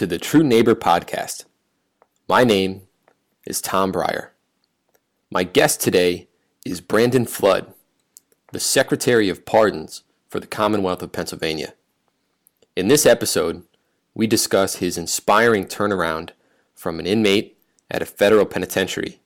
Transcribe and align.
To 0.00 0.06
the 0.06 0.16
True 0.16 0.42
Neighbor 0.42 0.74
Podcast. 0.74 1.44
My 2.26 2.42
name 2.42 2.84
is 3.44 3.60
Tom 3.60 3.92
Breyer. 3.92 4.30
My 5.30 5.44
guest 5.44 5.82
today 5.82 6.26
is 6.64 6.80
Brandon 6.80 7.26
Flood, 7.26 7.74
the 8.50 8.60
Secretary 8.60 9.28
of 9.28 9.44
Pardons 9.44 10.04
for 10.26 10.40
the 10.40 10.46
Commonwealth 10.46 11.02
of 11.02 11.12
Pennsylvania. 11.12 11.74
In 12.74 12.88
this 12.88 13.04
episode, 13.04 13.64
we 14.14 14.26
discuss 14.26 14.76
his 14.76 14.96
inspiring 14.96 15.66
turnaround 15.66 16.30
from 16.74 16.98
an 16.98 17.04
inmate 17.04 17.58
at 17.90 18.00
a 18.00 18.06
federal 18.06 18.46
penitentiary 18.46 19.20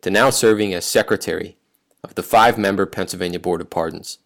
to 0.00 0.10
now 0.10 0.30
serving 0.30 0.74
as 0.74 0.84
Secretary 0.84 1.56
of 2.02 2.16
the 2.16 2.24
five 2.24 2.58
member 2.58 2.84
Pennsylvania 2.84 3.38
Board 3.38 3.60
of 3.60 3.70
Pardons. 3.70 4.18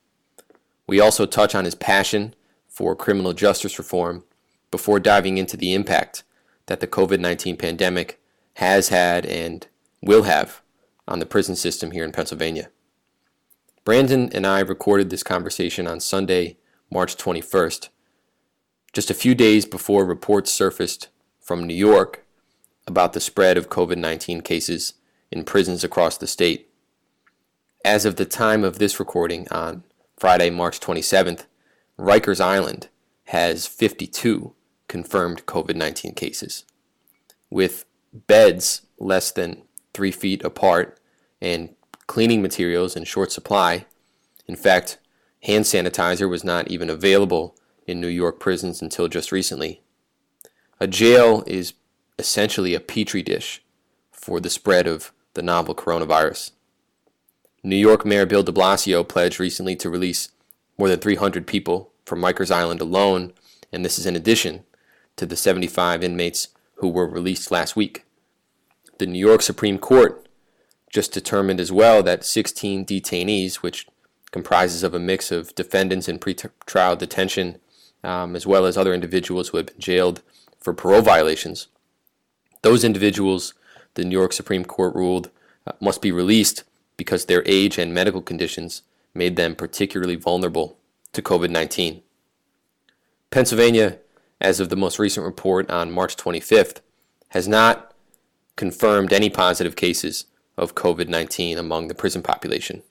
We 0.87 0.99
also 0.99 1.27
touch 1.27 1.55
on 1.55 1.67
his 1.67 1.75
passion 1.75 2.35
for 2.69 2.97
criminal 2.97 3.35
justice 3.35 3.77
reform 3.77 4.25
before 4.71 5.01
diving 5.01 5.39
into 5.39 5.57
the 5.57 5.75
impact 5.75 6.23
that 6.67 6.81
the 6.81 6.87
COVID 6.87 7.21
19 7.21 7.57
pandemic 7.57 8.21
has 8.55 8.89
had 8.89 9.27
and 9.27 9.67
will 10.03 10.25
have 10.25 10.63
on 11.09 11.19
the 11.19 11.27
prison 11.27 11.57
system 11.57 11.91
here 11.91 12.05
in 12.05 12.13
Pennsylvania. 12.13 12.71
Brandon 13.85 14.31
and 14.33 14.47
I 14.47 14.61
recorded 14.61 15.11
this 15.11 15.23
conversation 15.23 15.87
on 15.87 16.01
Sunday, 16.01 16.59
March 16.91 17.17
21st, 17.17 17.89
just 18.93 19.11
a 19.11 19.15
few 19.15 19.35
days 19.35 19.65
before 19.65 20.05
reports 20.05 20.53
surfaced 20.53 21.09
from 21.41 21.65
New 21.65 21.75
York 21.75 22.25
about 22.87 23.13
the 23.13 23.21
spread 23.21 23.57
of 23.57 23.69
COVID 23.69 23.97
19 23.97 24.43
cases 24.43 24.95
in 25.31 25.45
prisons 25.45 25.83
across 25.83 26.19
the 26.19 26.27
state. 26.27 26.69
As 27.85 28.05
of 28.05 28.17
the 28.17 28.25
time 28.25 28.63
of 28.63 28.79
this 28.79 29.01
recording 29.01 29.49
on 29.51 29.85
Friday, 30.17 30.51
March 30.51 30.81
27th, 30.81 31.47
Rikers 31.99 32.41
Island 32.41 32.89
has 33.25 33.67
52 33.67 34.55
confirmed 34.91 35.47
COVID 35.47 35.77
19 35.77 36.15
cases, 36.15 36.65
with 37.49 37.85
beds 38.13 38.83
less 38.99 39.31
than 39.31 39.63
three 39.95 40.11
feet 40.11 40.43
apart 40.43 40.99
and 41.41 41.77
cleaning 42.09 42.43
materials 42.43 42.97
in 42.97 43.05
short 43.05 43.31
supply. 43.31 43.87
In 44.47 44.57
fact, 44.57 44.99
hand 45.45 45.65
sanitizer 45.65 46.29
was 46.29 46.43
not 46.43 46.69
even 46.69 46.91
available 46.91 47.57
in 47.87 48.01
New 48.01 48.09
York 48.09 48.41
prisons 48.41 48.83
until 48.83 49.07
just 49.07 49.31
recently. 49.31 49.81
A 50.81 50.89
jail 50.89 51.45
is 51.47 51.75
essentially 52.19 52.75
a 52.75 52.81
petri 52.81 53.23
dish 53.23 53.63
for 54.11 54.41
the 54.41 54.51
spread 54.51 54.89
of 54.89 55.13
the 55.35 55.43
novel 55.43 55.75
coronavirus. 55.75 56.51
New 57.63 57.77
York 57.77 58.05
Mayor 58.05 58.27
Bill 58.27 58.43
de 58.43 58.51
Blasio 58.51 59.07
pledged 59.07 59.39
recently 59.39 59.77
to 59.77 59.89
release 59.89 60.31
more 60.77 60.89
than 60.89 60.99
300 60.99 61.47
people 61.47 61.93
from 62.05 62.23
Rikers 62.23 62.51
Island 62.51 62.81
alone, 62.81 63.33
and 63.73 63.85
this 63.85 63.97
is 63.97 64.07
in 64.07 64.17
addition 64.17 64.65
to 65.21 65.27
the 65.27 65.37
75 65.37 66.03
inmates 66.03 66.49
who 66.77 66.89
were 66.89 67.07
released 67.07 67.51
last 67.51 67.77
week. 67.77 68.07
The 68.97 69.07
New 69.07 69.19
York 69.19 69.43
Supreme 69.43 69.77
Court 69.79 70.27
just 70.91 71.13
determined 71.13 71.61
as 71.61 71.71
well 71.71 72.03
that 72.03 72.25
16 72.25 72.87
detainees, 72.87 73.57
which 73.57 73.87
comprises 74.31 74.83
of 74.83 74.95
a 74.95 74.99
mix 74.99 75.31
of 75.31 75.55
defendants 75.55 76.09
in 76.09 76.19
pretrial 76.19 76.97
detention, 76.97 77.59
um, 78.03 78.35
as 78.35 78.47
well 78.47 78.65
as 78.65 78.79
other 78.79 78.95
individuals 78.95 79.51
who 79.51 79.59
have 79.59 79.67
been 79.67 79.79
jailed 79.79 80.23
for 80.59 80.73
parole 80.73 81.03
violations, 81.03 81.67
those 82.63 82.83
individuals, 82.83 83.53
the 83.95 84.05
New 84.05 84.19
York 84.19 84.33
Supreme 84.33 84.65
Court 84.65 84.95
ruled, 84.95 85.31
uh, 85.67 85.73
must 85.83 86.01
be 86.01 86.11
released 86.11 86.65
because 86.97 87.27
their 87.27 87.43
age 87.45 87.77
and 87.77 87.93
medical 87.93 88.23
conditions 88.23 88.83
made 89.13 89.37
them 89.37 89.55
particularly 89.55 90.17
vulnerable 90.17 90.79
to 91.13 91.21
COVID 91.21 91.51
19. 91.51 92.01
Pennsylvania 93.31 93.99
as 94.41 94.61
of 94.61 94.69
the 94.69 94.77
most 94.77 94.99
recent 94.99 95.27
report 95.27 95.71
on 95.71 95.93
March 95.93 96.17
25th, 96.17 96.81
has 97.29 97.47
not 97.47 97.95
confirmed 98.57 99.13
any 99.13 99.31
positive 99.31 99.77
cases 99.77 100.27
of 100.57 100.75
COVID 100.75 101.09
19 101.09 101.59
among 101.59 101.89
the 101.89 101.95
prison 101.95 102.23
population. 102.23 102.83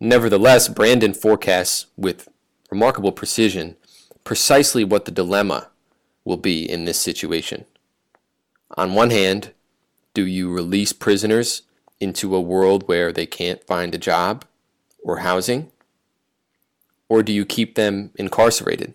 Nevertheless, 0.00 0.68
Brandon 0.68 1.14
forecasts 1.14 1.86
with 1.96 2.28
remarkable 2.70 3.12
precision 3.12 3.76
precisely 4.24 4.84
what 4.84 5.04
the 5.04 5.10
dilemma 5.10 5.68
will 6.24 6.36
be 6.36 6.68
in 6.68 6.84
this 6.84 7.00
situation. 7.00 7.64
On 8.76 8.94
one 8.94 9.10
hand, 9.10 9.52
do 10.14 10.26
you 10.26 10.50
release 10.50 10.92
prisoners 10.92 11.62
into 12.00 12.34
a 12.34 12.40
world 12.40 12.88
where 12.88 13.12
they 13.12 13.26
can't 13.26 13.64
find 13.64 13.94
a 13.94 13.98
job 13.98 14.44
or 15.02 15.18
housing? 15.18 15.70
Or 17.08 17.22
do 17.22 17.32
you 17.32 17.44
keep 17.44 17.74
them 17.74 18.10
incarcerated? 18.16 18.94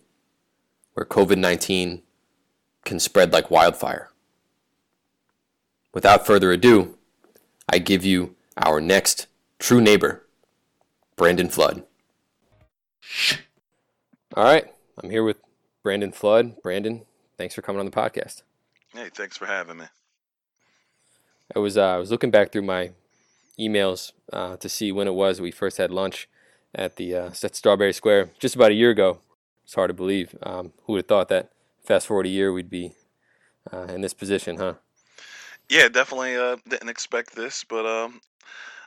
Where 0.98 1.06
COVID 1.06 1.38
19 1.38 2.02
can 2.84 3.00
spread 3.00 3.32
like 3.32 3.52
wildfire. 3.52 4.10
Without 5.94 6.26
further 6.26 6.52
ado, 6.52 6.98
I 7.70 7.78
give 7.78 8.04
you 8.04 8.36
our 8.58 8.82
next 8.82 9.28
true 9.60 9.80
neighbor, 9.80 10.26
Brandon 11.16 11.50
Flood. 11.50 11.84
All 14.36 14.44
right, 14.44 14.66
I'm 15.02 15.12
here 15.12 15.24
with 15.24 15.38
Brandon 15.84 16.12
Flood. 16.12 16.60
Brandon, 16.64 17.06
thanks 17.38 17.54
for 17.54 17.62
coming 17.62 17.80
on 17.80 17.86
the 17.86 17.92
podcast. 17.92 18.42
Hey, 18.92 19.10
thanks 19.14 19.38
for 19.38 19.46
having 19.46 19.78
me. 19.78 19.86
I 21.56 21.60
was 21.60 21.78
uh, 21.78 21.94
I 21.94 21.98
was 21.98 22.10
looking 22.10 22.32
back 22.32 22.52
through 22.52 22.64
my 22.64 22.90
emails 23.60 24.14
uh, 24.34 24.58
to 24.58 24.68
see 24.68 24.92
when 24.92 25.08
it 25.08 25.14
was 25.14 25.40
we 25.40 25.52
first 25.52 25.78
had 25.78 25.92
lunch 25.92 26.28
at 26.74 26.96
the 26.96 27.16
uh, 27.16 27.30
at 27.44 27.56
Strawberry 27.56 27.94
Square, 27.94 28.32
just 28.40 28.56
about 28.56 28.72
a 28.72 28.76
year 28.76 28.90
ago. 28.90 29.20
It's 29.68 29.76
hard 29.76 29.90
to 29.90 29.94
believe. 29.94 30.34
Um, 30.44 30.72
who 30.86 30.94
would 30.94 31.00
have 31.00 31.08
thought 31.08 31.28
that 31.28 31.52
fast 31.84 32.08
forward 32.08 32.26
a 32.26 32.30
year 32.30 32.54
we'd 32.54 32.70
be 32.70 32.94
uh, 33.74 33.88
in 33.90 34.00
this 34.00 34.14
position, 34.14 34.56
huh? 34.56 34.76
Yeah, 35.68 35.90
definitely 35.90 36.38
uh, 36.38 36.56
didn't 36.70 36.88
expect 36.88 37.36
this, 37.36 37.66
but 37.66 37.86
um, 37.86 38.22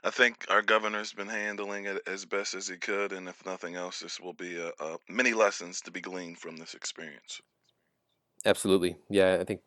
I 0.05 0.09
think 0.09 0.47
our 0.49 0.63
governor's 0.63 1.13
been 1.13 1.29
handling 1.29 1.85
it 1.85 2.01
as 2.07 2.25
best 2.25 2.55
as 2.55 2.67
he 2.67 2.79
could, 2.79 3.13
and 3.13 3.29
if 3.29 3.45
nothing 3.45 3.77
else, 3.77 4.01
this 4.01 4.19
will 4.19 4.33
be 4.33 4.57
a, 4.57 4.69
a 4.81 4.97
many 5.07 5.35
lessons 5.35 5.83
to 5.83 5.91
be 5.91 6.01
gleaned 6.01 6.39
from 6.39 6.57
this 6.57 6.73
experience. 6.73 7.43
Absolutely, 8.47 8.97
yeah. 9.11 9.37
I 9.39 9.45
think 9.45 9.61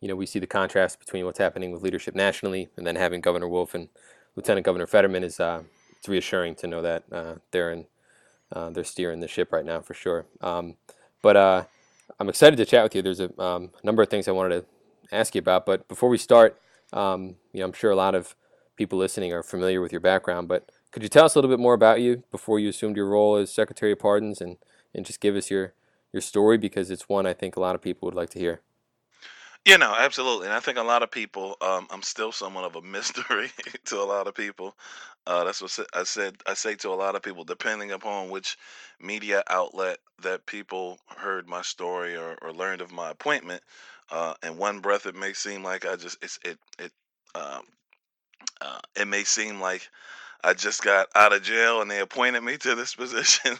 you 0.00 0.08
know 0.08 0.16
we 0.16 0.24
see 0.24 0.38
the 0.38 0.46
contrast 0.46 0.98
between 0.98 1.26
what's 1.26 1.38
happening 1.38 1.70
with 1.70 1.82
leadership 1.82 2.14
nationally, 2.14 2.70
and 2.78 2.86
then 2.86 2.96
having 2.96 3.20
Governor 3.20 3.48
Wolf 3.48 3.74
and 3.74 3.90
Lieutenant 4.36 4.64
Governor 4.64 4.86
Fetterman 4.86 5.22
is 5.22 5.38
uh, 5.38 5.64
it's 5.98 6.08
reassuring 6.08 6.54
to 6.54 6.66
know 6.66 6.80
that 6.80 7.04
uh, 7.12 7.34
they're 7.50 7.72
in 7.72 7.84
uh, 8.52 8.70
they're 8.70 8.84
steering 8.84 9.20
the 9.20 9.28
ship 9.28 9.52
right 9.52 9.64
now 9.64 9.80
for 9.80 9.94
sure. 9.94 10.26
Um, 10.40 10.76
but 11.22 11.36
uh, 11.36 11.64
I'm 12.18 12.28
excited 12.28 12.56
to 12.56 12.64
chat 12.64 12.82
with 12.82 12.94
you. 12.94 13.02
There's 13.02 13.20
a 13.20 13.40
um, 13.40 13.70
number 13.82 14.02
of 14.02 14.08
things 14.08 14.28
I 14.28 14.32
wanted 14.32 14.60
to 14.60 15.16
ask 15.16 15.34
you 15.34 15.40
about. 15.40 15.66
But 15.66 15.88
before 15.88 16.08
we 16.08 16.18
start, 16.18 16.60
um, 16.92 17.36
you 17.52 17.60
know, 17.60 17.66
I'm 17.66 17.72
sure 17.72 17.90
a 17.90 17.96
lot 17.96 18.14
of 18.14 18.34
people 18.76 18.98
listening 18.98 19.32
are 19.32 19.42
familiar 19.42 19.80
with 19.80 19.92
your 19.92 20.00
background. 20.00 20.48
But 20.48 20.70
could 20.92 21.02
you 21.02 21.08
tell 21.08 21.24
us 21.24 21.34
a 21.34 21.38
little 21.38 21.50
bit 21.50 21.60
more 21.60 21.74
about 21.74 22.00
you 22.00 22.22
before 22.30 22.58
you 22.58 22.68
assumed 22.68 22.96
your 22.96 23.08
role 23.08 23.36
as 23.36 23.52
Secretary 23.52 23.92
of 23.92 23.98
Pardons, 23.98 24.40
and 24.40 24.56
and 24.94 25.04
just 25.04 25.20
give 25.20 25.36
us 25.36 25.50
your 25.50 25.74
your 26.12 26.22
story 26.22 26.56
because 26.56 26.90
it's 26.90 27.08
one 27.08 27.26
I 27.26 27.34
think 27.34 27.56
a 27.56 27.60
lot 27.60 27.74
of 27.74 27.82
people 27.82 28.06
would 28.06 28.14
like 28.14 28.30
to 28.30 28.38
hear. 28.38 28.60
Yeah, 29.66 29.76
no, 29.78 29.94
absolutely. 29.94 30.46
And 30.46 30.54
I 30.54 30.60
think 30.60 30.78
a 30.78 30.82
lot 30.82 31.02
of 31.04 31.10
people, 31.10 31.56
um, 31.60 31.88
I'm 31.90 32.02
still 32.02 32.32
somewhat 32.32 32.64
of 32.64 32.76
a 32.76 32.82
mystery 32.86 33.50
to 33.86 34.00
a 34.00 34.04
lot 34.04 34.28
of 34.28 34.34
people. 34.34 34.76
Uh, 35.26 35.44
that's 35.44 35.62
what 35.62 35.78
I 35.94 36.04
said. 36.04 36.36
I 36.46 36.54
say 36.54 36.76
to 36.76 36.90
a 36.90 36.96
lot 36.96 37.16
of 37.16 37.22
people, 37.22 37.44
depending 37.44 37.92
upon 37.92 38.30
which 38.30 38.58
media 39.00 39.44
outlet 39.50 39.98
that 40.22 40.46
people 40.46 40.98
heard 41.08 41.48
my 41.48 41.62
story 41.62 42.16
or, 42.16 42.38
or 42.42 42.52
learned 42.52 42.82
of 42.82 42.92
my 42.92 43.10
appointment. 43.10 43.62
Uh, 44.10 44.34
in 44.44 44.56
one 44.58 44.80
breath, 44.80 45.06
it 45.06 45.16
may 45.16 45.34
seem 45.34 45.64
like 45.64 45.86
I 45.86 45.96
just 45.96 46.18
it's 46.22 46.40
it 46.44 46.58
it 46.80 46.92
um, 47.36 47.62
uh, 48.60 48.78
it 48.96 49.06
may 49.08 49.24
seem 49.24 49.60
like 49.60 49.88
I 50.44 50.54
just 50.54 50.82
got 50.84 51.08
out 51.16 51.34
of 51.34 51.42
jail 51.42 51.82
and 51.82 51.90
they 51.90 52.00
appointed 52.00 52.42
me 52.42 52.58
to 52.58 52.74
this 52.76 52.94
position. 52.96 53.56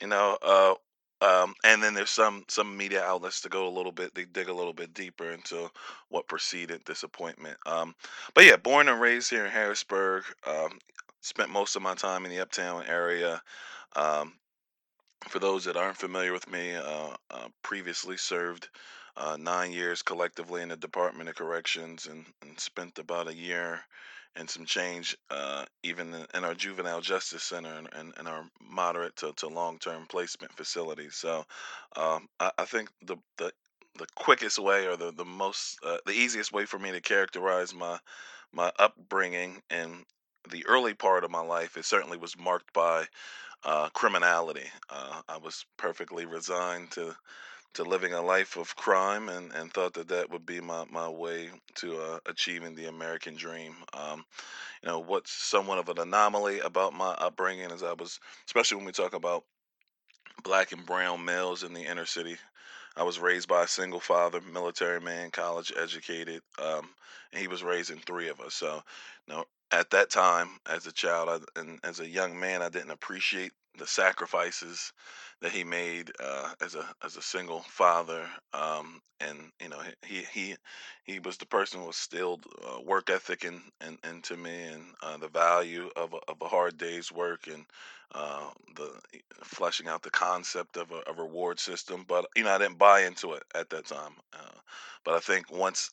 you 0.00 0.08
know, 0.08 0.38
uh, 0.42 0.74
um, 1.20 1.54
and 1.64 1.82
then 1.82 1.94
there's 1.94 2.10
some 2.10 2.44
some 2.48 2.76
media 2.76 3.02
outlets 3.02 3.40
to 3.42 3.48
go 3.48 3.68
a 3.68 3.76
little 3.76 3.92
bit, 3.92 4.14
they 4.14 4.24
dig 4.24 4.48
a 4.48 4.54
little 4.54 4.72
bit 4.72 4.94
deeper 4.94 5.30
into 5.30 5.70
what 6.08 6.28
preceded 6.28 6.82
this 6.84 7.02
appointment. 7.02 7.56
Um, 7.66 7.94
but 8.34 8.44
yeah, 8.44 8.56
born 8.56 8.88
and 8.88 9.00
raised 9.00 9.30
here 9.30 9.44
in 9.44 9.50
Harrisburg. 9.50 10.24
Um, 10.46 10.78
spent 11.20 11.50
most 11.50 11.76
of 11.76 11.82
my 11.82 11.94
time 11.94 12.24
in 12.24 12.30
the 12.30 12.40
Uptown 12.40 12.84
area. 12.86 13.42
Um, 13.96 14.32
for 15.28 15.38
those 15.38 15.64
that 15.64 15.76
aren't 15.76 15.98
familiar 15.98 16.32
with 16.32 16.50
me, 16.50 16.74
uh, 16.74 17.14
uh, 17.30 17.48
previously 17.62 18.16
served 18.16 18.68
uh, 19.16 19.36
nine 19.38 19.72
years 19.72 20.00
collectively 20.02 20.62
in 20.62 20.70
the 20.70 20.76
Department 20.76 21.28
of 21.28 21.34
Corrections 21.34 22.06
and, 22.06 22.24
and 22.42 22.58
spent 22.58 22.98
about 22.98 23.28
a 23.28 23.34
year 23.34 23.80
and 24.36 24.48
some 24.48 24.64
change 24.64 25.16
uh, 25.30 25.64
even 25.82 26.14
in, 26.34 26.44
our 26.44 26.54
juvenile 26.54 27.00
justice 27.00 27.42
center 27.42 27.72
and, 27.74 27.88
and, 27.94 28.12
and 28.16 28.28
our 28.28 28.44
moderate 28.60 29.16
to, 29.16 29.32
to 29.36 29.48
long-term 29.48 30.06
placement 30.08 30.52
facilities. 30.52 31.16
So 31.16 31.44
um, 31.96 32.28
I, 32.38 32.50
I 32.58 32.64
think 32.64 32.90
the, 33.02 33.16
the 33.38 33.52
the 33.98 34.06
quickest 34.14 34.58
way 34.58 34.86
or 34.86 34.96
the 34.96 35.12
the 35.12 35.24
most 35.24 35.78
uh, 35.84 35.98
the 36.06 36.12
easiest 36.12 36.52
way 36.52 36.64
for 36.64 36.78
me 36.78 36.92
to 36.92 37.00
characterize 37.00 37.74
my 37.74 37.98
my 38.52 38.70
upbringing 38.78 39.60
and 39.68 40.04
the 40.50 40.64
early 40.66 40.94
part 40.94 41.24
of 41.24 41.30
my 41.30 41.42
life 41.42 41.76
it 41.76 41.84
certainly 41.84 42.16
was 42.16 42.38
marked 42.38 42.72
by 42.72 43.04
uh, 43.64 43.88
criminality. 43.90 44.68
Uh, 44.88 45.20
I 45.28 45.36
was 45.38 45.64
perfectly 45.76 46.24
resigned 46.24 46.92
to 46.92 47.14
to 47.74 47.84
living 47.84 48.12
a 48.12 48.22
life 48.22 48.56
of 48.56 48.74
crime 48.76 49.28
and, 49.28 49.52
and 49.52 49.72
thought 49.72 49.94
that 49.94 50.08
that 50.08 50.30
would 50.30 50.44
be 50.44 50.60
my, 50.60 50.84
my 50.90 51.08
way 51.08 51.50
to 51.76 51.98
uh, 51.98 52.18
achieving 52.26 52.74
the 52.74 52.86
American 52.86 53.36
dream. 53.36 53.74
Um, 53.92 54.24
you 54.82 54.88
know, 54.88 54.98
what's 54.98 55.32
somewhat 55.32 55.78
of 55.78 55.88
an 55.88 55.98
anomaly 55.98 56.60
about 56.60 56.94
my 56.94 57.10
upbringing 57.12 57.70
is 57.70 57.82
I 57.82 57.92
was, 57.92 58.18
especially 58.46 58.78
when 58.78 58.86
we 58.86 58.92
talk 58.92 59.14
about 59.14 59.44
black 60.42 60.72
and 60.72 60.86
brown 60.86 61.24
males 61.24 61.62
in 61.62 61.72
the 61.74 61.82
inner 61.82 62.06
city. 62.06 62.36
I 62.96 63.04
was 63.04 63.20
raised 63.20 63.48
by 63.48 63.64
a 63.64 63.68
single 63.68 64.00
father, 64.00 64.40
military 64.40 65.00
man, 65.00 65.30
college 65.30 65.72
educated, 65.80 66.42
um, 66.58 66.88
and 67.32 67.40
he 67.40 67.46
was 67.46 67.62
raising 67.62 67.98
three 67.98 68.28
of 68.28 68.40
us. 68.40 68.54
So, 68.54 68.82
you 69.26 69.34
know, 69.34 69.44
at 69.72 69.90
that 69.90 70.10
time, 70.10 70.50
as 70.68 70.86
a 70.86 70.92
child 70.92 71.28
I, 71.56 71.60
and 71.60 71.78
as 71.84 72.00
a 72.00 72.08
young 72.08 72.38
man, 72.38 72.62
I 72.62 72.68
didn't 72.68 72.90
appreciate 72.90 73.52
the 73.78 73.86
sacrifices 73.86 74.92
that 75.42 75.52
he 75.52 75.64
made 75.64 76.10
uh, 76.22 76.52
as 76.60 76.74
a 76.74 76.84
as 77.04 77.16
a 77.16 77.22
single 77.22 77.60
father. 77.68 78.26
Um, 78.52 79.00
and 79.20 79.38
you 79.62 79.68
know, 79.68 79.80
he 80.06 80.22
he 80.32 80.56
he 81.04 81.18
was 81.20 81.36
the 81.38 81.46
person 81.46 81.80
who 81.80 81.86
instilled 81.86 82.44
uh, 82.66 82.80
work 82.82 83.10
ethic 83.10 83.44
in, 83.44 83.60
in, 83.86 83.98
into 84.08 84.36
me 84.36 84.64
and 84.64 84.82
uh, 85.02 85.16
the 85.18 85.28
value 85.28 85.90
of 85.96 86.14
a, 86.14 86.18
of 86.30 86.38
a 86.42 86.48
hard 86.48 86.78
day's 86.78 87.12
work 87.12 87.46
and 87.46 87.64
uh, 88.14 88.50
the 88.76 88.92
fleshing 89.44 89.88
out 89.88 90.02
the 90.02 90.10
concept 90.10 90.76
of 90.76 90.90
a, 90.92 91.02
a 91.10 91.14
reward 91.14 91.60
system. 91.60 92.04
But 92.08 92.26
you 92.36 92.44
know, 92.44 92.50
I 92.52 92.58
didn't 92.58 92.78
buy 92.78 93.02
into 93.02 93.32
it 93.34 93.44
at 93.54 93.70
that 93.70 93.86
time. 93.86 94.14
Uh, 94.32 94.58
but 95.04 95.14
I 95.14 95.20
think 95.20 95.50
once, 95.50 95.90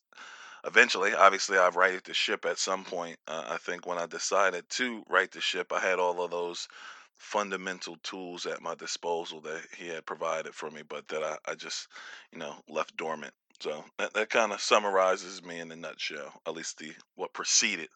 eventually, 0.65 1.13
obviously, 1.13 1.57
I've 1.57 1.75
righted 1.75 2.03
the 2.05 2.13
ship 2.13 2.45
at 2.45 2.59
some 2.59 2.83
point. 2.83 3.17
Uh, 3.27 3.43
I 3.47 3.57
think 3.57 3.85
when 3.85 3.97
I 3.97 4.05
decided 4.05 4.69
to 4.71 5.03
right 5.09 5.31
the 5.31 5.41
ship, 5.41 5.71
I 5.71 5.79
had 5.79 5.99
all 5.99 6.23
of 6.23 6.31
those 6.31 6.67
fundamental 7.17 7.97
tools 8.03 8.45
at 8.45 8.61
my 8.61 8.75
disposal 8.75 9.41
that 9.41 9.61
he 9.77 9.87
had 9.87 10.05
provided 10.05 10.53
for 10.53 10.69
me, 10.69 10.81
but 10.87 11.07
that 11.07 11.23
I, 11.23 11.37
I 11.45 11.55
just, 11.55 11.87
you 12.31 12.39
know, 12.39 12.55
left 12.69 12.95
dormant. 12.95 13.33
So 13.59 13.83
that, 13.97 14.13
that 14.13 14.29
kind 14.29 14.51
of 14.51 14.61
summarizes 14.61 15.43
me 15.43 15.59
in 15.59 15.71
a 15.71 15.75
nutshell, 15.75 16.31
at 16.45 16.53
least 16.53 16.77
the 16.77 16.91
what 17.15 17.33
preceded 17.33 17.89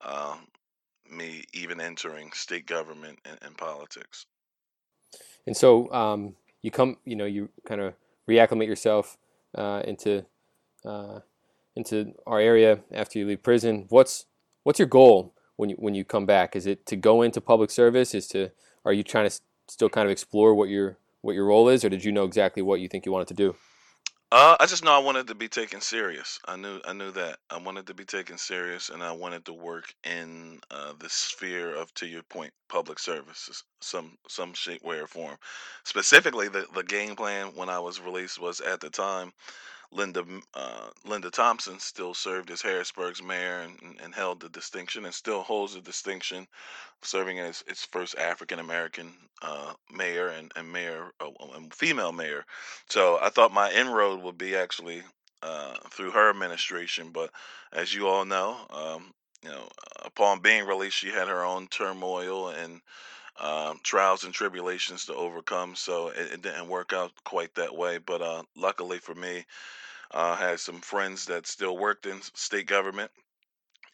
um, 0.00 0.48
me 1.08 1.44
even 1.52 1.80
entering 1.80 2.32
state 2.32 2.66
government 2.66 3.20
and, 3.24 3.38
and 3.42 3.56
politics. 3.56 4.26
And 5.46 5.56
so 5.56 5.92
um, 5.92 6.34
you 6.62 6.72
come, 6.72 6.96
you 7.04 7.14
know, 7.14 7.24
you 7.24 7.48
kind 7.64 7.80
of 7.80 7.94
reacclimate 8.28 8.66
yourself 8.66 9.16
uh, 9.54 9.82
into 9.84 10.26
uh, 10.84 11.20
into 11.76 12.12
our 12.26 12.40
area 12.40 12.80
after 12.90 13.18
you 13.18 13.26
leave 13.26 13.42
prison. 13.42 13.86
What's 13.90 14.26
what's 14.64 14.78
your 14.78 14.88
goal 14.88 15.34
when 15.56 15.70
you 15.70 15.76
when 15.76 15.94
you 15.94 16.04
come 16.04 16.26
back? 16.26 16.56
Is 16.56 16.66
it 16.66 16.86
to 16.86 16.96
go 16.96 17.22
into 17.22 17.40
public 17.40 17.70
service? 17.70 18.14
Is 18.14 18.26
to 18.28 18.50
are 18.84 18.92
you 18.92 19.02
trying 19.02 19.28
to 19.28 19.40
still 19.68 19.88
kind 19.88 20.06
of 20.06 20.10
explore 20.10 20.54
what 20.54 20.68
your 20.68 20.98
what 21.20 21.34
your 21.34 21.46
role 21.46 21.68
is, 21.68 21.84
or 21.84 21.88
did 21.88 22.04
you 22.04 22.12
know 22.12 22.24
exactly 22.24 22.62
what 22.62 22.80
you 22.80 22.88
think 22.88 23.06
you 23.06 23.12
wanted 23.12 23.28
to 23.28 23.34
do? 23.34 23.54
Uh, 24.32 24.56
I 24.58 24.66
just 24.66 24.82
know 24.82 24.90
I 24.90 24.98
wanted 24.98 25.28
to 25.28 25.36
be 25.36 25.46
taken 25.46 25.80
serious. 25.80 26.40
I 26.46 26.56
knew 26.56 26.80
I 26.84 26.92
knew 26.92 27.12
that 27.12 27.38
I 27.48 27.58
wanted 27.58 27.86
to 27.86 27.94
be 27.94 28.04
taken 28.04 28.38
serious, 28.38 28.88
and 28.88 29.00
I 29.00 29.12
wanted 29.12 29.44
to 29.44 29.52
work 29.52 29.94
in 30.02 30.58
uh, 30.68 30.94
the 30.98 31.08
sphere 31.08 31.76
of, 31.76 31.94
to 31.94 32.06
your 32.06 32.24
point, 32.24 32.52
public 32.68 32.98
services, 32.98 33.62
some 33.80 34.18
some 34.28 34.52
shape, 34.52 34.82
way, 34.82 34.98
or 34.98 35.06
form. 35.06 35.36
Specifically, 35.84 36.48
the 36.48 36.66
the 36.74 36.82
game 36.82 37.14
plan 37.14 37.52
when 37.54 37.68
I 37.68 37.78
was 37.78 38.00
released 38.00 38.40
was 38.40 38.60
at 38.60 38.80
the 38.80 38.90
time 38.90 39.32
Linda 39.92 40.24
uh, 40.54 40.88
Linda 41.04 41.30
Thompson 41.30 41.78
still 41.78 42.14
served 42.14 42.50
as 42.50 42.62
Harrisburg's 42.62 43.22
mayor 43.22 43.60
and, 43.60 43.98
and 44.02 44.14
held 44.14 44.40
the 44.40 44.48
distinction 44.48 45.04
and 45.04 45.14
still 45.14 45.42
holds 45.42 45.74
the 45.74 45.80
distinction, 45.80 46.46
serving 47.02 47.38
as 47.38 47.62
its 47.66 47.84
first 47.84 48.16
African 48.16 48.58
American 48.58 49.14
uh, 49.42 49.74
mayor 49.90 50.28
and, 50.28 50.52
and 50.56 50.72
mayor, 50.72 51.12
uh, 51.20 51.30
and 51.54 51.72
female 51.72 52.12
mayor. 52.12 52.44
So 52.88 53.18
I 53.20 53.30
thought 53.30 53.52
my 53.52 53.72
inroad 53.72 54.22
would 54.22 54.38
be 54.38 54.56
actually 54.56 55.02
uh, 55.42 55.74
through 55.90 56.10
her 56.12 56.30
administration, 56.30 57.10
but 57.10 57.30
as 57.72 57.94
you 57.94 58.08
all 58.08 58.24
know, 58.24 58.66
um, 58.70 59.12
you 59.42 59.50
know, 59.50 59.68
upon 60.04 60.40
being 60.40 60.66
released, 60.66 60.96
she 60.96 61.10
had 61.10 61.28
her 61.28 61.44
own 61.44 61.68
turmoil 61.68 62.48
and 62.48 62.80
um, 63.40 63.80
trials 63.82 64.24
and 64.24 64.34
tribulations 64.34 65.06
to 65.06 65.14
overcome. 65.14 65.74
So 65.76 66.08
it, 66.08 66.32
it 66.32 66.42
didn't 66.42 66.68
work 66.68 66.92
out 66.92 67.12
quite 67.24 67.54
that 67.54 67.74
way. 67.74 67.98
But 67.98 68.22
uh, 68.22 68.42
luckily 68.56 68.98
for 68.98 69.14
me, 69.14 69.44
I 70.12 70.32
uh, 70.32 70.36
had 70.36 70.60
some 70.60 70.80
friends 70.80 71.26
that 71.26 71.46
still 71.46 71.76
worked 71.76 72.06
in 72.06 72.20
state 72.22 72.66
government 72.66 73.10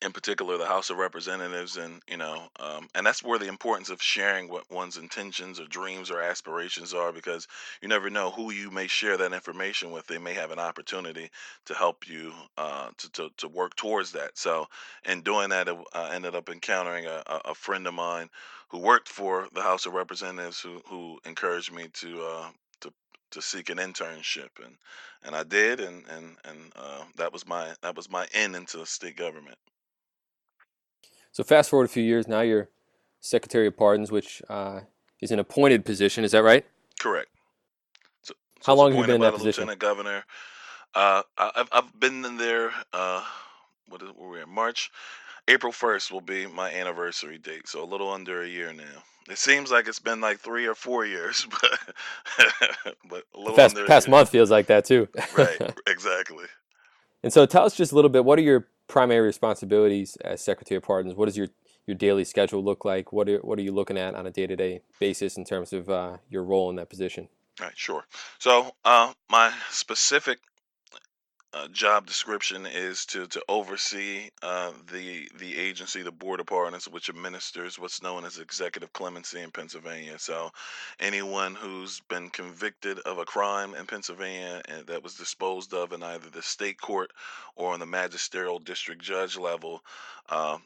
in 0.05 0.13
particular 0.13 0.59
the 0.59 0.67
House 0.67 0.91
of 0.91 0.99
Representatives, 0.99 1.77
and 1.77 2.03
you 2.09 2.17
know, 2.17 2.49
um, 2.61 2.89
and 2.95 3.07
that's 3.07 3.23
where 3.23 3.39
the 3.39 3.49
importance 3.49 3.91
of 3.91 4.03
sharing 4.03 4.49
what 4.49 4.71
one's 4.71 4.97
intentions 4.97 5.61
or 5.61 5.67
dreams 5.67 6.11
or 6.11 6.21
aspirations 6.21 6.95
are, 6.95 7.13
because 7.13 7.49
you 7.81 7.89
never 7.89 8.11
know 8.11 8.31
who 8.31 8.53
you 8.53 8.71
may 8.71 8.87
share 8.89 9.17
that 9.17 9.33
information 9.33 9.91
with. 9.93 10.07
They 10.07 10.19
may 10.19 10.35
have 10.35 10.51
an 10.51 10.59
opportunity 10.59 11.31
to 11.67 11.75
help 11.75 12.09
you 12.09 12.33
uh, 12.59 12.91
to, 12.99 13.13
to 13.13 13.31
to 13.39 13.49
work 13.49 13.77
towards 13.77 14.13
that. 14.13 14.37
So, 14.39 14.67
in 15.05 15.23
doing 15.23 15.51
that, 15.51 15.69
I 15.95 16.15
ended 16.15 16.35
up 16.35 16.49
encountering 16.49 17.07
a, 17.07 17.23
a 17.27 17.55
friend 17.55 17.87
of 17.87 17.95
mine 17.95 18.29
who 18.69 18.79
worked 18.79 19.09
for 19.09 19.49
the 19.55 19.63
House 19.63 19.87
of 19.87 19.95
Representatives, 19.95 20.61
who 20.61 20.83
who 20.87 21.21
encouraged 21.25 21.73
me 21.73 21.89
to 21.95 22.23
uh, 22.23 22.51
to 22.81 22.93
to 23.33 23.43
seek 23.43 23.71
an 23.71 23.79
internship, 23.79 24.51
and 24.65 24.77
and 25.25 25.37
I 25.37 25.45
did, 25.45 25.81
and 25.81 26.05
and 26.09 26.37
and 26.45 26.73
uh, 26.77 27.05
that 27.17 27.33
was 27.33 27.47
my 27.47 27.75
that 27.83 27.97
was 27.97 28.11
my 28.11 28.27
in 28.35 28.55
into 28.55 28.85
state 28.87 29.17
government. 29.17 29.59
So 31.33 31.43
fast 31.43 31.71
forward 31.71 31.87
a 31.87 31.89
few 31.89 32.03
years, 32.03 32.29
now 32.29 32.43
you're 32.43 32.69
Secretary 33.21 33.67
of 33.67 33.77
Pardons, 33.77 34.13
which 34.13 34.43
uh, 34.49 34.81
is 35.21 35.31
an 35.31 35.39
appointed 35.39 35.85
position. 35.85 36.25
Is 36.25 36.33
that 36.33 36.43
right? 36.43 36.65
Correct. 37.01 37.29
So, 38.23 38.35
How 38.65 38.75
long 38.75 38.93
have 38.93 39.01
you 39.01 39.07
been 39.07 39.15
in 39.17 39.21
that 39.23 39.33
position? 39.33 39.63
Lieutenant 39.63 39.81
Governor. 39.81 40.25
Uh, 40.95 41.23
I've 41.39 41.69
I've 41.73 42.01
been 42.01 42.25
in 42.25 42.37
there. 42.37 42.71
Uh, 42.93 43.25
what 43.89 44.03
is 44.03 44.11
where 44.17 44.29
we 44.29 44.43
in 44.43 44.51
March? 44.51 44.91
April 45.49 45.73
first 45.73 46.13
will 46.13 46.21
be 46.21 46.47
my 46.47 46.71
anniversary 46.73 47.39
date, 47.39 47.67
so 47.67 47.83
a 47.83 47.87
little 47.87 48.11
under 48.11 48.43
a 48.43 48.49
year 48.49 48.73
now. 48.73 49.03
It 49.31 49.39
seems 49.39 49.71
like 49.71 49.89
it's 49.89 49.99
been 49.99 50.21
like 50.21 50.39
three 50.39 50.67
or 50.67 50.75
four 50.75 51.07
years, 51.07 51.47
but 51.61 52.97
but 53.09 53.25
a 53.35 53.39
little 53.39 53.57
past, 53.57 53.77
past 53.87 54.09
month 54.09 54.29
feels 54.29 54.51
like 54.51 54.67
that 54.67 54.85
too. 54.85 55.09
right, 55.37 55.75
exactly. 55.87 56.45
And 57.23 57.33
so, 57.33 57.47
tell 57.47 57.65
us 57.65 57.75
just 57.75 57.93
a 57.93 57.95
little 57.95 58.11
bit. 58.11 58.25
What 58.25 58.39
are 58.39 58.43
your 58.43 58.69
primary 58.93 59.27
responsibilities 59.27 60.17
as 60.23 60.43
Secretary 60.43 60.77
of 60.77 60.83
Pardons? 60.83 61.15
What 61.15 61.25
does 61.25 61.37
your 61.37 61.49
your 61.87 61.97
daily 61.97 62.25
schedule 62.25 62.63
look 62.63 62.85
like? 62.85 63.11
What 63.11 63.29
are 63.29 63.39
what 63.39 63.59
are 63.59 63.63
you 63.63 63.73
looking 63.73 63.97
at 63.97 64.15
on 64.15 64.27
a 64.27 64.31
day 64.31 64.47
to 64.47 64.55
day 64.55 64.83
basis 65.01 65.39
in 65.39 65.45
terms 65.45 65.73
of 65.73 65.89
uh, 65.89 66.19
your 66.29 66.45
role 66.45 66.69
in 66.69 66.77
that 66.77 66.91
position? 66.91 67.29
All 67.61 67.67
right, 67.67 67.77
sure. 67.77 68.05
So, 68.39 68.75
uh, 68.85 69.13
my 69.31 69.53
specific 69.71 70.41
uh, 71.55 71.69
job 71.69 72.07
description 72.07 72.67
is 72.67 73.05
to 73.07 73.27
to 73.27 73.43
oversee 73.49 74.31
uh, 74.43 74.73
the 74.91 75.29
the 75.39 75.59
agency, 75.59 76.03
the 76.03 76.11
Board 76.13 76.41
of 76.41 76.47
Pardons, 76.47 76.89
which 76.89 77.09
administers 77.09 77.79
what's 77.79 78.03
known 78.03 78.25
as 78.25 78.39
executive 78.39 78.93
clemency 78.93 79.41
in 79.41 79.51
Pennsylvania. 79.51 80.19
So, 80.19 80.51
anyone 80.99 81.55
who's 81.55 82.01
been 82.09 82.31
convicted 82.31 82.99
of 83.01 83.19
a 83.19 83.25
crime 83.25 83.75
in 83.75 83.87
Pennsylvania 83.87 84.63
and 84.69 84.87
that 84.87 85.03
was 85.03 85.15
disposed 85.15 85.75
of 85.75 85.93
in 85.93 86.03
either 86.03 86.31
the 86.31 86.43
state 86.43 86.81
court 86.81 87.11
or 87.57 87.73
on 87.75 87.81
the 87.81 87.87
magisterial 87.87 88.59
district 88.59 89.03
judge 89.03 89.37
level. 89.37 89.83
Uh, 90.29 90.59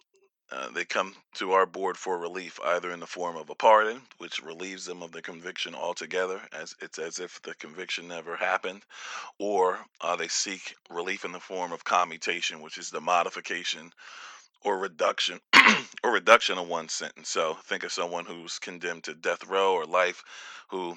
uh, 0.52 0.70
they 0.70 0.84
come 0.84 1.14
to 1.34 1.52
our 1.52 1.66
board 1.66 1.96
for 1.96 2.18
relief, 2.18 2.60
either 2.64 2.92
in 2.92 3.00
the 3.00 3.06
form 3.06 3.36
of 3.36 3.50
a 3.50 3.54
pardon, 3.54 4.00
which 4.18 4.42
relieves 4.42 4.84
them 4.84 5.02
of 5.02 5.12
the 5.12 5.22
conviction 5.22 5.74
altogether, 5.74 6.40
as 6.52 6.74
it's 6.80 6.98
as 6.98 7.18
if 7.18 7.42
the 7.42 7.54
conviction 7.56 8.08
never 8.08 8.36
happened, 8.36 8.82
or 9.38 9.78
uh, 10.00 10.14
they 10.16 10.28
seek 10.28 10.76
relief 10.90 11.24
in 11.24 11.32
the 11.32 11.40
form 11.40 11.72
of 11.72 11.84
commutation, 11.84 12.60
which 12.60 12.78
is 12.78 12.90
the 12.90 13.00
modification 13.00 13.92
or 14.62 14.78
reduction 14.78 15.40
or 16.04 16.12
reduction 16.12 16.58
of 16.58 16.68
one 16.68 16.88
sentence. 16.88 17.28
So 17.28 17.56
think 17.64 17.84
of 17.84 17.92
someone 17.92 18.24
who's 18.24 18.58
condemned 18.58 19.04
to 19.04 19.14
death 19.14 19.46
row 19.46 19.74
or 19.74 19.84
life, 19.84 20.22
who 20.68 20.96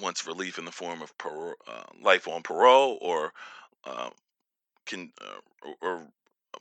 wants 0.00 0.26
relief 0.26 0.58
in 0.58 0.64
the 0.64 0.72
form 0.72 1.02
of 1.02 1.16
parole, 1.18 1.54
uh, 1.68 1.84
life 2.02 2.28
on 2.28 2.42
parole 2.42 2.98
or 3.00 3.32
uh, 3.84 4.10
can 4.86 5.12
uh, 5.20 5.70
or 5.80 6.06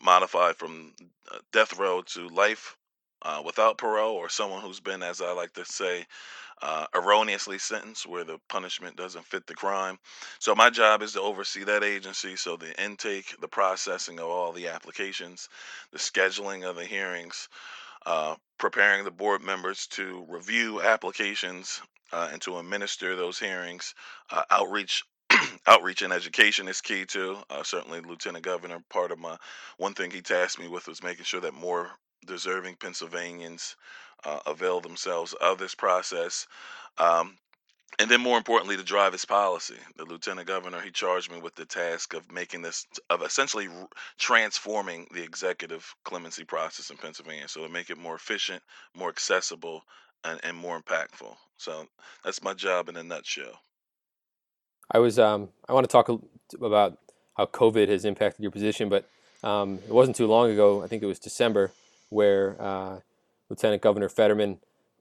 modified 0.02 0.56
from 0.56 0.94
uh, 1.32 1.38
death 1.52 1.78
row 1.78 2.02
to 2.02 2.28
life 2.30 2.76
uh, 3.22 3.42
without 3.44 3.78
parole, 3.78 4.16
or 4.16 4.30
someone 4.30 4.62
who's 4.62 4.80
been, 4.80 5.02
as 5.02 5.22
I 5.22 5.32
like 5.32 5.54
to 5.54 5.66
say, 5.66 6.06
uh, 6.62 6.86
erroneously 6.94 7.58
sentenced 7.58 8.06
where 8.06 8.24
the 8.24 8.40
punishment 8.50 8.96
doesn't 8.96 9.26
fit 9.26 9.46
the 9.48 9.56
crime. 9.56 9.98
So 10.40 10.56
my 10.56 10.70
job 10.70 11.02
is 11.02 11.14
to 11.14 11.22
oversee 11.22 11.64
that 11.64 11.84
agency. 11.84 12.36
So 12.36 12.56
the 12.56 12.82
intake, 12.82 13.36
the 13.42 13.48
processing 13.48 14.20
of 14.20 14.28
all 14.28 14.52
the 14.54 14.68
applications, 14.68 15.50
the 15.92 15.98
scheduling 15.98 16.68
of 16.70 16.76
the 16.76 16.86
hearings, 16.86 17.50
uh, 18.06 18.36
preparing 18.58 19.04
the 19.04 19.12
board 19.12 19.42
members 19.42 19.88
to 19.88 20.26
review 20.30 20.82
applications 20.82 21.82
uh, 22.14 22.30
and 22.32 22.42
to 22.44 22.58
administer 22.60 23.16
those 23.16 23.40
hearings, 23.40 23.96
uh, 24.30 24.44
outreach 24.52 25.04
outreach 25.68 26.02
and 26.02 26.14
education 26.14 26.68
is 26.68 26.82
key 26.82 27.06
too. 27.06 27.38
Uh, 27.50 27.64
certainly, 27.64 28.02
Lieutenant 28.02 28.46
Governor, 28.46 28.84
part 28.90 29.12
of 29.12 29.20
my 29.20 29.38
one 29.78 29.94
thing 29.94 30.12
he 30.12 30.22
tasked 30.22 30.60
me 30.60 30.68
with 30.68 30.88
was 30.88 31.04
making 31.04 31.26
sure 31.26 31.42
that 31.42 31.54
more 31.54 31.92
deserving 32.26 32.76
Pennsylvanians 32.78 33.76
uh, 34.26 34.40
avail 34.48 34.82
themselves 34.82 35.34
of 35.42 35.58
this 35.60 35.76
process. 35.76 36.48
Um, 36.98 37.38
and 38.00 38.10
then 38.10 38.22
more 38.22 38.38
importantly 38.38 38.76
to 38.78 38.84
drive 38.84 39.14
his 39.14 39.26
policy 39.26 39.78
the 39.98 40.06
lieutenant 40.06 40.48
governor 40.48 40.82
he 40.82 40.92
charged 40.92 41.32
me 41.32 41.40
with 41.40 41.56
the 41.56 41.66
task 41.66 42.14
of 42.14 42.32
making 42.32 42.62
this 42.62 42.86
of 43.10 43.22
essentially 43.22 43.68
r- 43.68 43.88
transforming 44.18 45.08
the 45.14 45.24
executive 45.24 45.94
clemency 46.04 46.44
process 46.44 46.90
in 46.90 46.98
pennsylvania 46.98 47.48
so 47.48 47.62
to 47.64 47.70
make 47.70 47.90
it 47.90 47.98
more 47.98 48.16
efficient 48.16 48.62
more 48.96 49.10
accessible 49.10 49.84
and, 50.24 50.40
and 50.44 50.58
more 50.58 50.80
impactful 50.82 51.36
so 51.58 51.86
that's 52.24 52.44
my 52.44 52.54
job 52.54 52.90
in 52.90 52.98
a 52.98 53.04
nutshell 53.04 53.60
I 54.92 55.00
was 55.00 55.20
um, 55.20 55.50
I 55.68 55.74
want 55.74 55.86
to 55.88 55.92
talk 55.92 56.10
about 56.62 56.98
how 57.36 57.46
COVID 57.46 57.90
has 57.90 58.06
impacted 58.06 58.42
your 58.42 58.52
position, 58.52 58.90
but 58.90 59.08
um, 59.44 59.80
it 59.88 59.92
wasn't 59.92 60.16
too 60.16 60.28
long 60.28 60.52
ago. 60.52 60.84
I 60.84 60.88
think 60.88 61.04
it 61.04 61.08
was 61.08 61.20
December 61.20 61.72
where 62.10 62.56
uh, 62.62 63.00
Lieutenant 63.50 63.82
Governor 63.82 64.10
Fetterman 64.10 64.60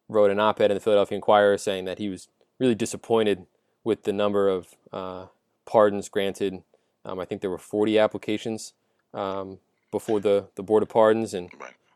wrote 0.09 0.31
an 0.31 0.39
op-ed 0.41 0.71
in 0.71 0.75
the 0.75 0.81
Philadelphia 0.81 1.17
Inquirer 1.17 1.59
saying 1.59 1.85
that 1.85 1.99
he 1.99 2.09
was 2.09 2.29
really 2.59 2.75
disappointed 2.75 3.47
with 3.83 4.05
the 4.05 4.13
number 4.13 4.49
of 4.49 4.69
uh, 4.93 5.27
pardons 5.67 6.09
granted. 6.09 6.63
Um, 7.05 7.21
I 7.21 7.25
think 7.25 7.41
there 7.41 7.51
were 7.51 7.59
40 7.59 7.99
applications 7.99 8.73
um, 9.13 9.59
before 9.91 10.21
the, 10.21 10.49
the 10.57 10.63
Board 10.63 10.83
of 10.83 10.89
Pardons, 10.89 11.35
and 11.35 11.51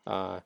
uh, 0.05 0.39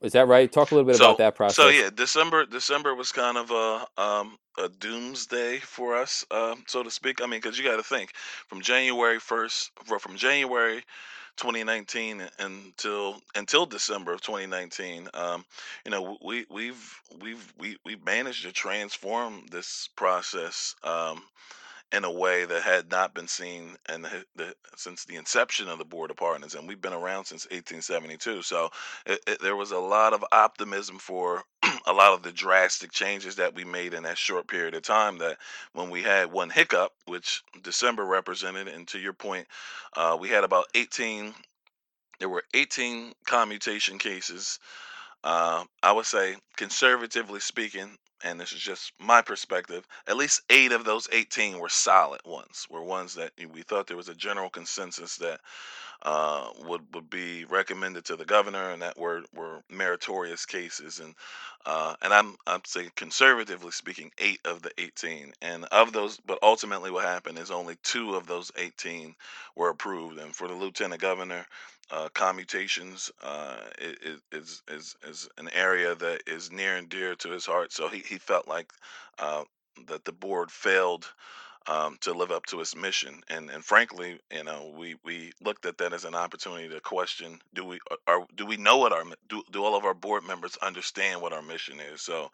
is 0.00 0.12
that 0.12 0.28
right? 0.28 0.50
Talk 0.50 0.70
a 0.70 0.74
little 0.74 0.90
bit 0.90 0.96
about 1.00 1.18
that 1.18 1.34
process. 1.34 1.56
so 1.56 1.68
yeah, 1.68 1.90
December 1.94 2.46
December 2.46 2.94
was 2.94 3.12
kind 3.12 3.36
of 3.36 3.50
a 3.50 4.00
um 4.00 4.38
a 4.58 4.68
doomsday 4.68 5.58
for 5.58 5.96
us, 5.96 6.24
um, 6.30 6.64
so 6.66 6.82
to 6.82 6.90
speak. 6.90 7.20
I 7.22 7.26
mean, 7.26 7.40
because 7.40 7.58
you 7.58 7.64
got 7.64 7.76
to 7.76 7.82
think 7.82 8.12
from 8.48 8.60
January 8.60 9.18
first, 9.18 9.70
from 10.00 10.16
January 10.16 10.82
2019 11.36 12.28
until 12.40 13.20
until 13.34 13.66
December 13.66 14.12
of 14.12 14.20
2019, 14.20 15.08
um, 15.14 15.44
you 15.84 15.90
know, 15.90 16.18
we 16.24 16.44
we've 16.50 17.00
we've 17.20 17.54
we 17.58 17.76
we've 17.84 18.04
managed 18.04 18.42
to 18.44 18.52
transform 18.52 19.46
this 19.50 19.88
process. 19.96 20.74
Um, 20.82 21.22
in 21.92 22.04
a 22.04 22.10
way 22.10 22.44
that 22.44 22.62
had 22.62 22.90
not 22.90 23.14
been 23.14 23.28
seen 23.28 23.76
the, 23.86 24.24
the, 24.36 24.54
since 24.76 25.04
the 25.04 25.16
inception 25.16 25.68
of 25.68 25.78
the 25.78 25.84
Board 25.84 26.10
of 26.10 26.16
Pardons, 26.16 26.54
and 26.54 26.68
we've 26.68 26.80
been 26.80 26.92
around 26.92 27.24
since 27.24 27.46
1872. 27.46 28.42
So 28.42 28.70
it, 29.06 29.20
it, 29.26 29.42
there 29.42 29.56
was 29.56 29.72
a 29.72 29.78
lot 29.78 30.12
of 30.12 30.24
optimism 30.32 30.98
for 30.98 31.42
a 31.86 31.92
lot 31.92 32.12
of 32.12 32.22
the 32.22 32.32
drastic 32.32 32.92
changes 32.92 33.36
that 33.36 33.54
we 33.54 33.64
made 33.64 33.94
in 33.94 34.02
that 34.04 34.18
short 34.18 34.48
period 34.48 34.74
of 34.74 34.82
time. 34.82 35.18
That 35.18 35.38
when 35.72 35.90
we 35.90 36.02
had 36.02 36.30
one 36.30 36.50
hiccup, 36.50 36.92
which 37.06 37.42
December 37.62 38.04
represented, 38.04 38.68
and 38.68 38.86
to 38.88 38.98
your 38.98 39.14
point, 39.14 39.46
uh, 39.96 40.16
we 40.20 40.28
had 40.28 40.44
about 40.44 40.66
18. 40.74 41.34
There 42.20 42.28
were 42.28 42.44
18 42.52 43.12
commutation 43.26 43.98
cases 43.98 44.58
uh, 45.24 45.64
I 45.82 45.92
would 45.92 46.06
say, 46.06 46.36
conservatively 46.56 47.40
speaking, 47.40 47.96
and 48.24 48.40
this 48.40 48.52
is 48.52 48.60
just 48.60 48.92
my 48.98 49.22
perspective, 49.22 49.86
at 50.06 50.16
least 50.16 50.42
eight 50.50 50.72
of 50.72 50.84
those 50.84 51.08
18 51.12 51.58
were 51.58 51.68
solid 51.68 52.20
ones, 52.24 52.66
were 52.70 52.82
ones 52.82 53.14
that 53.14 53.32
we 53.52 53.62
thought 53.62 53.86
there 53.86 53.96
was 53.96 54.08
a 54.08 54.14
general 54.14 54.50
consensus 54.50 55.16
that 55.18 55.40
uh, 56.02 56.50
would 56.66 56.82
would 56.94 57.10
be 57.10 57.44
recommended 57.46 58.04
to 58.06 58.16
the 58.16 58.24
governor, 58.26 58.70
and 58.72 58.82
that 58.82 58.98
were 58.98 59.22
were 59.34 59.62
meritorious 59.70 60.46
cases. 60.46 61.00
And 61.00 61.14
uh, 61.66 61.96
and 62.02 62.14
I'm 62.14 62.36
I'm 62.46 62.62
saying 62.66 62.92
conservatively 62.96 63.72
speaking, 63.72 64.12
eight 64.18 64.40
of 64.46 64.62
the 64.62 64.72
18, 64.78 65.34
and 65.42 65.66
of 65.66 65.92
those, 65.92 66.18
but 66.26 66.38
ultimately 66.42 66.90
what 66.90 67.04
happened 67.04 67.38
is 67.38 67.50
only 67.50 67.76
two 67.84 68.16
of 68.16 68.26
those 68.26 68.52
18 68.56 69.14
were 69.56 69.70
approved. 69.70 70.18
And 70.18 70.34
for 70.34 70.48
the 70.48 70.54
lieutenant 70.54 71.02
governor, 71.02 71.46
uh, 71.90 72.08
commutations 72.14 73.10
uh, 73.22 73.58
i- 73.80 73.96
i- 74.06 74.36
is 74.36 74.62
is 74.68 74.96
is 75.04 75.28
an 75.38 75.50
area 75.54 75.94
that 75.96 76.22
is 76.26 76.52
near 76.52 76.76
and 76.76 76.88
dear 76.90 77.14
to 77.16 77.30
his 77.30 77.46
heart. 77.46 77.72
So 77.72 77.88
he 77.88 78.00
he 78.00 78.18
felt 78.18 78.48
like 78.48 78.72
uh, 79.18 79.44
that 79.88 80.04
the 80.06 80.12
board 80.12 80.50
failed 80.52 81.06
um, 81.68 81.98
to 82.00 82.12
live 82.12 82.32
up 82.32 82.46
to 82.46 82.60
its 82.60 82.74
mission. 82.76 83.22
And 83.28 83.50
and 83.50 83.64
frankly, 83.64 84.20
you 84.32 84.44
know, 84.44 84.72
we 84.76 84.96
we 85.04 85.32
looked 85.42 85.66
at 85.66 85.78
that 85.78 85.92
as 85.92 86.04
an 86.04 86.14
opportunity 86.16 86.68
to 86.70 86.80
question: 86.80 87.40
Do 87.54 87.64
we 87.64 87.78
are 88.08 88.26
do 88.36 88.46
we 88.46 88.56
know 88.56 88.78
what 88.78 88.92
our 88.92 89.04
do 89.28 89.42
do 89.52 89.64
all 89.64 89.76
of 89.76 89.84
our 89.84 89.94
board 89.94 90.24
members 90.24 90.56
understand 90.62 91.22
what 91.22 91.32
our 91.34 91.42
mission 91.42 91.80
is? 91.80 92.02
So 92.02 92.30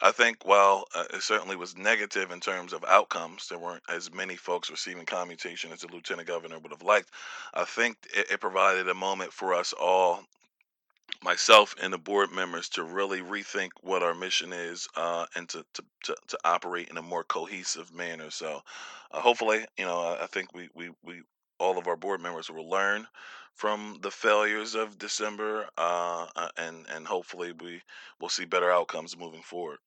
I 0.00 0.12
think 0.12 0.46
while 0.46 0.86
uh, 0.94 1.04
it 1.14 1.22
certainly 1.22 1.56
was 1.56 1.76
negative 1.76 2.30
in 2.30 2.40
terms 2.40 2.72
of 2.72 2.84
outcomes, 2.88 3.48
there 3.48 3.58
weren't 3.58 3.82
as 3.88 4.12
many 4.12 4.36
folks 4.36 4.70
receiving 4.70 5.06
commutation 5.06 5.72
as 5.72 5.80
the 5.80 5.88
lieutenant 5.92 6.28
governor 6.28 6.58
would 6.58 6.72
have 6.72 6.82
liked. 6.82 7.10
I 7.54 7.64
think 7.64 7.98
it, 8.14 8.32
it 8.32 8.40
provided 8.40 8.88
a 8.88 8.94
moment 8.94 9.32
for 9.32 9.54
us 9.54 9.74
all 9.80 10.24
myself 11.22 11.74
and 11.82 11.92
the 11.92 11.98
board 11.98 12.30
members 12.32 12.68
to 12.70 12.82
really 12.82 13.20
rethink 13.20 13.70
what 13.80 14.02
our 14.02 14.14
mission 14.14 14.52
is 14.52 14.88
uh, 14.96 15.26
and 15.34 15.48
to, 15.48 15.64
to, 15.74 15.84
to, 16.04 16.16
to 16.28 16.38
operate 16.44 16.88
in 16.88 16.96
a 16.96 17.02
more 17.02 17.24
cohesive 17.24 17.94
manner. 17.94 18.30
So 18.30 18.60
uh, 19.10 19.20
hopefully, 19.20 19.64
you 19.78 19.84
know, 19.84 20.00
I, 20.00 20.24
I 20.24 20.26
think 20.26 20.54
we, 20.54 20.68
we, 20.74 20.90
we, 21.04 21.22
all 21.58 21.78
of 21.78 21.86
our 21.86 21.96
board 21.96 22.20
members 22.20 22.50
will 22.50 22.68
learn 22.68 23.06
from 23.54 23.98
the 24.02 24.10
failures 24.10 24.74
of 24.74 24.98
December 24.98 25.68
uh, 25.78 26.26
uh, 26.34 26.48
and, 26.56 26.86
and 26.94 27.06
hopefully 27.06 27.52
we 27.60 27.82
will 28.20 28.28
see 28.28 28.44
better 28.44 28.70
outcomes 28.70 29.16
moving 29.16 29.42
forward. 29.42 29.78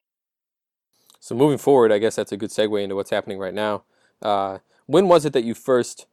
So 1.19 1.35
moving 1.35 1.57
forward, 1.57 1.91
I 1.91 1.97
guess 1.97 2.15
that's 2.15 2.31
a 2.31 2.37
good 2.37 2.51
segue 2.51 2.81
into 2.81 2.95
what's 2.95 3.09
happening 3.09 3.39
right 3.39 3.53
now. 3.53 3.83
Uh, 4.21 4.59
when 4.85 5.07
was 5.07 5.25
it 5.25 5.33
that 5.33 5.43
you 5.43 5.55
first 5.55 6.05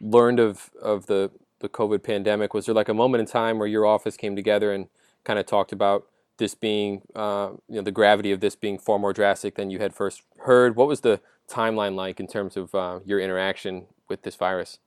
learned 0.00 0.38
of, 0.38 0.70
of 0.80 1.06
the, 1.06 1.30
the 1.60 1.68
COVID 1.68 2.02
pandemic? 2.02 2.52
Was 2.52 2.66
there 2.66 2.74
like 2.74 2.88
a 2.88 2.94
moment 2.94 3.20
in 3.20 3.26
time 3.26 3.58
where 3.58 3.68
your 3.68 3.86
office 3.86 4.16
came 4.16 4.36
together 4.36 4.72
and 4.72 4.88
kind 5.24 5.38
of 5.38 5.46
talked 5.46 5.72
about 5.72 6.06
this 6.38 6.54
being, 6.54 7.02
uh, 7.14 7.50
you 7.68 7.76
know, 7.76 7.82
the 7.82 7.92
gravity 7.92 8.32
of 8.32 8.40
this 8.40 8.56
being 8.56 8.78
far 8.78 8.98
more 8.98 9.12
drastic 9.12 9.54
than 9.54 9.70
you 9.70 9.78
had 9.78 9.94
first 9.94 10.22
heard? 10.40 10.74
What 10.74 10.88
was 10.88 11.02
the 11.02 11.20
timeline 11.48 11.94
like 11.94 12.18
in 12.18 12.26
terms 12.26 12.56
of 12.56 12.74
uh, 12.74 13.00
your 13.04 13.20
interaction 13.20 13.86
with 14.08 14.22
this 14.22 14.36
virus? 14.36 14.78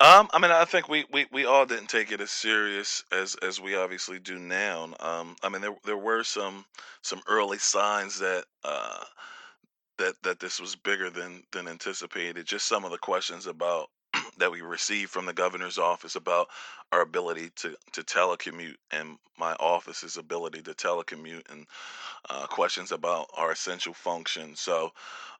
Um, 0.00 0.28
I 0.32 0.38
mean, 0.38 0.52
I 0.52 0.64
think 0.64 0.88
we, 0.88 1.06
we, 1.12 1.26
we 1.32 1.44
all 1.44 1.66
didn't 1.66 1.88
take 1.88 2.12
it 2.12 2.20
as 2.20 2.30
serious 2.30 3.02
as, 3.10 3.34
as 3.42 3.60
we 3.60 3.74
obviously 3.74 4.20
do 4.20 4.38
now. 4.38 4.94
Um, 5.00 5.34
I 5.42 5.48
mean, 5.48 5.60
there 5.60 5.74
there 5.84 5.96
were 5.96 6.22
some 6.22 6.64
some 7.02 7.20
early 7.26 7.58
signs 7.58 8.20
that 8.20 8.44
uh, 8.62 9.04
that 9.98 10.14
that 10.22 10.38
this 10.38 10.60
was 10.60 10.76
bigger 10.76 11.10
than 11.10 11.42
than 11.50 11.66
anticipated. 11.66 12.46
Just 12.46 12.68
some 12.68 12.84
of 12.84 12.92
the 12.92 12.98
questions 12.98 13.48
about 13.48 13.88
that 14.38 14.52
we 14.52 14.60
received 14.60 15.10
from 15.10 15.26
the 15.26 15.32
governor's 15.32 15.78
office 15.78 16.16
about 16.16 16.48
our 16.92 17.02
ability 17.02 17.50
to 17.56 17.76
to 17.92 18.02
telecommute 18.02 18.76
and 18.90 19.18
my 19.38 19.52
office's 19.54 20.16
ability 20.16 20.62
to 20.62 20.72
telecommute 20.72 21.50
and 21.50 21.66
uh, 22.30 22.46
questions 22.46 22.92
about 22.92 23.28
our 23.36 23.52
essential 23.52 23.94
function. 23.94 24.56
So 24.56 24.92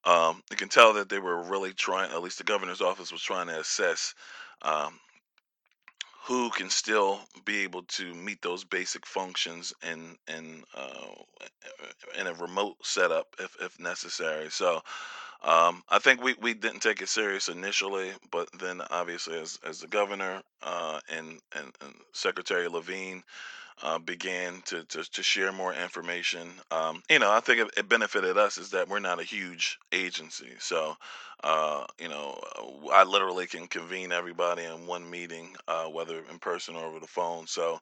um, 0.05 0.43
you 0.51 0.57
can 0.57 0.69
tell 0.69 0.95
that 0.95 1.09
they 1.09 1.19
were 1.19 1.43
really 1.43 1.73
trying. 1.73 2.11
At 2.13 2.23
least 2.23 2.39
the 2.39 2.45
governor's 2.45 2.81
office 2.81 3.13
was 3.13 3.23
trying 3.23 3.49
to 3.49 3.61
assess. 3.61 4.15
Um, 4.63 4.99
who 6.29 6.51
can 6.51 6.69
still 6.69 7.19
be 7.47 7.61
able 7.61 7.83
to 7.85 8.15
meet 8.15 8.43
those 8.43 8.63
basic 8.63 9.07
functions 9.07 9.73
in 9.83 10.15
in 10.29 10.63
uh, 10.77 12.21
in 12.21 12.27
a 12.27 12.35
remote 12.35 12.77
setup 12.83 13.27
if 13.41 13.57
if 13.63 13.81
necessary. 13.81 14.51
So 14.51 14.83
um, 15.43 15.83
I 15.89 15.99
think 15.99 16.23
we, 16.23 16.35
we 16.43 16.53
didn't 16.53 16.81
take 16.81 17.01
it 17.01 17.09
serious 17.09 17.49
initially, 17.49 18.11
but 18.31 18.49
then 18.59 18.83
obviously 18.91 19.39
as 19.41 19.59
as 19.67 19.81
the 19.81 19.87
governor 19.87 20.43
uh, 20.63 21.01
and, 21.09 21.41
and 21.57 21.73
and 21.81 21.95
Secretary 22.13 22.69
Levine 22.69 23.23
uh, 23.83 23.99
began 23.99 24.63
to, 24.67 24.85
to 24.85 25.05
to 25.11 25.23
share 25.23 25.53
more 25.53 25.75
information. 25.75 26.49
Um, 26.71 27.03
you 27.09 27.19
know, 27.19 27.31
I 27.31 27.41
think 27.41 27.61
it, 27.61 27.69
it 27.77 27.89
benefited 27.89 28.37
us 28.37 28.59
is 28.59 28.71
that 28.71 28.89
we're 28.89 28.99
not 28.99 29.21
a 29.21 29.25
huge 29.25 29.79
agency, 29.93 30.51
so 30.59 30.97
uh, 31.45 31.85
you 32.01 32.09
know, 32.09 32.39
uh, 32.57 32.89
I 32.93 33.05
literally 33.05 33.47
can 33.47 33.69
convene 33.69 34.11
everybody 34.11 34.65
in 34.65 34.87
one 34.87 35.09
meeting, 35.09 35.55
uh, 35.69 35.85
whether 35.85 36.19
in 36.31 36.39
person 36.41 36.75
or 36.75 36.85
over 36.85 36.99
the 36.99 37.07
phone. 37.07 37.47
So 37.47 37.81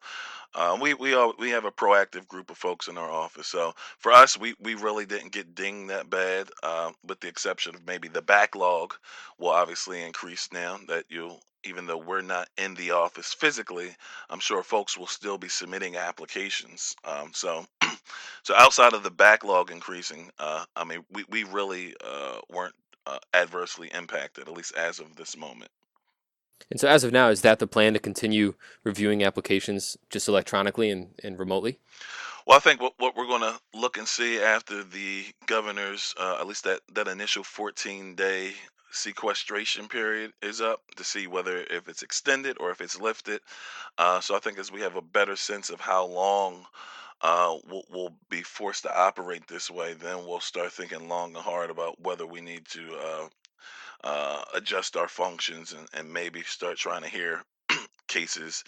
uh, 0.55 0.77
we 0.81 0.93
we 0.95 1.15
all 1.15 1.33
we 1.39 1.51
have 1.51 1.65
a 1.65 1.71
proactive 1.73 2.29
group 2.29 2.51
of 2.51 2.59
folks 2.59 2.89
in 2.89 2.99
our 2.99 3.11
office. 3.11 3.47
So 3.47 3.75
for 3.99 4.13
us, 4.13 4.39
we 4.39 4.55
we 4.61 4.75
really 4.75 5.07
didn't 5.07 5.33
get 5.33 5.55
dinged 5.55 5.91
that 5.91 6.11
bad, 6.11 6.49
uh, 6.63 6.93
with 7.07 7.21
the 7.21 7.29
exception 7.29 7.75
of 7.75 7.87
maybe 7.87 8.09
the 8.09 8.23
backlog 8.23 8.95
will 9.39 9.51
obviously 9.51 10.03
increase 10.03 10.49
now 10.53 10.79
that 10.89 11.05
you. 11.09 11.37
Even 11.65 11.87
though 11.87 11.99
we're 11.99 12.21
not 12.21 12.49
in 12.59 12.75
the 12.75 12.93
office 12.93 13.33
physically, 13.33 13.95
I'm 14.31 14.41
sure 14.41 14.63
folks 14.63 14.97
will 14.97 15.07
still 15.07 15.39
be 15.39 15.49
submitting 15.49 15.97
applications. 15.97 16.95
Um, 17.05 17.33
so, 17.35 17.67
so 18.43 18.55
outside 18.55 18.93
of 18.93 19.03
the 19.03 19.11
backlog 19.11 19.71
increasing, 19.71 20.31
uh, 20.39 20.65
I 20.77 20.85
mean, 20.85 21.05
we 21.11 21.25
we 21.29 21.45
really 21.45 21.95
uh, 22.05 22.39
weren't 22.51 22.75
uh, 23.07 23.19
adversely 23.35 23.89
impacted, 23.95 24.49
at 24.49 24.55
least 24.55 24.75
as 24.77 25.01
of 25.01 25.17
this 25.17 25.37
moment. 25.37 25.71
And 26.71 26.81
so 26.81 26.89
as 26.89 27.05
of 27.05 27.13
now, 27.13 27.29
is 27.29 27.43
that 27.43 27.59
the 27.59 27.67
plan 27.67 27.93
to 27.93 27.99
continue 27.99 28.55
reviewing 28.83 29.23
applications 29.23 29.97
just 30.11 30.29
electronically 30.29 30.91
and, 30.91 31.09
and 31.23 31.39
remotely? 31.39 31.79
Well, 32.47 32.57
I 32.57 32.61
think 32.61 32.81
what, 32.81 32.95
what 32.99 33.17
we're 33.17 33.27
going 33.27 33.43
to 33.43 33.59
look 33.75 33.99
and 33.99 34.07
see 34.07 34.41
after 34.41 34.83
the 34.83 35.25
governor's, 35.47 36.15
uh, 36.19 36.39
at 36.41 36.47
least 36.47 36.65
that, 36.65 36.81
that 36.93 37.09
initial 37.09 37.45
14 37.45 38.15
day 38.15 38.53
sequestration 38.91 39.89
period 39.89 40.33
is 40.43 40.61
up 40.61 40.81
to 40.97 41.05
see 41.05 41.27
whether 41.27 41.59
if 41.59 41.89
it's 41.89 42.03
extended 42.03 42.57
or 42.61 42.71
if 42.71 42.81
it's 42.81 43.01
lifted. 43.01 43.41
Uh, 43.99 44.21
so 44.21 44.37
I 44.37 44.39
think 44.39 44.59
as 44.59 44.73
we 44.73 44.81
have 44.81 44.97
a 44.97 45.03
better 45.03 45.37
sense 45.37 45.71
of 45.71 45.81
how 45.81 46.07
long 46.07 46.65
uh, 47.23 47.57
we'll, 47.69 47.85
we'll 47.91 48.15
be 48.31 48.43
forced 48.43 48.83
to 48.83 48.99
operate 48.99 49.47
this 49.47 49.71
way, 49.71 49.95
then 49.95 50.27
we'll 50.27 50.41
start 50.41 50.73
thinking 50.73 51.09
long 51.09 51.35
and 51.35 51.45
hard 51.45 51.71
about 51.71 52.01
whether 52.01 52.27
we 52.27 52.41
need 52.41 52.67
to 52.67 52.95
uh, 52.95 53.29
uh, 54.05 54.45
adjust 54.55 54.97
our 54.97 55.09
functions 55.09 55.73
and, 55.73 55.89
and 55.95 56.13
maybe 56.13 56.43
start 56.43 56.77
trying 56.77 57.03
to 57.03 57.09
hear 57.09 57.43
cases 58.09 58.65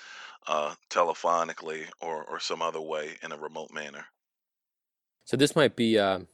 uh, 0.46 0.74
telephonically 0.90 1.84
or, 2.00 2.24
or 2.24 2.40
some 2.40 2.62
other 2.62 2.80
way 2.80 3.16
in 3.22 3.32
a 3.32 3.36
remote 3.36 3.72
manner. 3.72 4.04
So 5.24 5.36
this 5.36 5.54
might 5.54 5.76
be 5.76 5.98
uh, 5.98 6.18
a 6.18 6.26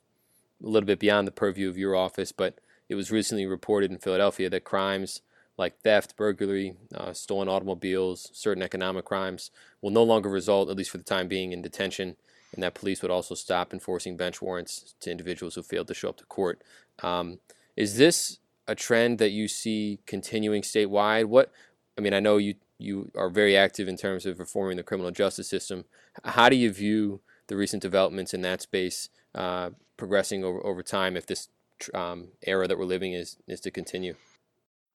little 0.61 0.87
bit 0.87 1.01
beyond 1.01 1.27
the 1.27 1.33
purview 1.33 1.69
of 1.69 1.77
your 1.77 1.97
office, 1.97 2.31
but 2.31 2.61
it 2.89 2.95
was 2.95 3.11
recently 3.11 3.47
reported 3.47 3.91
in 3.91 3.99
Philadelphia 3.99 4.51
that 4.51 4.65
crimes 4.65 5.21
like 5.57 5.81
theft, 5.81 6.17
burglary, 6.17 6.75
uh, 6.95 7.13
stolen 7.13 7.49
automobiles, 7.49 8.31
certain 8.33 8.63
economic 8.63 9.05
crimes 9.05 9.51
will 9.81 9.91
no 9.91 10.03
longer 10.03 10.29
result, 10.29 10.69
at 10.69 10.77
least 10.77 10.91
for 10.91 10.99
the 10.99 11.05
time 11.05 11.29
being, 11.29 11.53
in 11.53 11.63
detention, 11.63 12.17
and 12.53 12.63
that 12.63 12.75
police 12.75 13.03
would 13.03 13.11
also 13.11 13.35
stop 13.35 13.73
enforcing 13.73 14.17
bench 14.17 14.43
warrants 14.43 14.95
to 15.01 15.11
individuals 15.11 15.55
who 15.55 15.63
failed 15.63 15.89
to 15.89 15.95
show 15.95 16.09
up 16.09 16.17
to 16.17 16.25
court. 16.27 16.63
Um, 17.03 17.39
is 17.77 17.97
this 17.97 18.39
a 18.67 18.75
trend 18.75 19.19
that 19.19 19.31
you 19.31 19.49
see 19.49 20.01
continuing 20.07 20.63
statewide? 20.63 21.27
What 21.27 21.53
I 21.97 22.01
mean, 22.01 22.15
I 22.15 22.21
know 22.21 22.37
you 22.37 22.55
you 22.79 23.11
are 23.15 23.31
very 23.31 23.57
active 23.57 23.87
in 23.87 23.97
terms 23.97 24.27
of 24.27 24.41
reforming 24.41 24.77
the 24.77 24.83
criminal 24.83 25.13
justice 25.13 25.49
system. 25.49 25.85
How 26.25 26.49
do 26.49 26.57
you 26.57 26.73
view 26.73 27.21
the 27.47 27.57
recent 27.57 27.83
developments 27.83 28.35
in 28.35 28.43
that 28.43 28.63
space 28.63 29.09
uh, 29.35 29.71
progressing 29.97 30.45
over 30.45 30.65
over 30.65 30.83
time? 30.83 31.17
If 31.17 31.27
this 31.27 31.49
um, 31.93 32.29
era 32.43 32.67
that 32.69 32.79
we're 32.79 32.85
living 32.85 33.13
is 33.13 33.37
is 33.47 33.61
to 33.61 33.71
continue. 33.71 34.15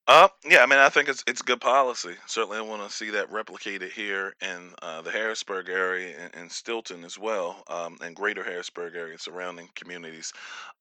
Uh, 0.06 0.28
yeah, 0.44 0.62
I 0.62 0.66
mean, 0.66 0.80
I 0.80 0.88
think 0.88 1.08
it's 1.08 1.22
it's 1.26 1.42
good 1.42 1.60
policy. 1.60 2.14
Certainly, 2.26 2.58
I 2.58 2.62
want 2.62 2.88
to 2.88 2.94
see 2.94 3.10
that 3.10 3.30
replicated 3.30 3.92
here 3.92 4.34
in 4.42 4.72
uh, 4.82 5.02
the 5.02 5.10
Harrisburg 5.10 5.68
area 5.68 6.16
and, 6.18 6.34
and 6.34 6.50
Steelton 6.50 7.04
as 7.04 7.16
well, 7.16 7.62
um, 7.68 7.96
and 8.00 8.16
Greater 8.16 8.42
Harrisburg 8.42 8.96
area, 8.96 9.18
surrounding 9.18 9.68
communities. 9.76 10.32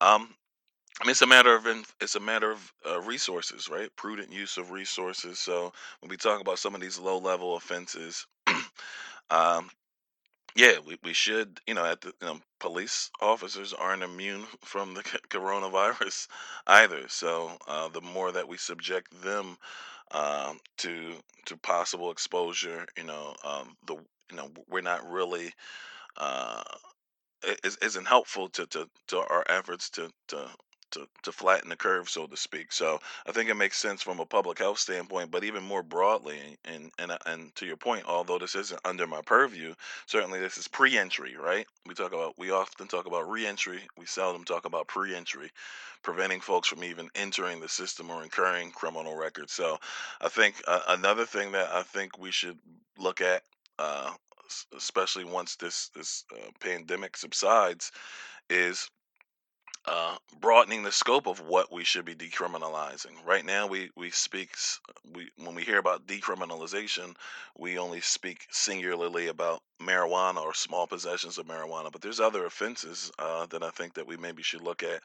Um, 0.02 0.34
I 1.00 1.06
mean, 1.06 1.12
it's 1.12 1.22
a 1.22 1.28
matter 1.28 1.56
of 1.56 1.68
it's 2.02 2.16
a 2.16 2.20
matter 2.20 2.52
of 2.52 2.74
uh, 2.90 3.02
resources, 3.02 3.70
right? 3.70 3.96
Prudent 3.96 4.32
use 4.32 4.58
of 4.58 4.72
resources. 4.72 5.40
So 5.40 5.72
when 6.02 6.10
we 6.10 6.18
talk 6.18 6.42
about 6.42 6.60
some 6.60 6.74
of 6.74 6.82
these 6.82 6.98
low 6.98 7.20
level 7.20 7.56
offenses, 7.56 8.26
um, 9.30 9.70
yeah, 10.56 10.80
we, 10.86 10.98
we 11.04 11.14
should, 11.14 11.60
you 11.68 11.74
know, 11.74 11.86
at 11.86 12.02
the 12.02 12.14
police 12.60 13.10
officers 13.22 13.74
aren't 13.74 14.04
immune 14.04 14.46
from 14.64 14.94
the 14.94 15.04
coronavirus 15.30 16.28
either. 16.68 17.08
So 17.08 17.58
uh, 17.68 17.90
the 17.90 18.02
more 18.02 18.32
that 18.32 18.48
we 18.48 18.58
subject 18.58 19.22
them 19.22 19.58
um, 20.12 20.60
to 20.80 21.16
to 21.46 21.58
possible 21.58 22.12
exposure, 22.12 22.86
you 22.98 23.04
know, 23.06 23.36
um, 23.44 23.76
the 23.88 23.96
you 24.32 24.38
know 24.38 24.50
we're 24.70 24.82
not 24.82 25.10
really 25.10 25.54
uh, 26.18 26.64
it 27.44 27.60
is- 27.64 27.78
isn't 27.78 28.08
helpful 28.08 28.50
to, 28.50 28.66
to, 28.68 28.90
to 29.08 29.20
our 29.20 29.44
efforts 29.50 29.90
to, 29.92 30.12
to 30.28 30.50
to 30.92 31.08
to 31.24 31.32
flatten 31.32 31.70
the 31.70 31.76
curve, 31.76 32.10
so 32.10 32.28
to 32.28 32.38
speak. 32.38 32.72
So 32.72 33.00
I 33.28 33.32
think 33.32 33.50
it 33.50 33.56
makes 33.56 33.78
sense 33.78 34.02
from 34.02 34.20
a 34.20 34.26
public 34.26 34.60
health 34.60 34.80
standpoint, 34.80 35.32
but 35.32 35.44
even 35.44 35.64
more 35.64 35.84
broadly, 35.84 36.58
and 36.66 36.92
and 37.00 37.12
uh, 37.12 37.18
and 37.26 37.54
to 37.56 37.66
your 37.66 37.78
point, 37.78 38.06
although 38.08 38.40
this 38.40 38.56
isn't 38.56 38.82
under 38.86 39.08
my 39.08 39.22
purview, 39.22 39.74
certainly 40.06 40.40
this 40.40 40.58
is 40.58 40.68
pre-entry, 40.68 41.36
right? 41.36 41.68
We 41.86 41.94
talk 41.94 42.14
about 42.14 42.38
we 42.38 42.52
often 42.52 42.88
talk 42.88 43.06
about 43.06 43.30
re-entry. 43.30 43.82
We 43.98 44.06
seldom 44.06 44.44
talk 44.44 44.66
about 44.66 44.88
pre-entry, 44.88 45.52
preventing 46.04 46.42
folks 46.42 46.68
from 46.68 46.84
even 46.84 47.10
entering 47.16 47.60
the 47.60 47.70
system 47.70 48.10
or 48.10 48.24
incurring 48.24 48.72
criminal 48.72 49.16
records. 49.16 49.54
So 49.54 49.78
I 50.22 50.30
think 50.30 50.62
uh, 50.68 50.82
another 50.90 51.26
thing 51.26 51.52
that 51.54 51.70
I 51.72 51.84
think 51.84 52.18
we 52.18 52.32
should 52.32 52.58
look 52.98 53.22
at. 53.22 53.44
Uh, 53.78 54.12
especially 54.76 55.24
once 55.24 55.56
this 55.56 55.90
this 55.90 56.26
uh, 56.34 56.50
pandemic 56.60 57.16
subsides, 57.16 57.92
is 58.50 58.90
uh, 59.90 60.16
broadening 60.40 60.84
the 60.84 60.92
scope 60.92 61.26
of 61.26 61.40
what 61.40 61.72
we 61.72 61.84
should 61.84 62.06
be 62.06 62.14
decriminalizing. 62.14 63.14
Right 63.26 63.44
now, 63.44 63.66
we 63.66 63.90
we 63.96 64.12
speak 64.12 64.52
we 65.16 65.32
when 65.38 65.56
we 65.56 65.64
hear 65.64 65.80
about 65.80 66.06
decriminalization, 66.06 67.16
we 67.58 67.80
only 67.80 68.00
speak 68.00 68.46
singularly 68.52 69.28
about 69.28 69.64
marijuana 69.82 70.42
or 70.42 70.54
small 70.54 70.86
possessions 70.86 71.40
of 71.40 71.48
marijuana. 71.48 71.92
But 71.92 72.02
there's 72.02 72.20
other 72.20 72.46
offenses 72.46 73.12
uh, 73.18 73.48
that 73.48 73.64
I 73.64 73.72
think 73.72 73.96
that 73.96 74.06
we 74.06 74.16
maybe 74.16 74.44
should 74.44 74.62
look 74.62 74.84
at 74.84 75.02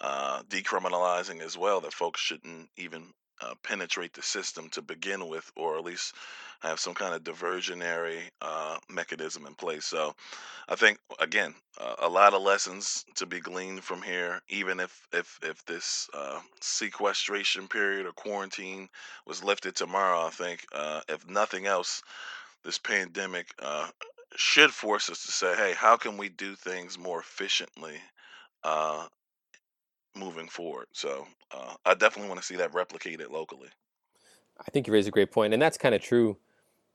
uh, 0.00 0.42
decriminalizing 0.44 1.40
as 1.40 1.58
well. 1.58 1.80
That 1.80 1.92
folks 1.92 2.20
shouldn't 2.20 2.68
even 2.76 3.12
uh, 3.42 3.54
penetrate 3.62 4.12
the 4.14 4.22
system 4.22 4.68
to 4.70 4.82
begin 4.82 5.28
with, 5.28 5.50
or 5.56 5.76
at 5.76 5.84
least 5.84 6.14
have 6.60 6.78
some 6.78 6.94
kind 6.94 7.14
of 7.14 7.24
diversionary 7.24 8.20
uh, 8.40 8.78
mechanism 8.88 9.46
in 9.46 9.54
place. 9.54 9.84
So 9.84 10.14
I 10.68 10.76
think 10.76 10.98
again, 11.18 11.54
uh, 11.80 11.96
a 11.98 12.08
lot 12.08 12.34
of 12.34 12.42
lessons 12.42 13.04
to 13.16 13.26
be 13.26 13.40
gleaned 13.40 13.82
from 13.82 14.02
here. 14.02 14.40
Even 14.48 14.80
if 14.80 15.06
if 15.12 15.38
if 15.42 15.64
this 15.64 16.08
uh, 16.14 16.40
sequestration 16.60 17.68
period 17.68 18.06
or 18.06 18.12
quarantine 18.12 18.88
was 19.26 19.42
lifted 19.42 19.74
tomorrow, 19.74 20.26
I 20.26 20.30
think 20.30 20.64
uh, 20.72 21.00
if 21.08 21.28
nothing 21.28 21.66
else, 21.66 22.02
this 22.64 22.78
pandemic 22.78 23.48
uh, 23.60 23.88
should 24.36 24.70
force 24.70 25.10
us 25.10 25.24
to 25.26 25.32
say, 25.32 25.54
hey, 25.56 25.74
how 25.76 25.96
can 25.96 26.16
we 26.16 26.28
do 26.28 26.54
things 26.54 26.98
more 26.98 27.20
efficiently 27.20 28.00
uh, 28.64 29.06
moving 30.16 30.48
forward? 30.48 30.86
So 30.92 31.26
uh, 31.52 31.74
I 31.84 31.94
definitely 31.94 32.28
want 32.28 32.40
to 32.40 32.46
see 32.46 32.56
that 32.56 32.72
replicated 32.72 33.30
locally. 33.30 33.68
I 34.60 34.70
think 34.70 34.86
you 34.86 34.92
raise 34.92 35.06
a 35.06 35.10
great 35.10 35.32
point, 35.32 35.52
and 35.52 35.62
that's 35.62 35.78
kind 35.78 35.94
of 35.94 36.02
true 36.02 36.36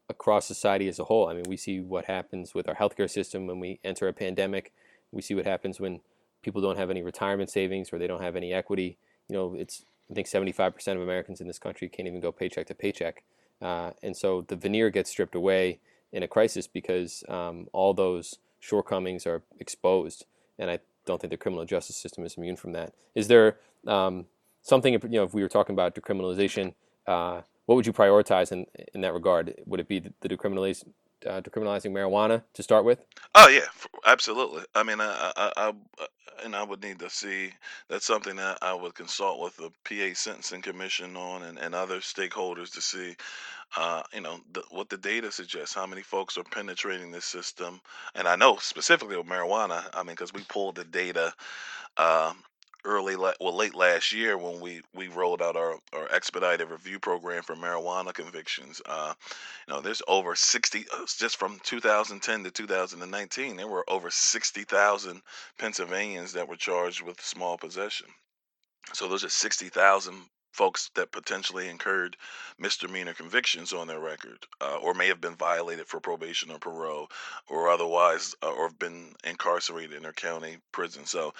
across 0.10 0.46
society 0.46 0.88
as 0.88 1.00
a 1.00 1.04
whole. 1.04 1.28
I 1.28 1.34
mean, 1.34 1.46
we 1.48 1.58
see 1.58 1.80
what 1.80 2.06
happens 2.06 2.54
with 2.54 2.70
our 2.70 2.76
healthcare 2.76 3.10
system 3.10 3.48
when 3.48 3.60
we 3.60 3.80
enter 3.84 4.08
a 4.08 4.14
pandemic. 4.14 4.72
We 5.12 5.22
see 5.22 5.36
what 5.36 5.46
happens 5.46 5.80
when 5.80 6.00
people 6.42 6.62
don't 6.62 6.78
have 6.78 6.90
any 6.90 7.02
retirement 7.02 7.50
savings 7.50 7.92
or 7.92 7.98
they 7.98 8.08
don't 8.08 8.22
have 8.22 8.36
any 8.36 8.54
equity. 8.54 8.98
You 9.28 9.36
know, 9.36 9.56
it's 9.56 9.84
I 10.10 10.14
think 10.14 10.28
75% 10.28 10.88
of 10.96 11.02
Americans 11.02 11.42
in 11.42 11.48
this 11.48 11.60
country 11.60 11.90
can't 11.90 12.08
even 12.08 12.22
go 12.22 12.32
paycheck 12.32 12.68
to 12.68 12.76
paycheck, 12.76 13.24
uh, 13.62 13.92
and 14.02 14.16
so 14.16 14.46
the 14.48 14.56
veneer 14.56 14.90
gets 14.90 15.10
stripped 15.10 15.36
away 15.36 15.80
in 16.14 16.24
a 16.24 16.28
crisis 16.28 16.68
because 16.68 17.24
um, 17.28 17.68
all 17.74 17.94
those 17.94 18.38
shortcomings 18.60 19.28
are 19.28 19.44
exposed. 19.60 20.26
And 20.58 20.72
I 20.72 20.80
don't 21.08 21.20
think 21.20 21.32
the 21.32 21.38
criminal 21.38 21.66
justice 21.66 21.98
system 21.98 22.26
is 22.26 22.36
immune 22.38 22.58
from 22.58 22.74
that. 22.74 22.94
Is 23.16 23.28
there 23.28 23.58
um, 23.88 24.26
something 24.62 24.94
you 24.94 25.00
know 25.10 25.24
if 25.24 25.34
we 25.34 25.42
were 25.42 25.50
talking 25.50 25.74
about 25.74 25.96
decriminalization? 25.96 26.76
Uh, 27.08 27.42
what 27.66 27.76
would 27.76 27.88
you 27.88 27.94
prioritize 27.94 28.52
in 28.52 28.66
in 28.94 29.02
that 29.02 29.14
regard? 29.14 29.56
Would 29.66 29.80
it 29.80 29.88
be 29.88 30.00
the, 30.00 30.14
the 30.22 30.30
decriminalization, 30.30 30.90
uh, 31.26 31.42
decriminalizing 31.42 31.92
marijuana 31.92 32.44
to 32.54 32.64
start 32.64 32.86
with? 32.86 33.00
Oh 33.36 33.48
yeah, 33.48 33.68
absolutely. 34.06 34.64
I 34.76 34.84
mean, 34.84 35.02
I, 35.02 35.32
I, 35.36 35.52
I, 35.58 35.74
and 36.44 36.56
I 36.56 36.64
would 36.64 36.82
need 36.82 37.00
to 37.00 37.10
see. 37.10 37.52
That's 37.90 38.06
something 38.06 38.36
that 38.36 38.60
I 38.62 38.74
would 38.74 38.96
consult 38.96 39.42
with 39.42 39.58
the 39.58 39.72
PA 39.86 40.14
Sentencing 40.14 40.62
Commission 40.62 41.16
on 41.16 41.44
and, 41.44 41.58
and 41.58 41.74
other 41.74 42.00
stakeholders 42.00 42.74
to 42.74 42.82
see, 42.82 43.16
uh, 43.76 44.04
you 44.14 44.22
know, 44.22 44.40
the, 44.54 44.64
what 44.70 44.90
the 44.90 44.98
data 44.98 45.32
suggests. 45.32 45.74
How 45.74 45.88
many 45.88 46.02
folks 46.02 46.38
are 46.38 46.44
penetrating 46.44 47.12
this 47.12 47.26
system? 47.26 47.82
And 48.16 48.28
I 48.28 48.36
know 48.36 48.58
specifically 48.58 49.18
with 49.18 49.28
marijuana. 49.28 49.84
I 49.94 50.04
mean, 50.04 50.16
because 50.16 50.34
we 50.34 50.44
pulled 50.44 50.76
the 50.76 50.86
data 50.86 51.34
um, 51.98 52.44
early, 52.88 53.16
la- 53.16 53.34
well, 53.40 53.56
late 53.56 53.76
last 53.76 54.14
year 54.14 54.38
when 54.38 54.60
we 54.60 54.82
we 54.96 55.10
rolled 55.10 55.42
out 55.42 55.56
our 55.56 55.78
our 55.94 56.12
expedited 56.12 56.70
review 56.70 57.00
program 57.00 57.44
for 57.44 57.56
marijuana 57.56 58.14
convictions. 58.14 58.82
Uh, 58.86 59.14
you 59.68 59.74
know, 59.74 59.82
there's 59.82 60.02
over 60.08 60.36
60 60.36 60.86
uh, 60.94 61.06
just 61.18 61.38
from 61.38 61.60
2010 61.64 62.44
to 62.46 62.52
2019. 62.52 63.58
There 63.58 63.68
were 63.68 63.86
over 63.90 64.10
60,000 64.10 65.22
Pennsylvanians 65.60 66.34
that 66.34 66.48
were 66.48 66.56
charged 66.56 67.02
with 67.02 67.22
small 67.22 67.58
possession. 67.58 68.08
So 68.94 69.08
those 69.08 69.26
are 69.26 69.30
60,000 69.30 70.16
folks 70.58 70.90
that 70.96 71.12
potentially 71.12 71.70
incurred 71.70 72.18
misdemeanor 72.58 73.14
convictions 73.14 73.74
on 73.74 73.88
their 73.88 74.00
record, 74.00 74.40
uh, 74.60 74.78
or 74.82 74.96
may 74.96 75.08
have 75.08 75.22
been 75.22 75.36
violated 75.36 75.88
for 75.88 76.00
probation 76.00 76.50
or 76.50 76.58
parole, 76.58 77.08
or 77.48 77.70
otherwise, 77.70 78.34
uh, 78.42 78.50
or 78.50 78.68
have 78.68 78.80
been 78.80 79.14
incarcerated 79.24 79.96
in 79.96 80.02
their 80.02 80.14
county 80.14 80.58
prison. 80.72 81.06
So 81.06 81.34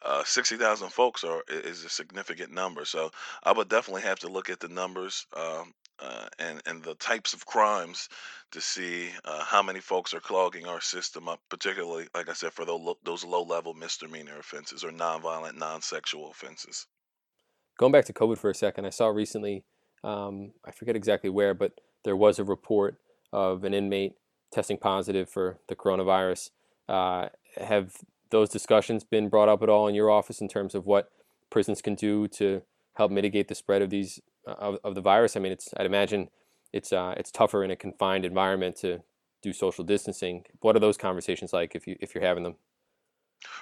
uh, 0.00 0.24
60,000 0.24 0.88
folks 0.88 1.22
are 1.22 1.44
is 1.48 1.84
a 1.84 1.90
significant 1.90 2.50
number. 2.50 2.86
So 2.86 3.10
I 3.44 3.52
would 3.52 3.68
definitely 3.68 4.02
have 4.02 4.20
to 4.20 4.28
look 4.28 4.48
at 4.48 4.60
the 4.60 4.68
numbers 4.68 5.26
um, 5.36 5.74
uh, 5.98 6.28
and 6.38 6.62
and 6.66 6.82
the 6.82 6.94
types 6.94 7.34
of 7.34 7.46
crimes 7.46 8.08
to 8.52 8.60
see 8.60 9.10
uh, 9.24 9.44
how 9.44 9.62
many 9.62 9.80
folks 9.80 10.14
are 10.14 10.20
clogging 10.20 10.66
our 10.66 10.80
system 10.80 11.28
up, 11.28 11.40
particularly, 11.48 12.08
like 12.14 12.28
I 12.28 12.32
said, 12.32 12.52
for 12.52 12.64
those 12.64 12.96
those 13.04 13.24
low 13.24 13.42
level 13.42 13.74
misdemeanor 13.74 14.38
offenses 14.38 14.82
or 14.82 14.90
nonviolent, 14.90 15.56
non-sexual 15.56 16.30
offenses. 16.30 16.86
Going 17.78 17.92
back 17.92 18.04
to 18.06 18.12
COVID 18.12 18.38
for 18.38 18.50
a 18.50 18.54
second, 18.54 18.86
I 18.86 18.90
saw 18.90 19.08
recently, 19.08 19.64
um, 20.04 20.52
I 20.64 20.70
forget 20.70 20.96
exactly 20.96 21.30
where, 21.30 21.54
but 21.54 21.80
there 22.04 22.16
was 22.16 22.38
a 22.38 22.44
report 22.44 22.96
of 23.32 23.64
an 23.64 23.74
inmate 23.74 24.14
testing 24.52 24.76
positive 24.76 25.28
for 25.28 25.58
the 25.68 25.76
coronavirus. 25.76 26.50
Uh, 26.88 27.28
have 27.56 27.96
those 28.30 28.48
discussions 28.48 29.04
been 29.04 29.28
brought 29.28 29.48
up 29.48 29.62
at 29.62 29.68
all 29.68 29.88
in 29.88 29.94
your 29.94 30.10
office 30.10 30.40
in 30.40 30.48
terms 30.48 30.74
of 30.74 30.86
what 30.86 31.10
prisons 31.50 31.82
can 31.82 31.94
do 31.94 32.28
to 32.28 32.62
help 32.94 33.10
mitigate 33.10 33.48
the 33.48 33.54
spread 33.54 33.82
of 33.82 33.90
these 33.90 34.20
of, 34.46 34.78
of 34.84 34.94
the 34.94 35.00
virus? 35.00 35.36
I 35.36 35.40
mean, 35.40 35.52
it's 35.52 35.72
I'd 35.76 35.86
imagine 35.86 36.28
it's 36.72 36.92
uh, 36.92 37.14
it's 37.16 37.30
tougher 37.30 37.64
in 37.64 37.70
a 37.70 37.76
confined 37.76 38.24
environment 38.24 38.76
to 38.76 39.02
do 39.42 39.52
social 39.52 39.84
distancing. 39.84 40.44
What 40.60 40.76
are 40.76 40.80
those 40.80 40.96
conversations 40.96 41.52
like 41.52 41.74
if 41.74 41.86
you 41.86 41.96
if 42.00 42.14
you're 42.14 42.24
having 42.24 42.42
them? 42.42 42.56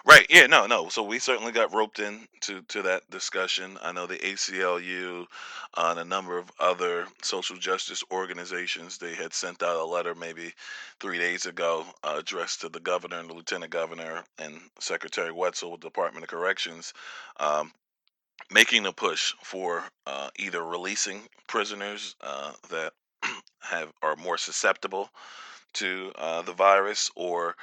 Right. 0.04 0.26
Yeah. 0.30 0.46
No. 0.46 0.66
No. 0.66 0.88
So 0.88 1.02
we 1.02 1.18
certainly 1.18 1.52
got 1.52 1.74
roped 1.74 1.98
in 1.98 2.26
to 2.42 2.62
to 2.68 2.82
that 2.82 3.08
discussion. 3.10 3.78
I 3.82 3.92
know 3.92 4.06
the 4.06 4.16
ACLU 4.18 5.26
uh, 5.74 5.88
and 5.90 6.00
a 6.00 6.04
number 6.04 6.38
of 6.38 6.50
other 6.58 7.06
social 7.22 7.56
justice 7.56 8.02
organizations. 8.10 8.98
They 8.98 9.14
had 9.14 9.34
sent 9.34 9.62
out 9.62 9.76
a 9.76 9.84
letter 9.84 10.14
maybe 10.14 10.54
three 11.00 11.18
days 11.18 11.46
ago 11.46 11.84
uh, 12.02 12.16
addressed 12.18 12.62
to 12.62 12.68
the 12.68 12.80
governor 12.80 13.18
and 13.18 13.28
the 13.28 13.34
lieutenant 13.34 13.72
governor 13.72 14.24
and 14.38 14.60
Secretary 14.78 15.32
Wetzel 15.32 15.72
with 15.72 15.80
the 15.82 15.88
Department 15.88 16.24
of 16.24 16.30
Corrections, 16.30 16.94
um, 17.38 17.72
making 18.50 18.86
a 18.86 18.92
push 18.92 19.34
for 19.42 19.84
uh, 20.06 20.30
either 20.38 20.64
releasing 20.64 21.22
prisoners 21.46 22.16
uh, 22.22 22.52
that 22.70 22.92
have 23.60 23.92
are 24.02 24.16
more 24.16 24.38
susceptible 24.38 25.10
to 25.74 26.12
uh, 26.16 26.42
the 26.42 26.52
virus 26.52 27.10
or 27.16 27.54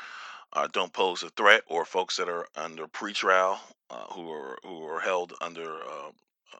uh, 0.57 0.67
don't 0.73 0.91
pose 0.91 1.21
a 1.21 1.29
threat, 1.29 1.61
or 1.67 1.85
folks 1.85 2.17
that 2.17 2.29
are 2.29 2.47
under 2.55 2.87
pretrial 2.87 3.59
uh, 3.91 4.05
who 4.13 4.31
are 4.31 4.57
who 4.63 4.85
are 4.87 4.99
held 4.99 5.33
under 5.39 5.71
uh, 5.71 6.09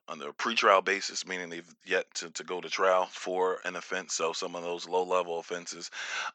under 0.08 0.30
a 0.30 0.34
pretrial 0.34 0.86
basis, 0.86 1.26
meaning 1.26 1.50
they've 1.50 1.76
yet 1.84 2.06
to, 2.14 2.30
to 2.30 2.44
go 2.44 2.62
to 2.62 2.70
trial 2.70 3.08
for 3.12 3.58
an 3.66 3.76
offense. 3.76 4.14
So 4.14 4.34
some 4.34 4.56
of 4.56 4.62
those 4.64 4.88
low 4.88 5.04
level 5.04 5.40
offenses. 5.40 5.90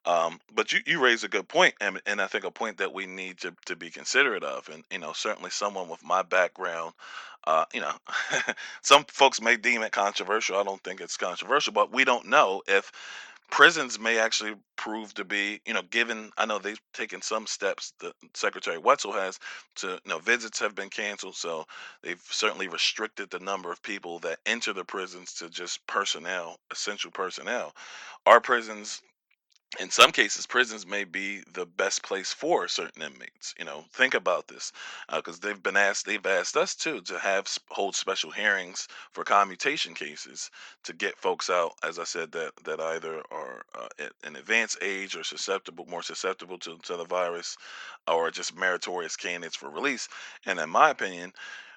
Um, 0.04 0.40
but 0.52 0.72
you, 0.72 0.80
you 0.86 1.00
raise 1.00 1.24
a 1.24 1.28
good 1.28 1.48
point, 1.48 1.74
and, 1.80 2.00
and 2.06 2.20
I 2.20 2.26
think 2.26 2.44
a 2.44 2.50
point 2.50 2.78
that 2.78 2.92
we 2.92 3.06
need 3.06 3.38
to, 3.38 3.54
to 3.66 3.76
be 3.76 3.90
considerate 3.90 4.44
of. 4.44 4.68
And 4.68 4.82
you 4.90 4.98
know, 4.98 5.12
certainly 5.12 5.50
someone 5.50 5.88
with 5.88 6.04
my 6.04 6.22
background, 6.22 6.94
uh, 7.46 7.64
you 7.72 7.80
know, 7.80 7.92
some 8.82 9.04
folks 9.04 9.40
may 9.40 9.56
deem 9.56 9.82
it 9.82 9.92
controversial. 9.92 10.58
I 10.58 10.64
don't 10.64 10.82
think 10.82 11.00
it's 11.00 11.16
controversial, 11.16 11.72
but 11.72 11.92
we 11.92 12.04
don't 12.04 12.26
know 12.26 12.62
if 12.66 12.90
prisons 13.52 14.00
may 14.00 14.18
actually 14.18 14.54
prove 14.76 15.12
to 15.12 15.26
be, 15.26 15.60
you 15.66 15.74
know, 15.74 15.82
given 15.90 16.30
I 16.38 16.46
know 16.46 16.58
they've 16.58 16.80
taken 16.94 17.20
some 17.20 17.46
steps, 17.46 17.92
the 18.00 18.14
Secretary 18.32 18.78
Wetzel 18.78 19.12
has 19.12 19.38
to, 19.76 19.88
you 19.88 20.08
know, 20.08 20.18
visits 20.18 20.58
have 20.58 20.74
been 20.74 20.88
canceled, 20.88 21.36
so 21.36 21.66
they've 22.02 22.22
certainly 22.30 22.66
restricted 22.66 23.28
the 23.28 23.38
number 23.40 23.70
of 23.70 23.82
people 23.82 24.18
that 24.20 24.38
enter 24.46 24.72
the 24.72 24.86
prisons 24.86 25.34
to 25.34 25.50
just 25.50 25.86
personnel, 25.86 26.56
essential 26.72 27.10
personnel. 27.10 27.74
Our 28.24 28.40
prisons 28.40 29.02
in 29.80 29.90
some 29.90 30.12
cases, 30.12 30.46
prisons 30.46 30.86
may 30.86 31.04
be 31.04 31.42
the 31.54 31.64
best 31.64 32.02
place 32.02 32.32
for 32.32 32.68
certain 32.68 33.02
inmates. 33.02 33.54
You 33.58 33.64
know, 33.64 33.84
think 33.92 34.14
about 34.14 34.46
this, 34.48 34.72
because 35.10 35.40
they've 35.40 35.62
been 35.62 35.76
asked, 35.78 36.04
they've 36.04 36.24
asked 36.26 36.56
us 36.56 36.74
too 36.74 37.00
to 37.02 37.18
have 37.18 37.48
hold 37.70 37.96
special 37.96 38.30
hearings 38.30 38.86
for 39.12 39.24
commutation 39.24 39.94
cases 39.94 40.50
to 40.84 40.92
get 40.92 41.16
folks 41.16 41.48
out, 41.48 41.72
as 41.82 41.98
I 41.98 42.04
said, 42.04 42.32
that 42.32 42.52
that 42.64 42.80
either 42.80 43.22
are 43.30 43.62
uh, 43.74 43.88
at 43.98 44.12
an 44.24 44.36
advanced 44.36 44.78
age 44.82 45.16
or 45.16 45.24
susceptible, 45.24 45.86
more 45.86 46.02
susceptible 46.02 46.58
to, 46.58 46.76
to 46.78 46.96
the 46.96 47.04
virus, 47.04 47.56
or 48.06 48.30
just 48.30 48.56
meritorious 48.56 49.16
candidates 49.16 49.56
for 49.56 49.70
release. 49.70 50.08
And 50.44 50.58
in 50.58 50.68
my 50.68 50.90
opinion, 50.90 51.32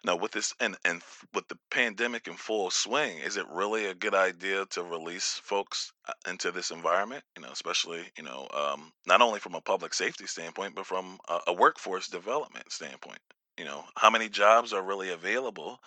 now, 0.06 0.15
with 0.15 0.32
this 0.32 0.54
and 0.60 0.78
and 0.86 1.02
with 1.34 1.48
the 1.48 1.58
pandemic 1.72 2.28
in 2.28 2.36
full 2.36 2.70
swing, 2.70 3.18
is 3.20 3.38
it 3.38 3.46
really 3.50 3.88
a 3.88 3.96
good 3.96 4.15
idea 4.15 4.65
to 4.72 4.84
release 4.84 5.41
folks 5.44 5.91
uh, 6.08 6.13
into 6.30 6.52
this 6.52 6.72
environment? 6.72 7.24
You 7.36 7.44
know, 7.44 7.50
especially 7.52 8.04
you 8.18 8.24
know, 8.24 8.48
um, 8.54 8.91
not 9.08 9.22
only 9.22 9.39
from 9.39 9.56
a 9.56 9.62
public 9.62 9.94
safety 9.94 10.28
standpoint, 10.28 10.76
but 10.76 10.86
from 10.86 11.18
a, 11.28 11.39
a 11.48 11.54
workforce 11.54 12.08
development 12.08 12.72
standpoint. 12.72 13.20
You 13.58 13.65
know, 13.65 13.86
how 13.96 14.10
many 14.10 14.30
jobs 14.30 14.74
are 14.74 14.82
really 14.84 15.12
available? 15.12 15.80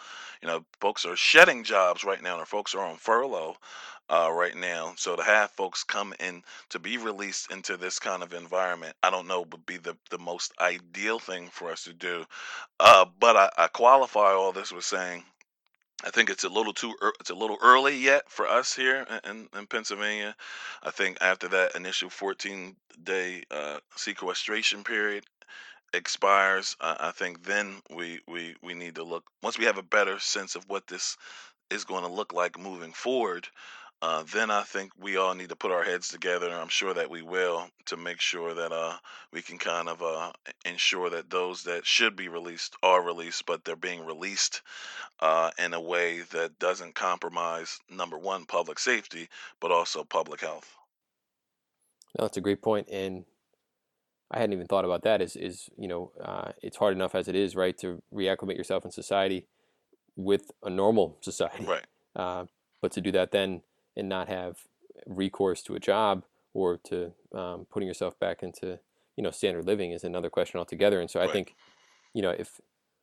You 0.43 0.49
know, 0.49 0.65
folks 0.81 1.05
are 1.05 1.17
shedding 1.17 1.65
jobs 1.65 2.05
right 2.05 2.23
now, 2.23 2.39
or 2.39 2.47
folks 2.47 2.75
are 2.75 2.85
on 2.85 2.97
furlough 2.97 3.57
uh, 4.11 4.31
right 4.33 4.57
now. 4.57 4.95
So 4.97 5.17
to 5.17 5.23
have 5.23 5.51
folks 5.51 5.85
come 5.85 6.15
in 6.21 6.43
to 6.71 6.79
be 6.79 6.97
released 6.97 7.51
into 7.53 7.77
this 7.77 7.99
kind 7.99 8.23
of 8.23 8.33
environment, 8.33 8.95
I 9.03 9.11
don't 9.11 9.27
know, 9.29 9.43
would 9.43 9.67
be 9.67 9.79
the 9.79 9.97
the 10.11 10.19
most 10.19 10.53
ideal 10.61 11.19
thing 11.19 11.49
for 11.53 11.71
us 11.71 11.85
to 11.85 11.93
do 11.93 12.25
uh, 12.81 13.07
but 13.21 13.37
I, 13.37 13.51
I 13.59 13.69
qualify 13.69 14.33
all 14.33 14.53
this 14.53 14.73
with 14.73 14.85
saying 14.85 15.25
I 16.05 16.11
think 16.11 16.31
it's 16.31 16.45
a 16.45 16.49
little 16.49 16.73
too 16.73 16.95
it's 17.21 17.31
a 17.31 17.35
little 17.35 17.59
early 17.63 17.97
yet 17.97 18.31
for 18.31 18.47
us 18.47 18.75
here 18.75 19.07
in, 19.25 19.31
in, 19.31 19.49
in 19.59 19.67
Pennsylvania. 19.67 20.37
I 20.83 20.91
think 20.91 21.19
after 21.21 21.49
that 21.49 21.75
initial 21.75 22.11
14 22.11 22.77
day 23.03 23.43
uh, 23.51 23.79
sequestration 23.97 24.85
period 24.85 25.25
expires, 25.93 26.77
uh, 26.81 26.97
I 27.01 27.11
think 27.13 27.45
then 27.45 27.81
we, 27.91 28.21
we 28.27 28.57
we 28.63 28.75
need 28.75 28.97
to 28.97 29.05
look 29.05 29.25
once 29.43 29.59
we 29.59 29.65
have 29.67 29.79
a 29.79 29.83
better 29.83 30.19
sense 30.19 30.55
of 30.55 30.69
what 30.69 30.87
this 30.87 31.17
is 31.71 31.85
going 31.85 32.05
to 32.05 32.13
look 32.13 32.33
like 32.33 32.59
moving 32.59 32.93
forward. 32.93 33.49
Uh, 34.01 34.23
then 34.33 34.49
I 34.49 34.63
think 34.63 34.93
we 34.97 35.17
all 35.17 35.35
need 35.35 35.49
to 35.49 35.57
put 35.57 35.73
our 35.73 35.83
heads 35.83 36.09
together, 36.09 36.47
and 36.47 36.55
I'm 36.55 36.69
sure 36.69 36.95
that 36.95 37.11
we 37.11 37.23
will, 37.23 37.69
to 37.87 37.97
make 37.97 38.21
sure 38.21 38.55
that 38.55 38.71
uh, 38.71 38.97
we 39.33 39.43
can 39.43 39.59
kind 39.59 39.89
of 39.89 40.01
uh, 40.01 40.31
ensure 40.65 41.11
that 41.11 41.31
those 41.31 41.65
that 41.65 41.85
should 41.85 42.15
be 42.15 42.29
released 42.29 42.77
are 42.85 43.03
released, 43.03 43.45
but 43.45 43.65
they're 43.65 43.75
being 43.75 44.07
released 44.07 44.63
uh, 45.19 45.51
in 45.59 45.75
a 45.75 45.81
way 45.81 46.21
that 46.31 46.61
doesn't 46.61 46.95
compromise 46.95 47.81
number 47.91 48.17
one, 48.17 48.47
public 48.47 48.79
safety, 48.79 49.29
but 49.61 49.73
also 49.73 50.05
public 50.05 50.41
health. 50.43 50.73
No, 52.17 52.25
that's 52.25 52.37
a 52.37 52.41
great 52.41 52.63
point. 52.63 52.89
and 52.89 53.25
I 54.31 54.39
hadn't 54.39 54.53
even 54.53 54.67
thought 54.67 54.85
about 54.85 55.03
that. 55.03 55.23
Is 55.23 55.37
is 55.37 55.69
you 55.79 55.89
know, 55.89 56.13
uh, 56.23 56.53
it's 56.63 56.77
hard 56.77 56.95
enough 56.95 57.15
as 57.15 57.29
it 57.29 57.35
is, 57.35 57.57
right, 57.57 57.77
to 57.79 58.03
reacclimate 58.13 58.57
yourself 58.57 58.85
in 58.85 58.91
society 58.91 59.47
with 60.17 60.51
a 60.63 60.71
normal 60.71 61.17
society. 61.23 61.65
Right. 61.65 61.87
Uh, 62.15 62.47
but 62.81 62.93
to 62.93 63.01
do 63.01 63.13
that 63.13 63.31
then 63.33 63.63
and 63.97 64.09
not 64.09 64.29
have 64.29 64.59
recourse 65.07 65.63
to 65.63 65.75
a 65.75 65.81
job 65.81 66.25
or 66.55 66.77
to 66.77 67.13
um, 67.35 67.67
putting 67.71 67.87
yourself 67.87 68.19
back 68.19 68.43
into 68.43 68.79
you 69.17 69.23
know 69.23 69.31
standard 69.31 69.65
living 69.65 69.93
is 69.93 70.05
another 70.05 70.31
question 70.31 70.59
altogether. 70.59 71.01
And 71.01 71.11
so 71.11 71.21
I 71.21 71.25
Right. 71.25 71.33
think 71.33 71.55
you 72.15 72.23
know 72.23 72.31
if 72.31 72.61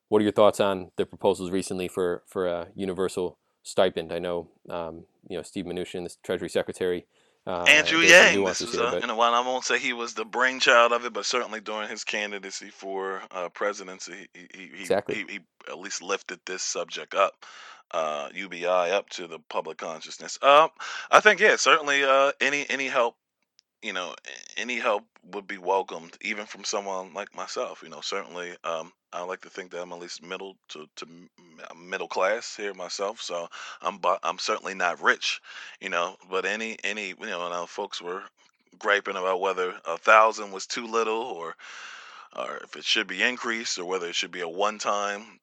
what 0.10 0.20
are 0.20 0.24
your 0.24 0.32
thoughts 0.32 0.60
on 0.60 0.92
the 0.98 1.06
proposals 1.06 1.52
recently 1.52 1.88
for 1.88 2.24
for 2.28 2.48
a 2.48 2.68
universal 2.76 3.38
stipend? 3.64 4.12
I 4.12 4.20
know 4.20 4.50
um, 4.70 5.06
you 5.28 5.38
know 5.38 5.44
Steve 5.44 5.66
Mnuchin, 5.66 6.08
the 6.08 6.16
Treasury 6.24 6.50
Secretary. 6.50 7.06
Uh, 7.48 7.64
Andrew 7.68 8.00
Yang, 8.00 8.44
this 8.44 8.62
was, 8.62 8.74
here, 8.74 8.82
uh, 8.82 9.00
know, 9.06 9.16
while 9.16 9.36
I 9.36 9.46
won't 9.46 9.64
say 9.64 9.78
he 9.78 9.94
was 9.94 10.16
the 10.16 10.26
brainchild 10.26 10.92
of 10.92 11.06
it, 11.06 11.14
but 11.14 11.26
certainly 11.26 11.62
during 11.62 11.90
his 11.90 12.04
candidacy 12.04 12.70
for 12.72 13.22
uh, 13.30 13.50
presidency, 13.50 14.28
he, 14.34 14.48
he, 14.52 14.68
he, 14.76 14.82
exactly. 14.82 15.16
he, 15.16 15.34
he 15.34 15.40
at 15.70 15.78
least 15.78 16.02
lifted 16.02 16.40
this 16.46 16.64
subject 16.64 17.14
up, 17.14 17.46
uh, 17.92 18.30
UBI 18.34 18.66
up 18.66 19.10
to 19.12 19.28
the 19.28 19.38
public 19.48 19.78
consciousness. 19.78 20.40
Um, 20.42 20.70
I 21.12 21.20
think, 21.20 21.40
yeah, 21.40 21.56
certainly 21.58 22.04
uh, 22.04 22.32
any 22.42 22.66
any 22.68 22.88
help 22.88 23.16
you 23.86 23.94
know, 23.94 24.16
any 24.58 24.78
help 24.80 25.06
would 25.32 25.48
be 25.48 25.58
welcomed, 25.60 26.18
even 26.22 26.46
from 26.48 26.64
someone 26.64 27.14
like 27.14 27.36
myself. 27.36 27.82
You 27.84 27.90
know, 27.90 28.02
certainly, 28.02 28.56
um, 28.64 28.92
I 29.14 29.22
like 29.24 29.42
to 29.42 29.50
think 29.50 29.72
that 29.72 29.82
I'm 29.82 29.94
at 29.94 30.00
least 30.00 30.24
middle 30.24 30.58
to 30.70 30.88
to 30.98 31.08
middle 31.78 32.08
class 32.08 32.56
here 32.56 32.74
myself. 32.74 33.22
So 33.22 33.48
I'm 33.82 34.00
I'm 34.24 34.40
certainly 34.40 34.74
not 34.74 35.02
rich, 35.02 35.42
you 35.80 35.90
know. 35.90 36.18
But 36.30 36.46
any 36.46 36.78
any 36.84 37.10
you 37.10 37.16
know, 37.28 37.50
now 37.50 37.66
folks 37.68 38.02
were 38.02 38.24
griping 38.80 39.16
about 39.18 39.40
whether 39.42 39.74
a 39.86 39.98
thousand 39.98 40.52
was 40.52 40.66
too 40.68 40.88
little 40.88 41.22
or 41.22 41.56
or 42.36 42.58
if 42.64 42.76
it 42.76 42.86
should 42.86 43.08
be 43.08 43.24
increased 43.24 43.80
or 43.80 43.86
whether 43.86 44.08
it 44.08 44.16
should 44.16 44.32
be 44.32 44.42
a 44.42 44.50
one 44.50 44.80
time 44.80 45.40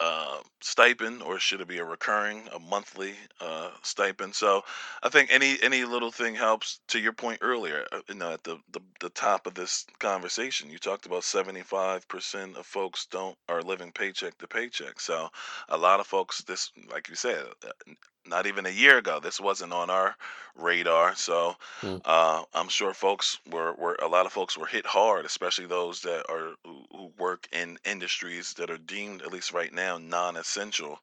uh, 0.00 0.40
stipend 0.60 1.22
or 1.22 1.38
should 1.38 1.60
it 1.60 1.68
be 1.68 1.78
a 1.78 1.84
recurring, 1.84 2.48
a 2.52 2.58
monthly 2.58 3.14
uh, 3.40 3.70
stipend? 3.82 4.34
So 4.34 4.62
I 5.02 5.08
think 5.08 5.30
any 5.32 5.56
any 5.62 5.84
little 5.84 6.10
thing 6.10 6.34
helps. 6.34 6.80
To 6.88 6.98
your 6.98 7.12
point 7.12 7.38
earlier, 7.42 7.86
uh, 7.92 8.00
you 8.08 8.14
know, 8.14 8.32
at 8.32 8.44
the, 8.44 8.58
the 8.72 8.80
the 9.00 9.10
top 9.10 9.46
of 9.46 9.54
this 9.54 9.86
conversation, 9.98 10.70
you 10.70 10.78
talked 10.78 11.06
about 11.06 11.24
seventy 11.24 11.62
five 11.62 12.06
percent 12.08 12.56
of 12.56 12.66
folks 12.66 13.06
don't 13.06 13.36
are 13.48 13.62
living 13.62 13.92
paycheck 13.92 14.38
to 14.38 14.46
paycheck. 14.48 15.00
So 15.00 15.28
a 15.68 15.76
lot 15.78 16.00
of 16.00 16.06
folks, 16.06 16.42
this 16.42 16.70
like 16.90 17.08
you 17.08 17.14
said, 17.14 17.44
uh, 17.64 17.70
n- 17.86 17.96
not 18.26 18.46
even 18.46 18.66
a 18.66 18.70
year 18.70 18.98
ago, 18.98 19.20
this 19.20 19.40
wasn't 19.40 19.72
on 19.72 19.90
our 19.90 20.16
radar. 20.56 21.14
So 21.14 21.56
Mm. 21.82 22.00
uh, 22.04 22.42
I'm 22.54 22.68
sure 22.68 22.94
folks 22.94 23.38
were, 23.50 23.74
were 23.74 23.96
a 24.00 24.08
lot 24.08 24.26
of 24.26 24.32
folks 24.32 24.56
were 24.56 24.66
hit 24.66 24.86
hard, 24.86 25.24
especially 25.24 25.66
those 25.66 26.02
that 26.02 26.24
are 26.30 26.54
who, 26.64 26.84
who 26.90 27.12
work 27.18 27.48
in 27.52 27.78
industries 27.84 28.54
that 28.54 28.70
are 28.70 28.78
deemed, 28.78 29.22
at 29.22 29.32
least 29.32 29.52
right 29.52 29.67
now, 29.72 29.98
non-essential. 29.98 30.98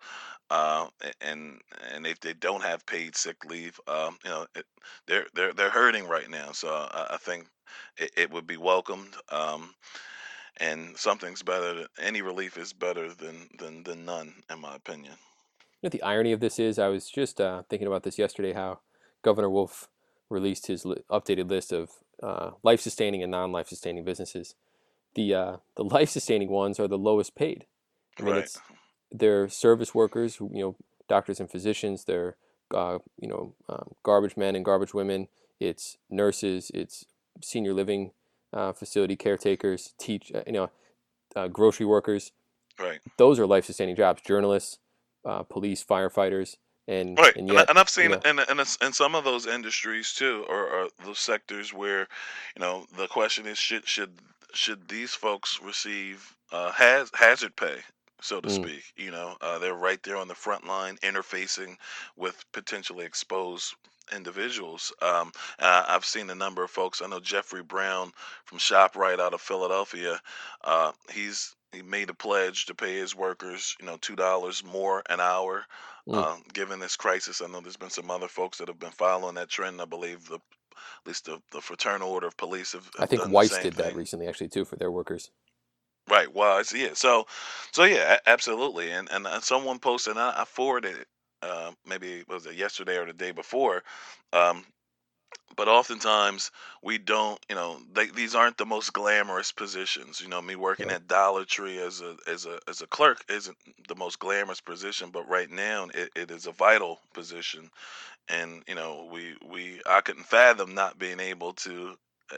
Uh, 0.52 0.88
and 1.22 1.60
and 1.94 2.06
if 2.06 2.20
they 2.20 2.34
don't 2.34 2.64
have 2.64 2.86
paid 2.86 3.16
sick 3.16 3.38
leave, 3.46 3.80
um, 3.88 4.18
you 4.24 4.30
know, 4.30 4.46
it, 4.56 4.66
they're 5.08 5.26
they're 5.34 5.54
they're 5.54 5.70
hurting 5.72 6.08
right 6.08 6.30
now. 6.30 6.52
So 6.52 6.68
I, 6.70 7.08
I 7.12 7.18
think 7.18 7.48
it, 7.98 8.12
it 8.16 8.32
would 8.32 8.46
be 8.46 8.58
welcomed. 8.58 9.16
Um, 9.32 9.74
and 10.58 10.96
something's 10.98 11.42
better. 11.42 11.74
Than, 11.74 11.88
any 12.00 12.22
relief 12.22 12.58
is 12.58 12.74
better 12.74 13.14
than 13.14 13.50
than 13.58 13.84
than 13.84 14.06
none, 14.06 14.34
in 14.52 14.60
my 14.60 14.76
opinion. 14.76 15.14
You 15.82 15.88
know, 15.88 15.90
the 15.90 16.04
irony 16.04 16.32
of 16.32 16.40
this 16.40 16.60
is, 16.60 16.78
I 16.78 16.90
was 16.90 17.10
just 17.10 17.42
uh, 17.42 17.64
thinking 17.70 17.88
about 17.88 18.04
this 18.04 18.20
yesterday. 18.20 18.54
How 18.54 18.82
Governor 19.24 19.50
Wolf 19.50 19.90
released 20.30 20.68
his 20.68 20.86
li- 20.86 21.04
updated 21.10 21.50
list 21.50 21.72
of 21.72 21.90
uh, 22.22 22.52
life-sustaining 22.64 23.22
and 23.22 23.32
non-life-sustaining 23.32 24.04
businesses. 24.04 24.56
The 25.16 25.34
uh, 25.34 25.58
the 25.76 25.84
life-sustaining 25.84 26.50
ones 26.50 26.80
are 26.80 26.88
the 26.88 26.98
lowest 26.98 27.36
paid. 27.36 27.66
I 28.20 28.24
mean, 28.24 28.34
Right. 28.36 28.44
it's 28.44 28.60
they're 29.12 29.48
service 29.48 29.94
workers, 29.96 30.36
who, 30.38 30.50
you 30.54 30.62
know, 30.62 30.76
doctors 31.08 31.40
and 31.40 31.50
physicians. 31.50 32.06
They're 32.06 32.36
uh, 32.74 33.00
you 33.20 33.28
know 33.28 33.54
um, 33.70 33.92
garbage 34.04 34.38
men 34.38 34.56
and 34.56 34.66
garbage 34.66 34.94
women. 34.94 35.28
It's 35.60 35.98
nurses. 36.10 36.72
It's 36.74 37.06
senior 37.42 37.74
living 37.74 38.12
uh, 38.54 38.74
facility 38.74 39.16
caretakers. 39.16 39.94
Teach 39.98 40.32
uh, 40.34 40.44
you 40.46 40.54
know 40.54 40.70
uh, 41.36 41.48
grocery 41.48 41.86
workers. 41.86 42.32
Right. 42.80 43.00
Those 43.18 43.40
are 43.40 43.48
life 43.48 43.66
sustaining 43.66 43.96
jobs. 43.96 44.22
Journalists, 44.22 44.80
uh, 45.24 45.44
police, 45.44 45.84
firefighters, 45.84 46.58
and 46.88 47.18
Right, 47.18 47.36
and 47.36 47.48
yet 47.48 47.70
and 47.70 47.78
I've 47.80 47.88
you 47.96 48.04
seen 48.04 48.12
know 48.12 48.20
in 48.26 48.40
in, 48.40 48.60
in 48.60 48.94
some 48.94 49.16
of 49.16 49.24
those 49.24 49.46
industries 49.48 50.14
too, 50.14 50.46
or, 50.50 50.68
or 50.68 50.90
those 51.04 51.20
sectors 51.20 51.74
where, 51.74 52.08
you 52.56 52.60
know, 52.60 52.86
the 52.98 53.08
question 53.08 53.46
is 53.46 53.58
should 53.58 53.88
should 53.88 54.12
should 54.54 54.88
these 54.88 55.14
folks 55.14 55.60
receive 55.62 56.36
uh, 56.52 56.72
haz 56.72 57.12
hazard 57.14 57.56
pay, 57.56 57.78
so 58.26 58.42
to 58.42 58.50
mm, 58.50 58.52
speak? 58.52 58.84
You 58.98 59.12
know, 59.12 59.36
uh, 59.42 59.60
they're 59.60 59.74
right 59.74 60.02
there 60.04 60.18
on 60.18 60.28
the 60.28 60.36
front 60.36 60.66
line, 60.66 60.98
interfacing 60.98 61.78
with 62.16 62.44
potentially 62.52 63.06
exposed 63.06 63.76
individuals. 64.14 64.94
Um, 65.02 65.32
I, 65.60 65.86
I've 65.90 66.06
seen 66.06 66.30
a 66.30 66.36
number 66.36 66.64
of 66.64 66.72
folks. 66.72 67.02
I 67.02 67.08
know 67.08 67.20
Jeffrey 67.20 67.64
Brown 67.64 68.12
from 68.46 68.60
ShopRite 68.60 69.20
out 69.20 69.34
of 69.34 69.42
Philadelphia. 69.42 70.20
Uh, 70.64 70.92
he's 71.12 71.56
he 71.72 71.82
made 71.82 72.10
a 72.10 72.14
pledge 72.14 72.68
to 72.68 72.76
pay 72.76 72.96
his 72.98 73.16
workers, 73.16 73.76
you 73.80 73.86
know, 73.86 73.98
two 73.98 74.16
dollars 74.16 74.64
more 74.64 75.04
an 75.10 75.20
hour 75.20 75.66
mm. 76.08 76.16
um, 76.16 76.44
given 76.54 76.80
this 76.80 76.96
crisis. 76.96 77.42
I 77.42 77.48
know 77.48 77.62
there's 77.62 77.78
been 77.78 77.90
some 77.90 78.10
other 78.12 78.28
folks 78.28 78.58
that 78.60 78.68
have 78.68 78.80
been 78.80 78.92
following 78.92 79.36
that 79.36 79.50
trend. 79.50 79.82
I 79.82 79.86
believe 79.86 80.28
the 80.28 80.36
at 80.36 81.08
least 81.08 81.26
the, 81.26 81.42
the 81.52 81.62
Fraternal 81.62 82.10
Order 82.10 82.28
of 82.28 82.38
Police 82.38 82.74
have, 82.74 82.90
I 83.00 83.04
have 83.04 83.10
think 83.10 83.22
done 83.22 83.32
the 83.32 83.38
Weis 83.38 83.50
same 83.50 83.62
did 83.62 83.76
that 83.76 83.94
thing. 83.94 83.96
recently 83.96 84.28
actually 84.28 84.50
too 84.50 84.66
for 84.66 84.76
their 84.76 84.92
workers. 84.92 85.32
Right. 86.08 86.32
Well, 86.32 86.60
it's, 86.60 86.74
yeah. 86.74 86.94
So, 86.94 87.26
so 87.72 87.84
yeah, 87.84 88.18
a- 88.26 88.30
absolutely. 88.30 88.92
And 88.92 89.10
and 89.12 89.26
uh, 89.26 89.40
someone 89.42 89.80
posted, 89.80 90.12
and 90.12 90.20
I, 90.20 90.42
I 90.42 90.46
forwarded 90.46 90.98
it. 90.98 91.08
Uh, 91.42 91.72
maybe 91.86 92.20
it 92.20 92.28
was 92.28 92.46
it 92.46 92.56
yesterday 92.56 92.98
or 92.98 93.06
the 93.06 93.14
day 93.14 93.32
before? 93.32 93.84
Um, 94.34 94.66
but 95.58 95.68
oftentimes 95.68 96.52
we 96.84 96.98
don't 96.98 97.40
you 97.50 97.56
know 97.56 97.80
they, 97.94 98.08
these 98.08 98.36
aren't 98.36 98.58
the 98.58 98.66
most 98.66 98.94
glamorous 98.94 99.52
positions 99.52 100.22
you 100.22 100.28
know 100.30 100.42
me 100.42 100.56
working 100.56 100.90
Right. 100.90 100.92
at 100.92 101.08
dollar 101.08 101.46
tree 101.46 101.80
as 101.80 102.02
a 102.02 102.18
as 102.28 102.46
a 102.46 102.60
as 102.68 102.82
a 102.82 102.88
clerk 102.88 103.24
isn't 103.30 103.58
the 103.88 103.96
most 103.96 104.20
glamorous 104.20 104.62
position 104.62 105.12
but 105.12 105.28
right 105.30 105.50
now 105.52 105.88
it, 105.94 106.10
it 106.16 106.32
is 106.32 106.48
a 106.48 106.52
vital 106.52 107.00
position 107.14 107.70
and 108.30 108.64
you 108.68 108.76
know 108.76 109.10
we 109.12 109.36
we 109.48 109.82
i 109.88 110.02
couldn't 110.02 110.26
fathom 110.26 110.74
not 110.76 111.00
being 111.00 111.20
able 111.20 111.54
to 111.54 111.96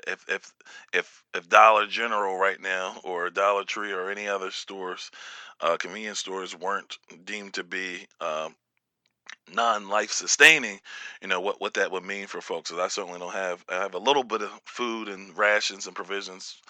if 0.07 0.25
if 0.29 0.51
if 0.93 1.23
if 1.33 1.49
dollar 1.49 1.87
general 1.87 2.37
right 2.37 2.59
now 2.61 2.99
or 3.03 3.29
dollar 3.29 3.63
tree 3.63 3.91
or 3.91 4.09
any 4.09 4.27
other 4.27 4.51
stores 4.51 5.11
uh 5.61 5.77
convenience 5.77 6.19
stores 6.19 6.55
weren't 6.55 6.97
deemed 7.25 7.53
to 7.53 7.63
be 7.63 8.07
um 8.21 8.55
non-life 9.53 10.11
sustaining, 10.11 10.79
you 11.21 11.27
know 11.27 11.39
what 11.39 11.59
what 11.61 11.73
that 11.75 11.91
would 11.91 12.03
mean 12.03 12.27
for 12.27 12.41
folks. 12.41 12.69
'Cause 12.69 12.79
I 12.79 12.87
certainly 12.87 13.19
don't 13.19 13.33
have 13.33 13.63
I 13.69 13.75
have 13.75 13.93
a 13.95 13.99
little 13.99 14.23
bit 14.23 14.41
of 14.41 14.51
food 14.65 15.07
and 15.07 15.35
rations 15.37 15.87
and 15.87 15.95
provisions 15.95 16.61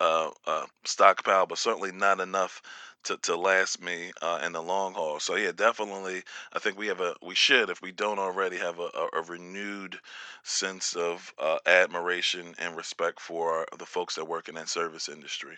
uh, 0.00 0.30
uh, 0.46 0.66
stockpile, 0.84 1.46
but 1.46 1.58
certainly 1.58 1.92
not 1.92 2.20
enough 2.20 2.62
to, 3.04 3.16
to 3.18 3.34
last 3.36 3.80
me 3.80 4.12
uh, 4.20 4.40
in 4.44 4.52
the 4.52 4.62
long 4.62 4.92
haul. 4.94 5.18
So 5.20 5.36
yeah, 5.36 5.52
definitely, 5.52 6.22
I 6.52 6.58
think 6.58 6.76
we 6.78 6.86
have 6.88 7.00
a 7.00 7.14
we 7.22 7.34
should 7.34 7.70
if 7.70 7.80
we 7.80 7.92
don't 7.92 8.18
already 8.18 8.58
have 8.58 8.78
a, 8.78 8.90
a, 8.94 9.08
a 9.20 9.22
renewed 9.22 9.98
sense 10.42 10.94
of 10.94 11.32
uh, 11.38 11.58
admiration 11.66 12.54
and 12.58 12.76
respect 12.76 13.20
for 13.20 13.52
our, 13.60 13.66
the 13.78 13.86
folks 13.86 14.14
that 14.16 14.26
work 14.28 14.48
in 14.48 14.54
that 14.56 14.68
service 14.68 15.08
industry. 15.08 15.56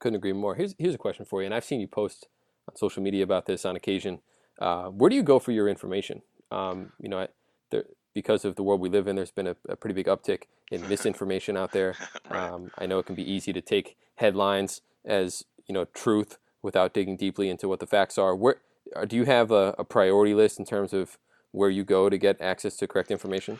Couldn't 0.00 0.16
agree 0.16 0.32
more. 0.32 0.54
Here's 0.54 0.74
here's 0.78 0.94
a 0.94 0.98
question 0.98 1.24
for 1.24 1.40
you, 1.40 1.46
and 1.46 1.54
I've 1.54 1.64
seen 1.64 1.80
you 1.80 1.88
post 1.88 2.28
on 2.68 2.76
social 2.76 3.02
media 3.02 3.24
about 3.24 3.46
this 3.46 3.64
on 3.64 3.76
occasion. 3.76 4.20
Uh, 4.58 4.86
where 4.86 5.10
do 5.10 5.16
you 5.16 5.22
go 5.22 5.38
for 5.38 5.52
your 5.52 5.68
information? 5.68 6.22
Um, 6.50 6.92
you 7.00 7.08
know, 7.08 7.20
I, 7.20 7.28
there, 7.70 7.84
because 8.14 8.44
of 8.44 8.54
the 8.56 8.62
world 8.62 8.80
we 8.80 8.88
live 8.88 9.08
in, 9.08 9.16
there's 9.16 9.30
been 9.32 9.48
a, 9.48 9.56
a 9.68 9.76
pretty 9.76 9.94
big 9.94 10.06
uptick 10.06 10.42
in 10.70 10.88
misinformation 10.88 11.56
out 11.56 11.72
there. 11.72 11.94
right. 12.30 12.50
Um, 12.52 12.70
I 12.78 12.86
know 12.86 12.98
it 12.98 13.06
can 13.06 13.14
be 13.14 13.28
easy 13.30 13.52
to 13.52 13.60
take 13.60 13.96
headlines 14.16 14.80
as 15.04 15.44
you 15.66 15.72
know 15.74 15.84
truth 15.86 16.38
without 16.62 16.94
digging 16.94 17.16
deeply 17.16 17.48
into 17.48 17.68
what 17.68 17.80
the 17.80 17.86
facts 17.86 18.16
are. 18.18 18.34
Where 18.34 18.56
uh, 18.94 19.04
do 19.04 19.16
you 19.16 19.24
have 19.24 19.50
a, 19.50 19.74
a 19.78 19.84
priority 19.84 20.34
list 20.34 20.58
in 20.58 20.64
terms 20.64 20.92
of 20.92 21.18
where 21.52 21.70
you 21.70 21.84
go 21.84 22.08
to 22.08 22.16
get 22.18 22.40
access 22.40 22.76
to 22.76 22.86
correct 22.86 23.10
information? 23.10 23.58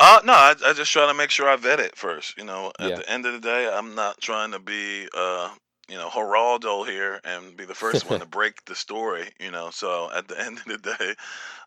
Uh, 0.00 0.20
no, 0.24 0.32
I, 0.32 0.54
I 0.64 0.72
just 0.72 0.90
try 0.92 1.06
to 1.06 1.14
make 1.14 1.30
sure 1.30 1.48
I 1.48 1.56
vet 1.56 1.78
it 1.78 1.96
first. 1.96 2.36
You 2.36 2.44
know, 2.44 2.72
at 2.80 2.90
Yeah. 2.90 2.96
the 2.96 3.10
end 3.10 3.26
of 3.26 3.34
the 3.34 3.40
day, 3.40 3.70
I'm 3.72 3.94
not 3.94 4.20
trying 4.20 4.50
to 4.52 4.58
be, 4.58 5.06
uh, 5.16 5.50
you 5.88 5.96
know, 5.96 6.08
Geraldo 6.08 6.86
here 6.86 7.20
and 7.24 7.56
be 7.56 7.64
the 7.64 7.74
first 7.74 8.08
one 8.08 8.20
to 8.20 8.26
break 8.38 8.64
the 8.64 8.74
story. 8.74 9.28
You 9.40 9.50
know, 9.50 9.70
so 9.70 10.10
at 10.14 10.28
the 10.28 10.40
end 10.44 10.58
of 10.58 10.64
the 10.64 10.96
day, 10.98 11.14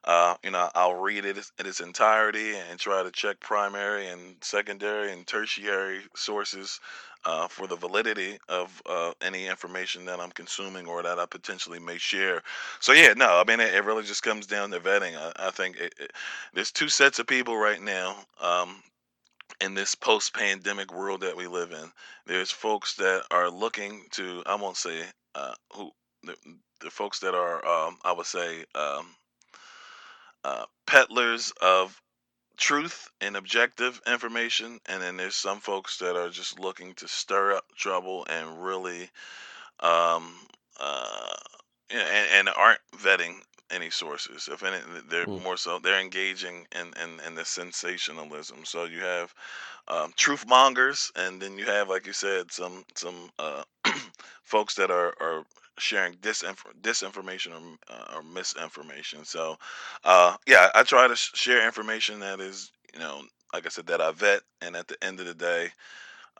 uh, 0.04 0.36
you 0.44 0.52
know, 0.52 0.70
I'll 0.76 0.96
read 0.96 1.26
it 1.26 1.38
in 1.60 1.66
its 1.66 1.80
entirety 1.80 2.56
and 2.56 2.80
try 2.80 3.04
to 3.04 3.12
check 3.12 3.40
primary 3.40 4.08
and 4.08 4.36
secondary 4.42 5.12
and 5.12 5.26
tertiary 5.26 6.02
sources 6.16 6.80
uh, 7.26 7.48
for 7.48 7.68
the 7.68 7.76
validity 7.76 8.38
of 8.48 8.82
uh, 8.86 9.12
any 9.22 9.48
information 9.48 10.06
that 10.06 10.20
I'm 10.20 10.32
consuming 10.32 10.86
or 10.86 11.02
that 11.02 11.20
I 11.20 11.26
potentially 11.26 11.80
may 11.80 11.98
share. 11.98 12.44
So 12.80 12.94
yeah, 12.94 13.14
no, 13.18 13.42
I 13.42 13.44
mean, 13.46 13.60
it, 13.60 13.74
it 13.74 13.84
really 13.84 14.04
just 14.04 14.24
comes 14.24 14.46
down 14.46 14.70
to 14.72 14.80
vetting. 14.80 15.18
I, 15.18 15.48
I 15.48 15.52
think 15.52 15.78
it, 15.78 15.94
it, 16.00 16.14
there's 16.54 16.72
two 16.72 16.88
sets 16.88 17.18
of 17.18 17.26
people 17.26 17.58
right 17.58 17.82
now. 17.82 18.16
Um, 18.40 18.84
in 19.62 19.74
this 19.74 19.96
post-pandemic 19.96 20.94
world 20.94 21.22
that 21.22 21.38
we 21.38 21.48
live 21.48 21.72
in, 21.72 21.92
there's 22.26 22.52
folks 22.52 22.96
that 22.96 23.24
are 23.32 23.50
looking 23.50 24.04
to, 24.12 24.44
I 24.46 24.56
won't 24.56 24.78
say 24.78 25.02
uh, 25.34 25.54
who, 25.74 25.92
the, 26.24 26.36
the 26.82 26.90
folks 26.90 27.20
that 27.20 27.36
are, 27.36 27.66
um, 27.66 27.98
I 28.04 28.12
would 28.12 28.26
say, 28.26 28.66
um, 28.76 29.08
uh, 30.44 30.66
peddlers 30.86 31.54
of 31.62 32.00
truth 32.58 33.10
and 33.22 33.36
objective 33.36 34.00
information, 34.08 34.80
and 34.86 35.02
then 35.02 35.18
there's 35.18 35.36
some 35.36 35.60
folks 35.60 35.98
that 35.98 36.16
are 36.16 36.30
just 36.30 36.60
looking 36.60 36.94
to 36.96 37.08
stir 37.08 37.54
up 37.54 37.66
trouble 37.76 38.26
and 38.30 38.64
really, 38.64 39.10
um, 39.80 40.34
uh, 40.80 41.36
and, 41.90 42.28
and 42.34 42.50
aren't 42.50 42.80
vetting 42.98 43.36
any 43.72 43.90
sources. 43.90 44.50
If 44.52 44.64
any, 44.64 44.80
they're 45.10 45.28
Mm, 45.28 45.42
more 45.42 45.58
so 45.58 45.80
they're 45.80 46.00
engaging 46.02 46.68
in, 46.74 46.94
in 47.04 47.20
in 47.26 47.36
the 47.36 47.46
sensationalism. 47.46 48.66
So 48.66 48.86
you 48.86 49.02
have 49.02 49.34
um, 49.88 50.14
truth 50.16 50.46
mongers, 50.48 51.12
and 51.16 51.42
then 51.42 51.58
you 51.58 51.66
have, 51.66 51.90
like 51.90 52.08
you 52.08 52.14
said, 52.14 52.52
some 52.52 52.86
some 52.96 53.30
uh, 53.40 53.64
folks 54.44 54.76
that 54.76 54.92
are 54.92 55.14
are 55.20 55.44
sharing 55.78 56.14
disinf- 56.16 56.74
disinformation 56.82 57.52
or, 57.54 57.78
uh, 57.94 58.16
or 58.18 58.24
misinformation. 58.24 59.26
So, 59.26 59.58
uh, 60.04 60.36
yeah, 60.48 60.70
I 60.76 60.84
try 60.84 61.08
to 61.08 61.16
sh- 61.16 61.32
share 61.36 61.66
information 61.66 62.20
that 62.22 62.40
is, 62.40 62.72
you 62.94 63.00
know, 63.00 63.24
like 63.54 63.66
I 63.66 63.70
said, 63.70 63.88
that 63.88 64.02
I 64.02 64.12
vet, 64.12 64.42
and 64.62 64.76
at 64.76 64.88
the 64.88 65.04
end 65.04 65.20
of 65.20 65.26
the 65.28 65.34
day, 65.36 65.70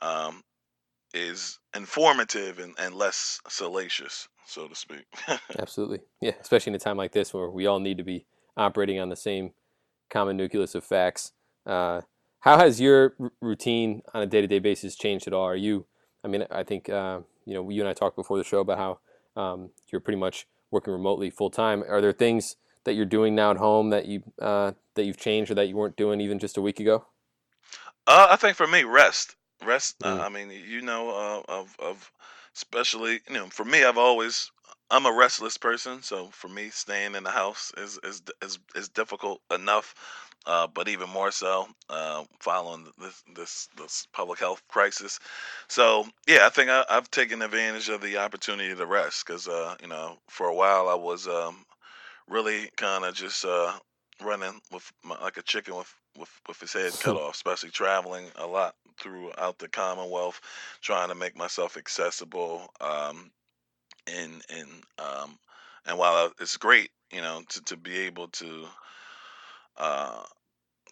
um, 0.02 0.42
is 1.14 1.58
informative 1.74 2.58
and, 2.58 2.74
and 2.78 2.94
less 2.94 3.40
salacious, 3.48 4.28
so 4.46 4.68
to 4.68 4.74
speak. 4.74 5.04
absolutely. 5.58 6.00
Yeah, 6.20 6.32
especially 6.40 6.72
in 6.72 6.76
a 6.76 6.80
time 6.80 6.96
like 6.96 7.12
this 7.12 7.32
where 7.32 7.50
we 7.50 7.66
all 7.66 7.80
need 7.80 7.98
to 7.98 8.04
be 8.04 8.26
operating 8.56 8.98
on 8.98 9.08
the 9.08 9.16
same 9.16 9.52
common 10.10 10.36
nucleus 10.36 10.74
of 10.74 10.84
facts. 10.84 11.32
Uh, 11.64 12.02
how 12.40 12.58
has 12.58 12.80
your 12.80 13.14
r- 13.18 13.32
routine 13.40 14.02
on 14.14 14.22
a 14.22 14.26
day-to-day 14.26 14.60
basis 14.60 14.94
changed 14.94 15.26
at 15.26 15.32
all? 15.32 15.44
Are 15.44 15.56
you, 15.56 15.86
I 16.24 16.28
mean, 16.28 16.46
I 16.50 16.62
think 16.62 16.88
uh, 16.88 17.20
you 17.44 17.54
know 17.54 17.68
you 17.70 17.82
and 17.82 17.88
I 17.88 17.92
talked 17.92 18.16
before 18.16 18.38
the 18.38 18.44
show 18.44 18.60
about 18.60 18.78
how 18.78 19.40
um, 19.40 19.70
you're 19.90 20.00
pretty 20.00 20.18
much 20.18 20.46
working 20.70 20.92
remotely 20.92 21.30
full 21.30 21.50
time. 21.50 21.82
Are 21.88 22.00
there 22.00 22.12
things 22.12 22.56
that 22.84 22.94
you're 22.94 23.04
doing 23.04 23.34
now 23.34 23.50
at 23.50 23.56
home 23.56 23.90
that 23.90 24.06
you 24.06 24.22
uh, 24.40 24.72
that 24.94 25.04
you've 25.04 25.18
changed 25.18 25.50
or 25.50 25.54
that 25.54 25.68
you 25.68 25.76
weren't 25.76 25.96
doing 25.96 26.20
even 26.20 26.38
just 26.38 26.56
a 26.56 26.62
week 26.62 26.80
ago? 26.80 27.06
Uh, 28.06 28.28
I 28.30 28.36
think 28.36 28.56
for 28.56 28.66
me, 28.66 28.84
rest, 28.84 29.34
rest. 29.64 29.96
Uh, 30.02 30.16
Mm, 30.16 30.26
I 30.26 30.28
mean, 30.28 30.50
you 30.50 30.82
know, 30.82 31.10
uh, 31.10 31.42
of 31.52 31.76
of 31.78 32.12
especially, 32.54 33.20
you 33.28 33.34
know, 33.34 33.46
for 33.48 33.64
me, 33.64 33.84
I've 33.84 33.98
always, 33.98 34.50
I'm 34.90 35.06
a 35.06 35.12
restless 35.12 35.56
person, 35.58 36.02
so 36.02 36.28
for 36.28 36.48
me, 36.48 36.70
staying 36.70 37.14
in 37.14 37.24
the 37.24 37.30
house 37.30 37.72
is 37.76 37.98
is 38.04 38.22
is 38.42 38.58
is 38.74 38.88
difficult 38.88 39.40
enough. 39.52 39.94
Uh, 40.46 40.66
but 40.68 40.88
even 40.88 41.08
more 41.10 41.32
so, 41.32 41.66
uh, 41.90 42.24
following 42.40 42.86
this 42.98 43.22
this 43.34 43.68
this 43.76 44.06
public 44.12 44.38
health 44.38 44.62
crisis. 44.68 45.18
So 45.68 46.06
yeah, 46.28 46.46
I 46.46 46.50
think 46.50 46.70
I, 46.70 46.84
I've 46.88 47.10
taken 47.10 47.42
advantage 47.42 47.88
of 47.88 48.00
the 48.00 48.18
opportunity 48.18 48.74
to 48.74 48.86
rest 48.86 49.26
because, 49.26 49.48
uh, 49.48 49.74
you 49.82 49.88
know, 49.88 50.18
for 50.28 50.46
a 50.46 50.54
while 50.54 50.88
I 50.88 50.94
was 50.94 51.26
um, 51.26 51.64
really 52.28 52.70
kind 52.76 53.04
of 53.04 53.14
just 53.14 53.44
uh, 53.44 53.72
running 54.22 54.60
with 54.72 54.90
my, 55.04 55.20
like 55.20 55.36
a 55.36 55.42
chicken 55.42 55.76
with, 55.76 55.92
with 56.18 56.30
with 56.48 56.60
his 56.60 56.72
head 56.72 56.92
cut 57.00 57.16
off, 57.20 57.34
especially 57.34 57.70
traveling 57.70 58.26
a 58.36 58.46
lot 58.46 58.74
throughout 58.98 59.58
the 59.58 59.68
Commonwealth, 59.68 60.40
trying 60.80 61.08
to 61.08 61.14
make 61.14 61.36
myself 61.36 61.76
accessible. 61.76 62.68
Um, 62.80 63.30
and 64.06 64.42
and 64.48 64.68
um, 64.98 65.38
and 65.86 65.98
while 65.98 66.32
it's 66.40 66.56
great, 66.56 66.90
you 67.12 67.20
know, 67.20 67.42
to, 67.48 67.62
to 67.64 67.76
be 67.76 67.98
able 67.98 68.28
to 68.28 68.66
uh, 69.76 70.22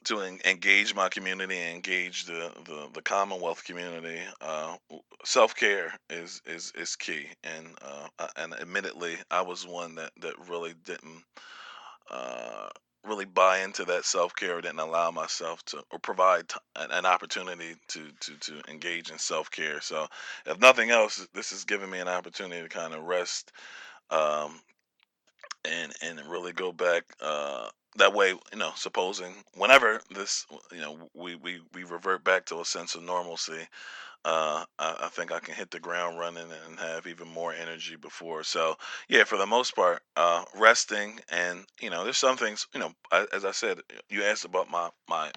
to 0.05 0.21
en- 0.21 0.41
engage 0.45 0.95
my 0.95 1.09
community 1.09 1.57
and 1.57 1.77
engage 1.77 2.27
the, 2.27 2.53
the, 2.65 2.89
the 2.93 3.03
Commonwealth 3.03 3.65
community, 3.65 4.21
uh, 4.41 4.77
self 5.25 5.55
care 5.55 5.95
is, 6.11 6.43
is 6.47 6.73
is 6.77 6.97
key. 6.97 7.27
And 7.43 7.67
uh, 7.83 8.09
uh, 8.19 8.29
and 8.37 8.55
admittedly, 8.55 9.17
I 9.31 9.43
was 9.43 9.67
one 9.67 9.95
that 9.97 10.13
that 10.21 10.35
really 10.49 10.75
didn't 10.85 11.25
uh, 12.11 12.69
really 13.05 13.25
buy 13.25 13.61
into 13.61 13.85
that 13.87 14.05
self 14.05 14.35
care, 14.35 14.61
didn't 14.61 14.79
allow 14.81 15.11
myself 15.11 15.65
to 15.67 15.83
or 15.91 15.99
provide 15.99 16.49
t- 16.49 16.57
an, 16.77 17.07
opportunity 17.07 17.75
to 17.89 18.11
to 18.21 18.37
to 18.39 18.63
engage 18.69 19.11
in 19.11 19.19
self 19.19 19.51
care. 19.51 19.81
So, 19.81 20.07
if 20.47 20.59
nothing 20.61 20.91
else, 20.91 21.27
this 21.35 21.51
has 21.51 21.65
given 21.65 21.91
me 21.91 21.99
an 22.01 22.09
opportunity 22.09 22.63
to 22.63 22.69
kind 22.69 22.95
of 22.95 23.05
rest. 23.05 23.53
Um, 24.11 24.61
and 25.65 25.93
and 26.03 26.21
really 26.29 26.53
go 26.53 26.73
back 26.73 27.05
uh 27.21 27.69
that 27.97 28.13
way 28.13 28.31
you 28.31 28.59
know 28.59 28.73
supposing 28.77 29.35
whenever 29.55 30.01
this 30.15 30.47
you 30.73 30.81
know 30.81 31.09
we 31.15 31.37
we 31.37 31.61
we 31.73 31.85
revert 31.85 32.25
back 32.25 32.45
to 32.47 32.61
a 32.61 32.65
sense 32.65 32.95
of 32.95 33.03
normalcy 33.03 33.67
uh 34.25 34.65
I, 34.79 34.97
I 35.03 35.09
think 35.09 35.33
i 35.33 35.41
can 35.41 35.55
hit 35.55 35.71
the 35.71 35.81
ground 35.81 36.19
running 36.19 36.49
and 36.67 36.79
have 36.79 37.07
even 37.07 37.29
more 37.29 37.53
energy 37.53 37.97
before. 37.97 38.45
So 38.45 38.77
yeah 39.09 39.25
for 39.25 39.37
the 39.39 39.47
most 39.47 39.75
part 39.77 40.03
uh 40.17 40.45
resting 40.55 41.21
and 41.31 41.65
you 41.81 41.91
know 41.91 42.05
there's 42.05 42.19
some 42.19 42.37
things 42.37 42.67
you 42.75 42.81
know 42.81 42.93
I, 43.13 43.27
as 43.33 43.45
i 43.45 43.53
said 43.53 43.81
you 44.11 44.23
asked 44.25 44.45
about 44.45 44.71
my 44.71 44.91
my 45.09 45.33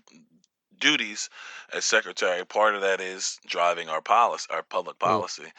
duties 0.80 1.30
as 1.74 1.86
secretary. 1.86 2.46
Part 2.46 2.76
of 2.76 2.82
that 2.82 3.02
is 3.02 3.40
driving 3.48 3.90
our 3.90 4.02
policy 4.02 4.48
our 4.52 4.64
public 4.64 5.00
Mm. 5.06 5.26
policy. 5.26 5.52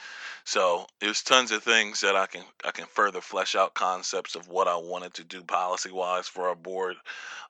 So 0.45 0.87
there's 1.01 1.23
tons 1.23 1.51
of 1.51 1.63
things 1.63 2.01
that 2.01 2.17
i 2.17 2.27
can 2.27 2.45
i 2.65 2.71
can 2.71 2.87
further 2.87 3.21
flesh 3.21 3.55
out 3.57 3.75
concepts 3.75 4.35
of 4.37 4.49
what 4.49 4.69
i 4.69 4.77
wanted 4.77 5.15
to 5.15 5.25
do 5.25 5.43
policy 5.45 5.91
wise 5.91 6.29
for 6.29 6.49
our 6.49 6.55
board 6.57 6.97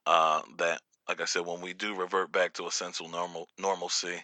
uh, 0.07 0.43
that 0.59 0.81
like 1.09 1.21
i 1.21 1.25
said 1.25 1.45
when 1.47 1.61
we 1.61 1.73
do 1.73 1.95
revert 1.95 2.31
back 2.33 2.53
to 2.53 2.67
a 2.67 2.71
sense 2.71 3.01
of 3.01 3.11
normal 3.11 3.49
normalcy 3.59 4.23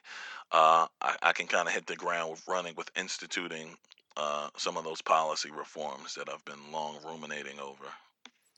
uh, 0.52 0.86
I, 1.00 1.16
I 1.22 1.32
can 1.32 1.46
kind 1.46 1.66
of 1.66 1.74
hit 1.74 1.86
the 1.86 1.96
ground 1.96 2.30
with 2.30 2.46
running 2.46 2.74
with 2.76 2.90
instituting 2.96 3.76
uh, 4.16 4.48
some 4.56 4.76
of 4.76 4.84
those 4.84 5.02
policy 5.02 5.50
reforms 5.50 6.14
that 6.14 6.28
i've 6.28 6.44
been 6.44 6.72
long 6.72 6.98
ruminating 7.04 7.58
over 7.60 7.86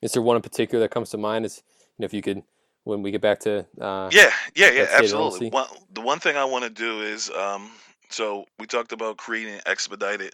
Is 0.03 0.13
there 0.13 0.23
one 0.23 0.37
in 0.37 0.43
particular 0.43 0.83
that 0.83 0.91
comes 0.91 1.11
to 1.11 1.19
mind? 1.19 1.47
Is 1.47 1.63
you 1.97 2.03
know 2.03 2.05
if 2.07 2.15
you 2.15 2.23
could 2.23 2.43
when 2.85 3.03
we 3.03 3.11
get 3.11 3.21
back 3.21 3.41
to 3.41 3.67
uh, 3.81 4.09
Yeah, 4.13 4.33
yeah, 4.55 4.71
yeah, 4.71 4.83
that 4.83 4.91
state 4.91 5.13
of 5.13 5.21
absolutely. 5.21 5.51
One, 5.51 5.67
the 5.93 6.01
one 6.01 6.21
thing 6.21 6.37
I 6.37 6.45
want 6.45 6.63
to 6.65 6.71
do 6.71 7.03
is, 7.03 7.31
um, 7.31 7.71
so 8.11 8.45
we 8.61 8.67
talked 8.67 8.93
about 8.93 9.17
creating 9.17 9.61
expedited, 9.67 10.33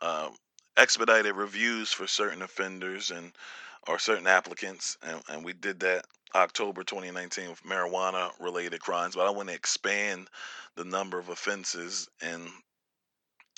um, 0.00 0.36
expedited 0.76 1.34
reviews 1.34 1.92
for 1.92 2.06
certain 2.06 2.42
offenders 2.42 3.10
and 3.10 3.32
or 3.88 3.98
certain 3.98 4.28
applicants, 4.28 4.98
and, 5.02 5.20
and 5.28 5.44
we 5.44 5.52
did 5.52 5.80
that 5.80 6.04
October 6.34 6.84
2019 6.84 7.50
with 7.50 7.62
marijuana 7.64 8.30
related 8.40 8.80
crimes. 8.80 9.16
But 9.16 9.26
I 9.26 9.30
want 9.30 9.48
to 9.48 9.54
expand 9.54 10.28
the 10.76 10.84
number 10.84 11.18
of 11.18 11.28
offenses 11.28 12.08
and 12.22 12.48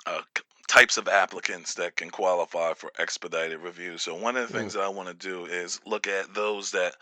uh, 0.06 0.22
c- 0.36 0.44
types 0.68 0.96
of 0.96 1.08
applicants 1.08 1.74
that 1.74 1.96
can 1.96 2.10
qualify 2.10 2.72
for 2.74 2.90
expedited 2.98 3.60
review. 3.60 3.98
So 3.98 4.14
one 4.14 4.36
of 4.36 4.50
the 4.50 4.58
Mm. 4.58 4.60
things 4.60 4.74
that 4.74 4.82
I 4.82 4.88
want 4.88 5.08
to 5.08 5.14
do 5.14 5.46
is 5.46 5.80
look 5.86 6.06
at 6.06 6.34
those 6.34 6.70
that 6.72 6.96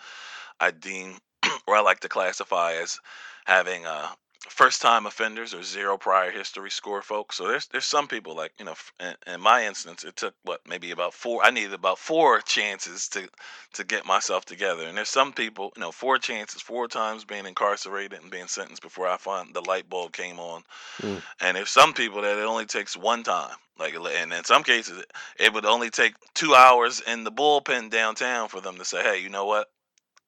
I 0.61 0.71
deem, 0.71 1.19
or 1.67 1.77
I 1.77 1.81
like 1.81 2.01
to 2.01 2.09
classify 2.09 2.75
as 2.75 2.99
having 3.47 3.87
uh, 3.87 4.09
first 4.51 4.83
time 4.83 5.07
offenders 5.07 5.55
or 5.55 5.63
zero 5.63 5.97
prior 5.97 6.31
history 6.31 6.71
score 6.71 7.03
folks. 7.03 7.37
So 7.37 7.47
there's 7.47 7.67
there's 7.69 7.85
some 7.85 8.09
people 8.09 8.35
like 8.37 8.53
you 8.59 8.65
know 8.65 8.73
f- 8.73 8.93
in, 9.01 9.35
in 9.35 9.41
my 9.41 9.65
instance 9.65 10.05
it 10.05 10.17
took 10.17 10.35
what 10.43 10.61
maybe 10.69 10.91
about 10.91 11.15
four 11.15 11.43
I 11.45 11.51
needed 11.51 11.73
about 11.73 11.99
four 11.99 12.41
chances 12.41 13.09
to 13.11 13.29
to 13.75 13.85
get 13.85 14.05
myself 14.05 14.45
together. 14.45 14.87
And 14.87 14.97
there's 14.97 15.09
some 15.09 15.33
people 15.33 15.73
you 15.77 15.81
know 15.81 15.93
four 15.93 16.19
chances, 16.19 16.61
four 16.61 16.89
times 16.89 17.25
being 17.25 17.47
incarcerated 17.47 18.21
and 18.21 18.31
being 18.31 18.49
sentenced 18.49 18.83
before 18.83 19.07
I 19.07 19.17
find 19.17 19.55
the 19.55 19.63
light 19.63 19.89
bulb 19.89 20.13
came 20.13 20.41
on. 20.41 20.65
Mm. 21.01 21.23
And 21.41 21.57
there's 21.57 21.71
some 21.71 21.93
people 21.95 22.23
that 22.23 22.39
it 22.39 22.45
only 22.45 22.67
takes 22.67 22.97
one 22.97 23.23
time. 23.23 23.55
Like, 23.79 23.95
and 23.95 24.33
in 24.35 24.45
some 24.45 24.63
cases, 24.63 25.03
it 25.39 25.55
would 25.55 25.65
only 25.65 25.89
take 25.89 26.13
two 26.35 26.55
hours 26.55 27.01
in 27.01 27.25
the 27.25 27.33
bullpen 27.33 27.89
downtown 27.89 28.49
for 28.49 28.61
them 28.61 28.77
to 28.77 28.85
say, 28.85 29.03
"Hey, 29.03 29.21
you 29.21 29.31
know 29.31 29.47
what? 29.47 29.71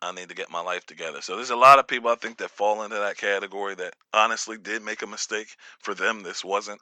I 0.03 0.13
need 0.13 0.29
to 0.29 0.35
get 0.35 0.51
my 0.51 0.61
life 0.61 0.85
together. 0.85 1.23
So 1.23 1.37
there's 1.37 1.51
a 1.51 1.57
lot 1.57 1.79
of 1.79 1.87
people 1.87 2.11
I 2.11 2.17
think 2.17 2.39
that 2.39 2.51
fall 2.51 2.83
into 2.83 2.97
that 2.97 3.17
category 3.17 3.77
that 3.77 3.95
honestly 4.13 4.59
did 4.59 4.83
make 4.83 5.03
a 5.03 5.07
mistake. 5.07 5.57
For 5.79 5.95
them, 5.95 6.23
this 6.23 6.45
wasn't 6.45 6.81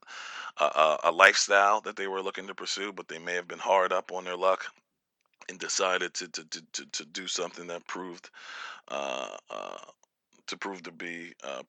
a, 0.58 0.64
a, 0.64 0.98
a 1.04 1.12
lifestyle 1.12 1.82
that 1.82 1.96
they 1.96 2.08
were 2.08 2.22
looking 2.22 2.46
to 2.46 2.54
pursue, 2.54 2.92
but 2.92 3.08
they 3.08 3.18
may 3.18 3.34
have 3.34 3.46
been 3.46 3.58
hard 3.58 3.92
up 3.92 4.10
on 4.10 4.24
their 4.24 4.36
luck 4.36 4.64
and 5.48 5.58
decided 5.58 6.14
to 6.14 6.28
to, 6.28 6.44
to, 6.44 6.62
to, 6.72 6.86
to 6.92 7.04
do 7.06 7.26
something 7.26 7.66
that 7.66 7.86
proved 7.86 8.30
uh, 8.88 9.36
uh, 9.50 9.76
to 10.46 10.56
prove 10.56 10.82
to 10.84 10.92
be 10.92 11.32
uh, 11.44 11.62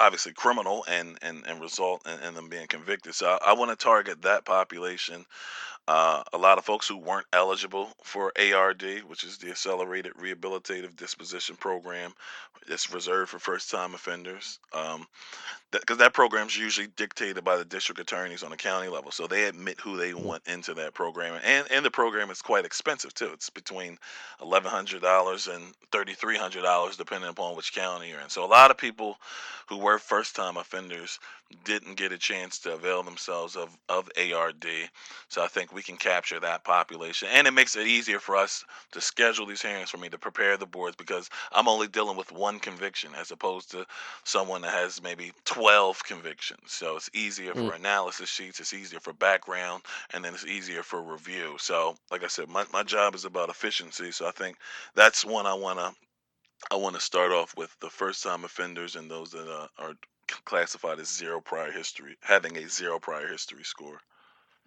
obviously 0.00 0.32
criminal 0.34 0.84
and 0.88 1.18
and 1.22 1.44
and 1.46 1.60
result 1.62 2.06
in, 2.08 2.28
in 2.28 2.34
them 2.34 2.48
being 2.50 2.68
convicted. 2.68 3.14
So 3.14 3.38
I, 3.42 3.52
I 3.52 3.54
want 3.54 3.70
to 3.72 3.76
target 3.84 4.22
that 4.22 4.46
population 4.46 5.26
uh, 5.88 6.22
a 6.32 6.38
lot 6.38 6.58
of 6.58 6.64
folks 6.64 6.88
who 6.88 6.96
weren't 6.96 7.26
eligible 7.32 7.88
for 8.04 8.32
ARD, 8.38 8.84
which 9.08 9.24
is 9.24 9.38
the 9.38 9.50
Accelerated 9.50 10.14
Rehabilitative 10.14 10.96
Disposition 10.96 11.56
Program, 11.56 12.12
it's 12.68 12.92
reserved 12.92 13.30
for 13.30 13.38
first-time 13.38 13.94
offenders. 13.94 14.60
Um, 14.72 15.06
because 15.72 15.98
that 15.98 16.14
program 16.14 16.46
is 16.46 16.56
usually 16.56 16.88
dictated 16.96 17.44
by 17.44 17.56
the 17.56 17.64
district 17.64 18.00
attorneys 18.00 18.42
on 18.42 18.50
the 18.50 18.56
county 18.56 18.88
level, 18.88 19.10
so 19.10 19.26
they 19.26 19.44
admit 19.44 19.80
who 19.80 19.96
they 19.96 20.12
Mm. 20.12 20.22
want 20.22 20.46
into 20.46 20.74
that 20.74 20.94
program, 20.94 21.40
and 21.44 21.70
and 21.70 21.84
the 21.84 21.90
program 21.90 22.30
is 22.30 22.42
quite 22.42 22.64
expensive 22.64 23.14
too. 23.14 23.30
It's 23.32 23.50
between 23.50 23.98
eleven 24.40 24.70
hundred 24.70 25.02
dollars 25.02 25.48
and 25.48 25.74
thirty 25.92 26.14
three 26.14 26.36
hundred 26.36 26.62
dollars, 26.62 26.96
depending 26.96 27.30
upon 27.30 27.56
which 27.56 27.72
county 27.74 28.08
you're 28.08 28.20
in. 28.20 28.30
So 28.30 28.44
a 28.44 28.46
lot 28.46 28.70
of 28.70 28.78
people 28.78 29.18
who 29.68 29.78
were 29.78 29.89
first 29.98 30.34
time 30.36 30.56
offenders 30.56 31.18
didn't 31.64 31.96
get 31.96 32.12
a 32.12 32.18
chance 32.18 32.58
to 32.60 32.74
avail 32.74 33.02
themselves 33.02 33.56
of 33.56 33.76
of 33.88 34.08
ARD. 34.16 34.66
So 35.28 35.42
I 35.42 35.48
think 35.48 35.72
we 35.72 35.82
can 35.82 35.96
capture 35.96 36.38
that 36.40 36.64
population, 36.64 37.28
and 37.32 37.46
it 37.46 37.52
makes 37.52 37.76
it 37.76 37.86
easier 37.86 38.20
for 38.20 38.36
us 38.36 38.64
to 38.92 39.00
schedule 39.00 39.46
these 39.46 39.62
hearings 39.62 39.90
for 39.90 39.98
me 39.98 40.08
to 40.10 40.18
prepare 40.18 40.56
the 40.56 40.66
boards 40.66 40.96
because 40.96 41.28
I'm 41.52 41.68
only 41.68 41.88
dealing 41.88 42.16
with 42.16 42.32
one 42.32 42.58
conviction 42.60 43.10
as 43.18 43.30
opposed 43.30 43.70
to 43.72 43.86
someone 44.24 44.62
that 44.62 44.72
has 44.74 45.02
maybe 45.02 45.32
12 45.44 46.02
convictions. 46.04 46.72
So 46.72 46.96
it's 46.96 47.10
easier 47.14 47.54
Mm. 47.54 47.70
for 47.70 47.72
analysis 47.74 48.28
sheets, 48.28 48.60
it's 48.60 48.72
easier 48.74 49.00
for 49.00 49.12
background, 49.12 49.82
and 50.12 50.24
then 50.24 50.34
it's 50.34 50.46
easier 50.46 50.82
for 50.82 51.00
review. 51.02 51.56
So, 51.58 51.96
like 52.10 52.24
I 52.24 52.28
said, 52.28 52.48
my, 52.48 52.64
my 52.72 52.82
job 52.82 53.14
is 53.14 53.24
about 53.24 53.48
efficiency. 53.50 54.10
So 54.12 54.26
I 54.26 54.30
think 54.32 54.56
that's 54.94 55.24
one 55.24 55.46
I 55.46 55.54
want 55.54 55.78
to 55.78 55.92
I 56.70 56.76
want 56.76 56.94
to 56.94 57.00
start 57.00 57.32
off 57.32 57.56
with 57.56 57.76
the 57.80 57.90
first 57.90 58.22
time 58.22 58.44
offenders 58.44 58.96
and 58.96 59.10
those 59.10 59.30
that 59.32 59.48
uh, 59.48 59.68
are 59.78 59.94
classified 60.44 60.98
as 60.98 61.08
zero 61.08 61.40
prior 61.40 61.72
history, 61.72 62.16
having 62.20 62.56
a 62.56 62.68
zero 62.68 62.98
prior 62.98 63.28
history 63.28 63.64
score. 63.64 64.00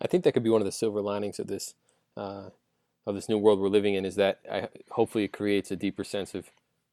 I 0.01 0.07
think 0.07 0.23
that 0.23 0.33
could 0.33 0.43
be 0.43 0.49
one 0.49 0.61
of 0.61 0.65
the 0.65 0.71
silver 0.71 1.01
linings 1.01 1.39
of 1.39 1.47
this 1.47 1.75
uh, 2.17 2.49
of 3.05 3.15
this 3.15 3.29
new 3.29 3.37
world 3.37 3.59
we're 3.59 3.69
living 3.69 3.95
in 3.95 4.05
is 4.05 4.15
that 4.15 4.39
I, 4.51 4.69
hopefully 4.91 5.25
it 5.25 5.33
creates 5.33 5.71
a 5.71 5.75
deeper 5.75 6.03
sense 6.03 6.35
of 6.35 6.49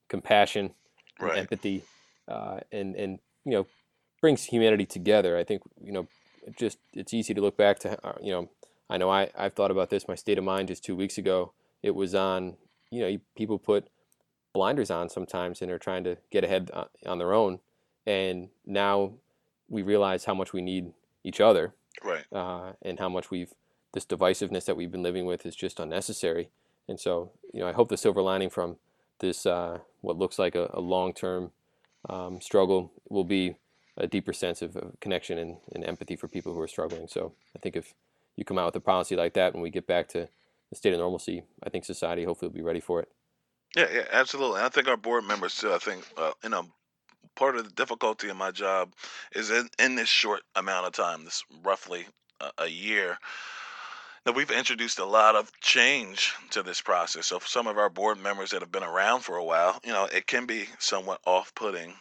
compassion 0.09 0.75
and 1.21 1.29
Right. 1.29 1.39
empathy 1.39 1.85
uh, 2.29 2.61
and 2.73 2.95
and 2.97 3.19
you 3.45 3.53
know 3.53 3.67
brings 4.21 4.45
humanity 4.45 4.87
together. 4.87 5.37
I 5.37 5.45
think 5.45 5.63
you 5.83 5.93
know 5.93 6.09
just 6.59 6.79
it's 6.93 7.15
easy 7.15 7.35
to 7.35 7.41
look 7.41 7.57
back 7.57 7.79
to 7.81 8.07
uh, 8.07 8.15
you 8.23 8.33
know 8.33 8.49
I 8.89 8.97
know 8.97 9.11
I 9.11 9.31
I've 9.37 9.55
thought 9.55 9.71
about 9.71 9.91
this 9.91 10.09
my 10.09 10.15
state 10.15 10.39
of 10.39 10.45
mind 10.45 10.69
just 10.69 10.85
two 10.85 10.97
weeks 10.97 11.19
ago. 11.19 11.53
It 11.83 11.95
was 11.95 12.15
on 12.15 12.57
you 12.91 13.01
know 13.01 13.19
people 13.37 13.59
put 13.59 13.89
blinders 14.53 14.91
on 14.91 15.09
sometimes 15.09 15.63
and 15.63 15.71
are 15.71 15.79
trying 15.79 16.05
to 16.05 16.17
get 16.31 16.45
ahead 16.45 16.71
uh, 16.73 16.85
on 17.07 17.19
their 17.19 17.33
own, 17.33 17.61
and 18.07 18.49
now 18.67 19.13
we 19.69 19.83
realize 19.83 20.25
how 20.25 20.35
much 20.35 20.53
we 20.53 20.61
need 20.61 20.93
each 21.23 21.41
other 21.41 21.75
Right. 22.03 22.25
uh, 22.33 22.73
and 22.83 22.99
how 22.99 23.09
much 23.09 23.31
we've 23.31 23.53
this 23.93 24.07
divisiveness 24.07 24.65
that 24.67 24.77
we've 24.77 24.91
been 24.91 25.03
living 25.03 25.27
with 25.27 25.45
is 25.45 25.57
just 25.57 25.81
unnecessary. 25.81 26.49
And 26.89 26.99
so, 26.99 27.33
you 27.53 27.61
know, 27.61 27.69
I 27.69 27.73
hope 27.73 27.89
the 27.89 27.97
silver 27.97 28.23
lining 28.23 28.49
from 28.51 28.77
this 29.19 29.47
uh, 29.47 29.79
what 30.01 30.17
looks 30.17 30.39
like 30.39 30.55
a, 30.55 30.71
a 30.73 30.81
long-term 30.81 31.51
um, 32.09 32.41
struggle 32.41 32.93
will 33.09 33.25
be 33.25 33.57
a 33.97 34.07
deeper 34.07 34.33
sense 34.33 34.63
of, 34.63 34.77
of 34.77 34.99
connection 35.01 35.39
and, 35.39 35.57
and 35.75 35.85
empathy 35.85 36.17
for 36.17 36.29
people 36.29 36.55
who 36.55 36.61
are 36.61 36.69
struggling. 36.69 37.09
So 37.09 37.33
I 37.55 37.59
think 37.59 37.77
if 37.77 37.95
you 38.37 38.45
come 38.45 38.59
out 38.59 38.67
with 38.67 38.77
a 38.77 38.81
policy 38.81 39.17
like 39.17 39.35
that 39.35 39.53
when 39.53 39.63
we 39.63 39.71
get 39.71 39.87
back 39.87 40.09
to 40.11 40.29
the 40.71 40.77
state 40.77 40.93
of 40.93 41.01
normalcy, 41.01 41.43
I 41.63 41.69
think 41.69 41.85
society 41.85 42.25
hopefully 42.25 42.49
will 42.49 42.57
be 42.57 42.63
ready 42.63 42.81
for 42.81 43.01
it. 43.01 43.09
Yeah, 43.77 43.87
yeah, 43.93 44.05
absolutely. 44.13 44.59
And 44.59 44.67
I 44.67 44.69
think 44.69 44.89
our 44.89 44.97
board 44.97 45.25
members 45.25 45.55
too. 45.57 45.73
I 45.73 45.79
think, 45.79 46.05
uh, 46.17 46.33
you 46.43 46.51
know, 46.51 46.67
part 47.37 47.57
of 47.57 47.65
the 47.65 47.71
difficulty 47.71 48.29
in 48.29 48.37
my 48.37 48.51
job 48.51 48.93
is 49.35 49.51
in, 49.51 49.69
in 49.79 49.95
this 49.95 50.09
short 50.09 50.43
amount 50.57 50.87
of 50.87 50.93
time, 50.93 51.25
this 51.25 51.43
roughly 51.63 52.07
a, 52.41 52.51
a 52.65 52.67
year, 52.67 53.19
that 54.25 54.35
we've 54.35 54.51
introduced 54.51 54.99
a 54.99 55.05
lot 55.05 55.37
of 55.37 55.51
change 55.61 56.35
to 56.51 56.63
this 56.63 56.81
process. 56.81 57.29
So 57.29 57.39
for 57.39 57.49
some 57.49 57.67
of 57.67 57.79
our 57.79 57.89
board 57.89 58.21
members 58.21 58.51
that 58.51 58.61
have 58.61 58.73
been 58.73 58.83
around 58.83 59.21
for 59.21 59.37
a 59.37 59.45
while, 59.45 59.81
you 59.85 59.93
know, 59.93 60.07
it 60.13 60.27
can 60.27 60.47
be 60.47 60.67
somewhat 60.79 61.21
off-putting 61.25 61.95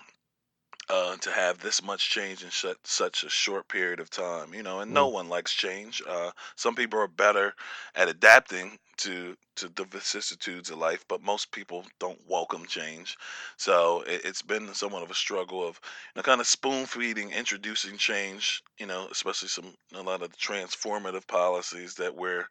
uh, 0.90 1.16
to 1.18 1.32
have 1.32 1.60
this 1.60 1.84
much 1.84 2.10
change 2.10 2.44
in 2.44 2.50
sh- 2.50 2.66
such 2.84 3.24
a 3.24 3.30
short 3.30 3.68
period 3.68 4.00
of 4.00 4.10
time. 4.10 4.54
You 4.54 4.64
know, 4.64 4.80
and 4.80 4.94
no 4.94 5.08
Mm, 5.08 5.10
one 5.10 5.30
likes 5.30 5.54
change. 5.54 6.02
Uh, 6.08 6.32
some 6.56 6.76
people 6.76 7.00
are 7.00 7.08
better 7.08 7.54
at 7.96 8.10
adapting 8.10 8.80
to 8.98 9.36
to 9.58 9.70
the 9.70 9.86
vicissitudes 9.86 10.70
of 10.70 10.78
life, 10.78 11.06
but 11.08 11.22
most 11.22 11.52
people 11.52 11.86
don't 12.00 12.20
welcome 12.28 12.66
change. 12.66 13.18
So 13.58 14.02
it, 14.02 14.22
it's 14.26 14.42
been 14.42 14.74
somewhat 14.74 15.04
of 15.04 15.12
a 15.12 15.16
struggle 15.16 15.68
of 15.68 15.80
you 16.16 16.20
know, 16.20 16.24
kind 16.24 16.42
of 16.42 16.48
spoon 16.48 16.86
feeding, 16.86 17.32
introducing 17.32 17.98
change. 17.98 18.62
You 18.80 18.88
know, 18.88 19.08
especially 19.12 19.50
some 19.50 19.76
a 19.94 20.02
lot 20.02 20.22
of 20.22 20.32
the 20.32 20.38
transformative 20.38 21.28
policies 21.28 21.96
that 21.96 22.16
we're 22.16 22.48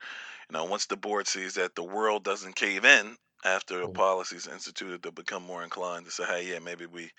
you 0.48 0.52
know 0.52 0.64
once 0.64 0.86
the 0.86 0.96
board 0.96 1.26
sees 1.26 1.54
that 1.54 1.74
the 1.74 1.82
world 1.84 2.24
doesn't 2.24 2.56
cave 2.56 2.84
in 2.84 3.16
after 3.44 3.82
a 3.82 3.88
policy 3.88 4.36
is 4.36 4.46
instituted, 4.48 5.02
they'll 5.02 5.12
become 5.12 5.42
more 5.42 5.62
inclined 5.62 6.04
to 6.06 6.10
say, 6.10 6.24
"Hey, 6.24 6.52
yeah, 6.52 6.58
maybe 6.58 6.86
we 6.86 7.02
you 7.04 7.10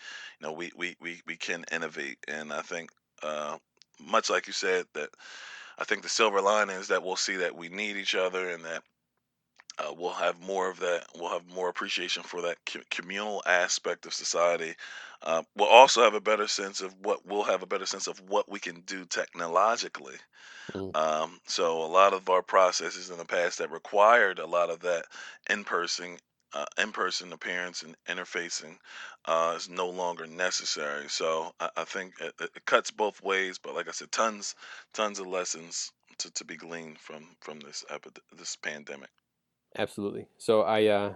know 0.42 0.52
we 0.52 0.72
we 0.76 0.96
we, 1.00 1.22
we 1.26 1.38
can 1.38 1.66
innovate. 1.72 2.18
And 2.28 2.52
i 2.54 2.62
think 2.62 2.92
uh 3.24 3.58
much 4.00 4.30
like 4.30 4.48
you 4.48 4.54
said 4.54 4.86
that 4.94 5.10
i 5.78 5.84
think 5.84 6.02
the 6.04 6.10
silver 6.10 6.42
lining 6.42 6.78
is 6.78 6.88
that 6.88 7.04
we'll 7.04 7.16
see 7.18 7.38
that 7.38 7.56
we 7.56 7.70
need 7.70 7.98
each 7.98 8.16
other 8.16 8.50
and 8.50 8.64
that 8.66 8.84
uh, 9.78 9.94
we'll 9.98 10.12
have 10.14 10.40
more 10.42 10.70
of 10.70 10.80
that 10.80 11.06
we'll 11.16 11.30
have 11.32 11.48
more 11.48 11.70
appreciation 11.70 12.24
for 12.24 12.42
that 12.42 12.58
communal 12.90 13.42
aspect 13.46 14.06
of 14.06 14.14
society 14.14 14.74
uh, 15.22 15.44
we'll 15.56 15.68
also 15.68 16.02
have 16.02 16.14
a 16.14 16.22
better 16.22 16.48
sense 16.48 16.82
of 16.82 16.96
what 17.02 17.26
we'll 17.26 17.44
have 17.44 17.64
a 17.64 17.68
better 17.68 17.86
sense 17.86 18.08
of 18.08 18.20
what 18.30 18.50
we 18.50 18.60
can 18.60 18.82
do 18.82 19.06
technologically 19.06 20.16
mm. 20.74 20.96
um, 20.96 21.40
so 21.46 21.84
a 21.84 21.88
lot 21.88 22.14
of 22.14 22.30
our 22.30 22.42
processes 22.42 23.10
in 23.10 23.18
the 23.18 23.26
past 23.26 23.58
that 23.58 23.72
required 23.72 24.40
a 24.40 24.48
lot 24.48 24.70
of 24.70 24.80
that 24.82 25.06
in-person 25.50 26.18
uh, 26.54 26.66
in-person 26.82 27.32
appearance 27.32 27.84
and 27.84 27.96
interfacing 28.08 28.78
uh, 29.26 29.54
is 29.56 29.70
no 29.70 29.90
longer 29.90 30.26
necessary. 30.26 31.08
So 31.08 31.54
I, 31.60 31.70
I 31.78 31.84
think 31.84 32.14
it, 32.20 32.34
it 32.40 32.50
it 32.56 32.66
cuts 32.66 32.92
both 32.92 33.22
ways. 33.22 33.60
But 33.60 33.76
like 33.76 33.88
I 33.88 33.92
said, 33.92 34.12
tons 34.12 34.56
tons 34.94 35.20
of 35.20 35.28
lessons 35.28 35.92
to, 36.20 36.32
to 36.32 36.46
be 36.46 36.56
gleaned 36.56 37.00
from 37.00 37.28
from 37.42 37.60
this 37.60 37.86
epi- 37.90 38.22
this 38.38 38.56
pandemic. 38.56 39.10
Absolutely. 39.78 40.28
So 40.38 40.62
I, 40.62 40.86
uh, 40.86 41.14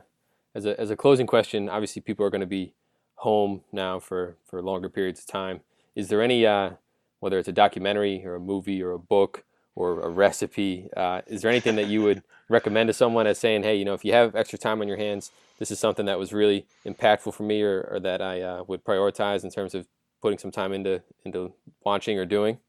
as 0.54 0.66
a 0.66 0.80
as 0.80 0.92
a 0.92 0.96
closing 0.96 1.28
question, 1.28 1.70
obviously 1.70 2.02
people 2.02 2.26
are 2.26 2.30
going 2.30 2.42
to 2.42 2.48
be 2.48 2.74
home 3.16 3.62
now 3.72 4.00
for 4.00 4.38
for 4.46 4.62
longer 4.62 4.90
periods 4.90 5.22
of 5.22 5.28
time. 5.28 5.62
Is 5.96 6.10
there 6.10 6.22
any, 6.22 6.46
uh, 6.46 6.72
whether 7.20 7.38
it's 7.38 7.48
a 7.48 7.54
documentary 7.54 8.26
or 8.26 8.36
a 8.36 8.40
movie 8.40 8.82
or 8.82 8.92
a 8.92 9.00
book 9.00 9.44
or 9.76 10.02
a 10.02 10.10
recipe, 10.10 10.90
uh, 10.96 11.22
is 11.26 11.42
there 11.42 11.50
anything 11.50 11.76
that 11.76 11.88
you 11.88 12.04
would 12.04 12.22
recommend 12.50 12.88
to 12.88 12.94
someone 12.94 13.26
as 13.26 13.40
saying, 13.40 13.64
hey, 13.64 13.76
you 13.76 13.86
know, 13.86 13.94
if 13.94 14.06
you 14.06 14.14
have 14.14 14.36
extra 14.36 14.58
time 14.60 14.82
on 14.82 14.88
your 14.88 14.98
hands, 14.98 15.32
this 15.58 15.72
is 15.72 15.80
something 15.80 16.06
that 16.06 16.20
was 16.20 16.34
really 16.34 16.68
impactful 16.86 17.34
for 17.34 17.44
me 17.44 17.62
or, 17.62 17.88
or 17.92 18.00
that 18.00 18.22
I 18.22 18.42
uh, 18.42 18.64
would 18.68 18.84
prioritize 18.84 19.44
in 19.44 19.50
terms 19.50 19.74
of 19.74 19.88
putting 20.22 20.38
some 20.38 20.52
time 20.52 20.74
into 20.74 21.02
into 21.26 21.54
watching 21.84 22.18
or 22.20 22.26
doing? 22.26 22.60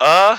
Uh, 0.00 0.38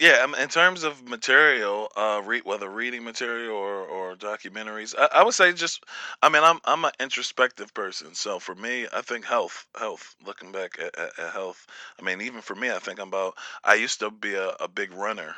yeah. 0.00 0.20
um, 0.24 0.34
In 0.34 0.48
terms 0.48 0.84
of 0.84 1.08
material, 1.08 1.88
uh, 1.96 2.22
read 2.24 2.44
whether 2.44 2.68
reading 2.68 3.04
material 3.04 3.56
or 3.56 3.82
or 3.84 4.16
documentaries, 4.16 4.94
I, 4.98 5.08
I 5.20 5.24
would 5.24 5.34
say 5.34 5.52
just. 5.52 5.84
I 6.22 6.28
mean, 6.28 6.42
I'm 6.44 6.60
I'm 6.64 6.84
an 6.84 6.92
introspective 7.00 7.74
person, 7.74 8.14
so 8.14 8.38
for 8.38 8.54
me, 8.54 8.86
I 8.92 9.02
think 9.02 9.24
health, 9.24 9.66
health. 9.78 10.16
Looking 10.24 10.52
back 10.52 10.78
at, 10.80 10.98
at, 10.98 11.18
at 11.18 11.32
health, 11.32 11.66
I 12.00 12.02
mean, 12.04 12.20
even 12.22 12.40
for 12.42 12.54
me, 12.54 12.70
I 12.70 12.78
think 12.78 12.98
about. 13.00 13.34
I 13.64 13.74
used 13.74 14.00
to 14.00 14.10
be 14.10 14.34
a, 14.34 14.50
a 14.60 14.68
big 14.68 14.92
runner. 14.92 15.34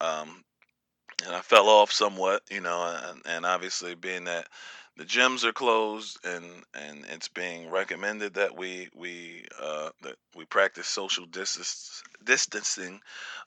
Um, 0.00 0.44
and 1.24 1.34
I 1.34 1.40
fell 1.40 1.68
off 1.68 1.92
somewhat, 1.92 2.42
you 2.50 2.60
know, 2.60 2.84
and, 3.10 3.22
and 3.26 3.46
obviously 3.46 3.94
being 3.94 4.24
that 4.24 4.48
the 4.96 5.04
gyms 5.04 5.44
are 5.44 5.52
closed 5.52 6.18
and 6.24 6.44
and 6.74 7.04
it's 7.08 7.28
being 7.28 7.70
recommended 7.70 8.34
that 8.34 8.56
we 8.56 8.88
we 8.94 9.44
uh, 9.60 9.90
that 10.02 10.16
we 10.36 10.44
practice 10.44 10.86
social 10.86 11.26
distance 11.26 12.02
distancing. 12.24 13.00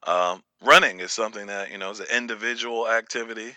Um, 0.07 0.43
running 0.63 0.99
is 0.99 1.11
something 1.11 1.47
that 1.47 1.71
you 1.71 1.77
know 1.77 1.91
is 1.91 1.99
an 1.99 2.07
individual 2.11 2.89
activity. 2.89 3.55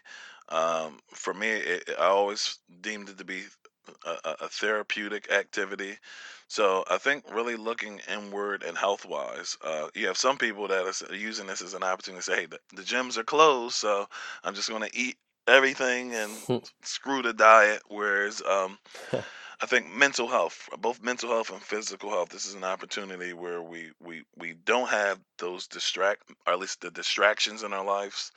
Um, 0.51 0.99
for 1.13 1.35
me, 1.35 1.49
it, 1.49 1.91
I 1.99 2.07
always 2.07 2.59
deemed 2.81 3.11
it 3.11 3.19
to 3.19 3.25
be 3.25 3.43
a, 4.05 4.31
a 4.43 4.49
therapeutic 4.49 5.31
activity. 5.31 5.97
So 6.49 6.85
I 6.91 6.99
think 6.99 7.25
really 7.31 7.57
looking 7.57 8.01
inward 8.11 8.63
and 8.63 8.77
health 8.77 9.05
wise, 9.05 9.57
uh, 9.63 9.89
you 9.95 10.07
have 10.07 10.17
some 10.17 10.39
people 10.39 10.69
that 10.69 11.05
are 11.11 11.15
using 11.15 11.47
this 11.47 11.61
as 11.61 11.75
an 11.75 11.83
opportunity 11.83 12.21
to 12.21 12.23
say, 12.23 12.37
hey, 12.41 12.47
the, 12.47 12.59
the 12.75 12.83
gyms 12.83 13.19
are 13.19 13.25
closed, 13.25 13.75
so 13.75 14.07
I'm 14.45 14.55
just 14.55 14.71
going 14.71 14.83
to 14.83 14.97
eat 14.97 15.19
everything 15.49 16.15
and 16.15 16.31
screw 16.83 17.23
the 17.23 17.33
diet. 17.33 17.83
Whereas 17.89 18.43
um, 18.49 18.79
I 19.61 19.67
think 19.67 19.93
mental 19.93 20.29
health, 20.29 20.69
both 20.81 21.03
mental 21.03 21.31
health 21.31 21.51
and 21.51 21.63
physical 21.63 22.11
health, 22.11 22.29
this 22.31 22.47
is 22.47 22.55
an 22.55 22.65
opportunity 22.65 23.33
where 23.33 23.63
we 23.63 23.91
we 24.01 24.25
we 24.37 24.55
don't 24.65 24.89
have 24.89 25.19
those 25.39 25.67
distract, 25.67 26.23
or 26.47 26.55
at 26.55 26.59
least 26.61 26.81
the 26.81 26.91
distractions 26.91 27.63
in 27.63 27.73
our 27.73 27.85
lives 27.85 28.33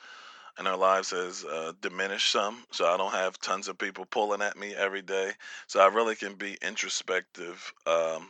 and 0.58 0.68
our 0.68 0.76
lives 0.76 1.10
has 1.10 1.44
uh, 1.44 1.72
diminished 1.80 2.30
some. 2.30 2.64
So 2.72 2.86
I 2.86 2.96
don't 2.96 3.12
have 3.12 3.38
tons 3.40 3.68
of 3.68 3.78
people 3.78 4.04
pulling 4.04 4.42
at 4.42 4.56
me 4.56 4.74
every 4.74 5.02
day. 5.02 5.32
So 5.66 5.80
I 5.80 5.86
really 5.88 6.14
can 6.14 6.34
be 6.34 6.58
introspective. 6.62 7.72
Um, 7.86 8.28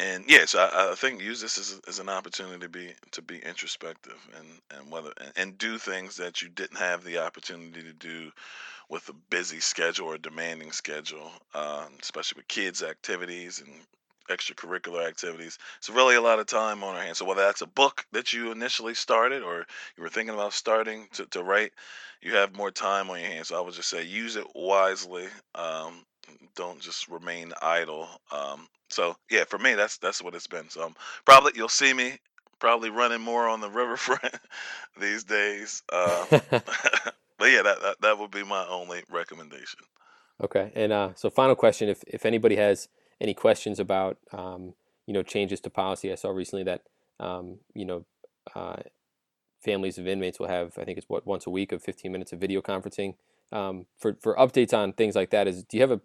and 0.00 0.24
yes, 0.28 0.54
I, 0.56 0.92
I 0.92 0.94
think 0.96 1.22
use 1.22 1.42
this 1.42 1.58
as, 1.58 1.80
as 1.88 2.00
an 2.00 2.08
opportunity 2.08 2.60
to 2.60 2.68
be 2.70 2.94
to 3.12 3.22
be 3.22 3.38
introspective 3.38 4.18
and 4.38 4.48
and 4.78 4.90
whether 4.90 5.12
and, 5.20 5.32
and 5.36 5.58
do 5.58 5.78
things 5.78 6.16
that 6.16 6.42
you 6.42 6.48
didn't 6.48 6.78
have 6.78 7.04
the 7.04 7.18
opportunity 7.18 7.82
to 7.82 7.92
do 7.94 8.32
with 8.90 9.08
a 9.10 9.14
busy 9.30 9.60
schedule 9.60 10.08
or 10.08 10.18
demanding 10.18 10.72
schedule, 10.72 11.30
um, 11.54 11.88
especially 12.02 12.38
with 12.38 12.48
kids' 12.48 12.82
activities 12.82 13.60
and 13.60 13.74
extracurricular 14.30 15.06
activities. 15.06 15.58
It's 15.78 15.90
really 15.90 16.16
a 16.16 16.22
lot 16.22 16.38
of 16.40 16.46
time 16.46 16.84
on 16.84 16.96
our 16.96 17.02
hands. 17.02 17.18
So 17.18 17.26
whether 17.26 17.42
that's 17.42 17.62
a 17.62 17.66
book 17.66 18.06
that 18.12 18.32
you 18.32 18.52
initially 18.52 18.94
started 18.94 19.42
or 19.42 19.66
you 19.96 20.02
were 20.02 20.08
thinking 20.08 20.34
about 20.34 20.54
starting 20.54 21.08
to, 21.14 21.26
to 21.26 21.42
write, 21.42 21.72
you 22.22 22.34
have 22.36 22.56
more 22.56 22.70
time 22.70 23.10
on 23.10 23.20
your 23.20 23.28
hands. 23.30 23.48
So 23.48 23.58
I 23.58 23.60
would 23.60 23.74
just 23.74 23.90
say 23.90 24.04
use 24.04 24.36
it 24.36 24.46
wisely. 24.54 25.26
Um, 25.54 26.04
don't 26.54 26.80
just 26.80 27.08
remain 27.08 27.52
idle. 27.62 28.08
Um, 28.32 28.68
so 28.88 29.16
yeah, 29.30 29.44
for 29.44 29.58
me, 29.58 29.74
that's 29.74 29.98
that's 29.98 30.22
what 30.22 30.34
it's 30.34 30.46
been. 30.46 30.68
So 30.68 30.84
um, 30.84 30.96
probably 31.24 31.52
you'll 31.54 31.68
see 31.68 31.92
me 31.92 32.18
probably 32.58 32.90
running 32.90 33.20
more 33.20 33.48
on 33.48 33.60
the 33.60 33.70
riverfront 33.70 34.34
these 35.00 35.24
days. 35.24 35.82
Uh, 35.92 36.26
but 36.50 37.50
yeah, 37.50 37.62
that, 37.62 37.80
that 37.82 37.96
that 38.00 38.18
would 38.18 38.30
be 38.30 38.44
my 38.44 38.66
only 38.68 39.02
recommendation. 39.10 39.80
Okay. 40.42 40.70
And 40.74 40.92
uh, 40.92 41.10
so 41.14 41.30
final 41.30 41.54
question, 41.54 41.88
if 41.88 42.02
if 42.06 42.24
anybody 42.24 42.56
has 42.56 42.88
any 43.20 43.34
questions 43.34 43.80
about 43.80 44.18
um, 44.32 44.74
you 45.06 45.14
know 45.14 45.22
changes 45.22 45.60
to 45.60 45.70
policy, 45.70 46.12
I 46.12 46.14
saw 46.14 46.30
recently 46.30 46.64
that 46.64 46.82
um, 47.18 47.58
you 47.74 47.84
know 47.84 48.04
uh, 48.54 48.76
families 49.60 49.98
of 49.98 50.06
inmates 50.06 50.38
will 50.38 50.48
have 50.48 50.78
I 50.78 50.84
think 50.84 50.98
it's 50.98 51.08
what 51.08 51.26
once 51.26 51.46
a 51.46 51.50
week 51.50 51.72
of 51.72 51.82
15 51.82 52.10
minutes 52.10 52.32
of 52.32 52.38
video 52.38 52.62
conferencing 52.62 53.14
um, 53.52 53.86
for 53.98 54.16
for 54.20 54.34
updates 54.36 54.72
on 54.72 54.92
things 54.92 55.14
like 55.14 55.30
that. 55.30 55.48
Is 55.48 55.64
do 55.64 55.76
you 55.76 55.82
have 55.82 55.90
a 55.90 56.00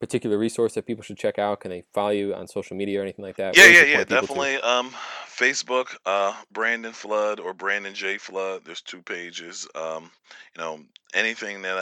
particular 0.00 0.38
resource 0.38 0.74
that 0.74 0.86
people 0.86 1.02
should 1.04 1.18
check 1.18 1.38
out? 1.38 1.60
Can 1.60 1.70
they 1.70 1.84
follow 1.94 2.10
you 2.10 2.34
on 2.34 2.48
social 2.48 2.76
media 2.76 3.00
or 3.00 3.02
anything 3.02 3.24
like 3.24 3.36
that? 3.36 3.56
Yeah, 3.56 3.64
Where 3.64 3.72
yeah, 3.72 3.82
yeah, 3.82 3.96
point 3.98 4.08
people 4.08 4.26
to? 4.28 4.42
definitely. 4.44 4.56
Um, 4.56 4.90
Facebook, 5.40 5.96
uh, 6.04 6.34
Brandon 6.52 6.92
Flood 6.92 7.40
or 7.40 7.54
Brandon 7.54 7.94
J 7.94 8.18
Flood. 8.18 8.60
There's 8.62 8.82
two 8.82 9.00
pages. 9.00 9.66
Um, 9.74 10.10
you 10.54 10.60
know, 10.60 10.80
anything 11.14 11.62
that 11.62 11.78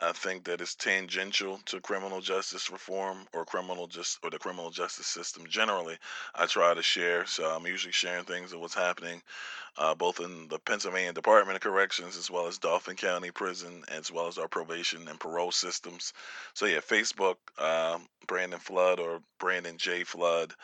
I, 0.00 0.08
I 0.08 0.12
think 0.12 0.44
that 0.44 0.62
is 0.62 0.74
tangential 0.74 1.60
to 1.66 1.82
criminal 1.82 2.22
justice 2.22 2.70
reform 2.70 3.26
or 3.34 3.44
criminal 3.44 3.88
just 3.88 4.20
or 4.24 4.30
the 4.30 4.38
criminal 4.38 4.70
justice 4.70 5.06
system 5.06 5.44
generally, 5.46 5.98
I 6.34 6.46
try 6.46 6.72
to 6.72 6.80
share. 6.80 7.26
So 7.26 7.44
I'm 7.44 7.66
usually 7.66 7.92
sharing 7.92 8.24
things 8.24 8.54
of 8.54 8.60
what's 8.60 8.74
happening, 8.74 9.20
uh, 9.76 9.94
both 9.94 10.20
in 10.20 10.48
the 10.48 10.58
Pennsylvania 10.58 11.12
Department 11.12 11.56
of 11.56 11.62
Corrections 11.62 12.16
as 12.16 12.30
well 12.30 12.46
as 12.46 12.56
Dauphin 12.56 12.96
County 12.96 13.30
Prison, 13.30 13.84
as 13.88 14.10
well 14.10 14.28
as 14.28 14.38
our 14.38 14.48
probation 14.48 15.08
and 15.08 15.20
parole 15.20 15.52
systems. 15.52 16.14
So 16.54 16.64
yeah, 16.64 16.78
Facebook, 16.78 17.36
um, 17.58 18.08
Brandon 18.26 18.60
Flood 18.60 18.98
or 18.98 19.20
Brandon 19.38 19.76
J 19.76 20.04
Flood 20.04 20.54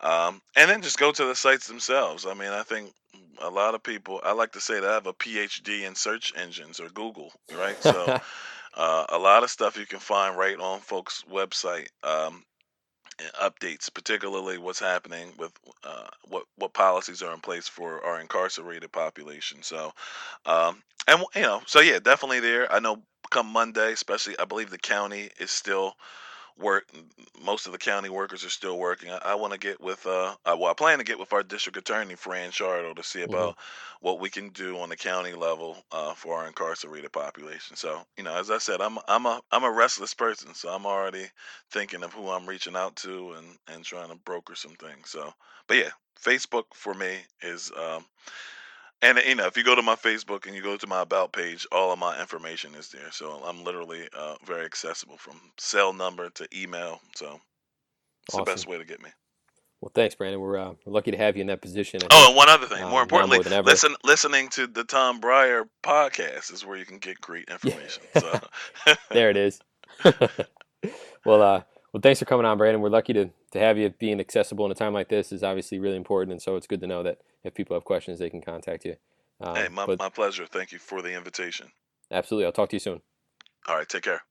um, 0.00 0.40
and 0.56 0.70
then 0.70 0.82
just 0.82 0.98
go 0.98 1.12
to 1.12 1.24
the 1.24 1.34
sites 1.34 1.66
themselves. 1.68 2.26
I 2.26 2.34
mean, 2.34 2.50
I 2.50 2.62
think 2.62 2.92
a 3.40 3.50
lot 3.50 3.74
of 3.74 3.82
people, 3.82 4.20
I 4.24 4.32
like 4.32 4.52
to 4.52 4.60
say 4.60 4.80
that 4.80 4.88
I 4.90 4.94
have 4.94 5.06
a 5.06 5.12
PhD 5.12 5.82
in 5.86 5.94
search 5.94 6.32
engines 6.36 6.80
or 6.80 6.88
Google, 6.88 7.32
right? 7.56 7.80
So 7.82 8.20
uh, 8.74 9.06
a 9.08 9.18
lot 9.18 9.42
of 9.42 9.50
stuff 9.50 9.78
you 9.78 9.86
can 9.86 9.98
find 9.98 10.36
right 10.36 10.58
on 10.58 10.80
folks' 10.80 11.24
website. 11.30 11.88
Um, 12.02 12.44
and 13.18 13.32
updates, 13.34 13.92
particularly 13.92 14.56
what's 14.56 14.80
happening 14.80 15.32
with 15.38 15.52
uh, 15.84 16.06
what 16.28 16.44
what 16.56 16.72
policies 16.72 17.22
are 17.22 17.34
in 17.34 17.40
place 17.40 17.68
for 17.68 18.02
our 18.04 18.18
incarcerated 18.20 18.90
population. 18.92 19.62
So, 19.62 19.92
um, 20.46 20.82
and 21.06 21.22
you 21.34 21.42
know, 21.42 21.60
so 21.66 21.80
yeah, 21.80 21.98
definitely 21.98 22.40
there. 22.40 22.72
I 22.72 22.78
know 22.78 23.02
come 23.30 23.46
Monday, 23.46 23.92
especially, 23.92 24.38
I 24.38 24.44
believe 24.44 24.70
the 24.70 24.78
county 24.78 25.30
is 25.38 25.50
still 25.50 25.94
work. 26.58 26.90
Most 27.40 27.66
of 27.66 27.72
the 27.72 27.78
county 27.78 28.08
workers 28.08 28.44
are 28.44 28.50
still 28.50 28.78
working. 28.78 29.10
I, 29.10 29.18
I 29.18 29.34
want 29.34 29.52
to 29.52 29.58
get 29.58 29.80
with, 29.80 30.06
uh, 30.06 30.36
I, 30.44 30.54
well, 30.54 30.70
I 30.70 30.74
plan 30.74 30.98
to 30.98 31.04
get 31.04 31.18
with 31.18 31.32
our 31.32 31.42
district 31.42 31.76
attorney, 31.78 32.14
Fran 32.16 32.50
Chardo, 32.50 32.94
to 32.96 33.02
see 33.02 33.22
hmm 33.26 33.50
about 33.50 33.56
what 34.00 34.20
we 34.20 34.30
can 34.30 34.50
do 34.50 34.78
on 34.78 34.88
the 34.88 34.96
county 34.96 35.32
level 35.32 35.82
uh, 35.92 36.14
for 36.14 36.36
our 36.36 36.46
incarcerated 36.46 37.12
population. 37.12 37.76
So, 37.76 38.04
you 38.16 38.24
know, 38.24 38.34
as 38.34 38.50
I 38.50 38.58
said, 38.58 38.80
I'm 38.80 38.98
I'm 39.08 39.26
a 39.26 39.40
I'm 39.50 39.64
a 39.64 39.70
restless 39.70 40.14
person, 40.14 40.54
so 40.54 40.68
I'm 40.68 40.86
already 40.86 41.30
thinking 41.70 42.02
of 42.02 42.12
who 42.12 42.28
I'm 42.28 42.46
reaching 42.48 42.76
out 42.76 42.96
to 42.96 43.32
and 43.32 43.58
and 43.68 43.84
trying 43.84 44.10
to 44.10 44.16
broker 44.16 44.54
some 44.54 44.74
things. 44.74 45.10
So, 45.10 45.32
but 45.66 45.76
yeah, 45.76 45.90
Facebook 46.20 46.64
for 46.74 46.94
me 46.94 47.20
is 47.42 47.70
um, 47.72 48.04
and 49.02 49.18
you 49.26 49.34
know, 49.34 49.46
if 49.46 49.56
you 49.56 49.64
go 49.64 49.74
to 49.74 49.82
my 49.82 49.96
Facebook 49.96 50.46
and 50.46 50.54
you 50.54 50.62
go 50.62 50.76
to 50.76 50.86
my 50.86 51.02
about 51.02 51.32
page, 51.32 51.66
all 51.72 51.92
of 51.92 51.98
my 51.98 52.20
information 52.20 52.74
is 52.74 52.88
there. 52.88 53.10
So 53.10 53.42
I'm 53.44 53.64
literally 53.64 54.08
uh, 54.16 54.36
very 54.44 54.64
accessible 54.64 55.16
from 55.16 55.40
cell 55.58 55.92
number 55.92 56.30
to 56.30 56.48
email. 56.54 57.00
So 57.16 57.40
it's 58.28 58.36
the 58.36 58.42
best 58.44 58.66
way 58.66 58.78
to 58.78 58.84
get 58.84 59.02
me. 59.02 59.10
Well, 59.80 59.90
thanks, 59.94 60.14
Brandon. 60.14 60.40
We're, 60.40 60.58
uh, 60.58 60.74
we're 60.84 60.92
lucky 60.92 61.10
to 61.10 61.16
have 61.16 61.36
you 61.36 61.40
in 61.40 61.46
that 61.46 61.62
position. 61.62 62.00
Oh, 62.10 62.28
and 62.28 62.36
one 62.36 62.50
other 62.50 62.66
thing, 62.66 62.82
more 62.82 62.88
uh, 62.88 62.92
now 62.92 63.02
importantly, 63.02 63.38
more 63.50 63.62
listen 63.62 63.96
listening 64.04 64.50
to 64.50 64.66
the 64.66 64.84
Tom 64.84 65.22
Breyer 65.22 65.66
podcast 65.82 66.52
is 66.52 66.66
where 66.66 66.76
you 66.76 66.84
can 66.84 66.98
get 66.98 67.18
great 67.20 67.48
information. 67.50 68.02
So 68.18 68.40
there 69.10 69.30
it 69.30 69.38
is. 69.38 69.60
well, 71.24 71.42
uh, 71.42 71.62
well, 71.92 72.00
thanks 72.02 72.18
for 72.18 72.26
coming 72.26 72.44
on, 72.44 72.58
Brandon. 72.58 72.82
We're 72.82 72.90
lucky 72.90 73.14
to, 73.14 73.30
to 73.52 73.58
have 73.58 73.78
you. 73.78 73.88
Being 73.98 74.20
accessible 74.20 74.66
in 74.66 74.72
a 74.72 74.74
time 74.74 74.92
like 74.92 75.08
this 75.08 75.32
is 75.32 75.42
obviously 75.42 75.78
really 75.78 75.96
important, 75.96 76.32
and 76.32 76.42
so 76.42 76.56
it's 76.56 76.66
good 76.66 76.82
to 76.82 76.86
know 76.86 77.02
that 77.02 77.18
if 77.44 77.54
people 77.54 77.76
have 77.76 77.84
questions, 77.84 78.18
they 78.18 78.30
can 78.30 78.40
contact 78.42 78.84
you. 78.84 78.96
hey, 79.54 79.68
Um, 79.68 79.72
my, 79.72 79.86
but 79.86 79.98
my 79.98 80.08
pleasure. 80.08 80.46
Thank 80.46 80.72
you 80.72 80.78
for 80.80 81.02
the 81.02 81.14
invitation. 81.16 81.70
absolutely, 82.10 82.46
I'll 82.46 82.52
talk 82.52 82.68
to 82.70 82.76
you 82.76 82.80
soon. 82.80 83.02
All 83.66 83.76
right, 83.76 83.88
take 83.88 84.02
care. 84.02 84.22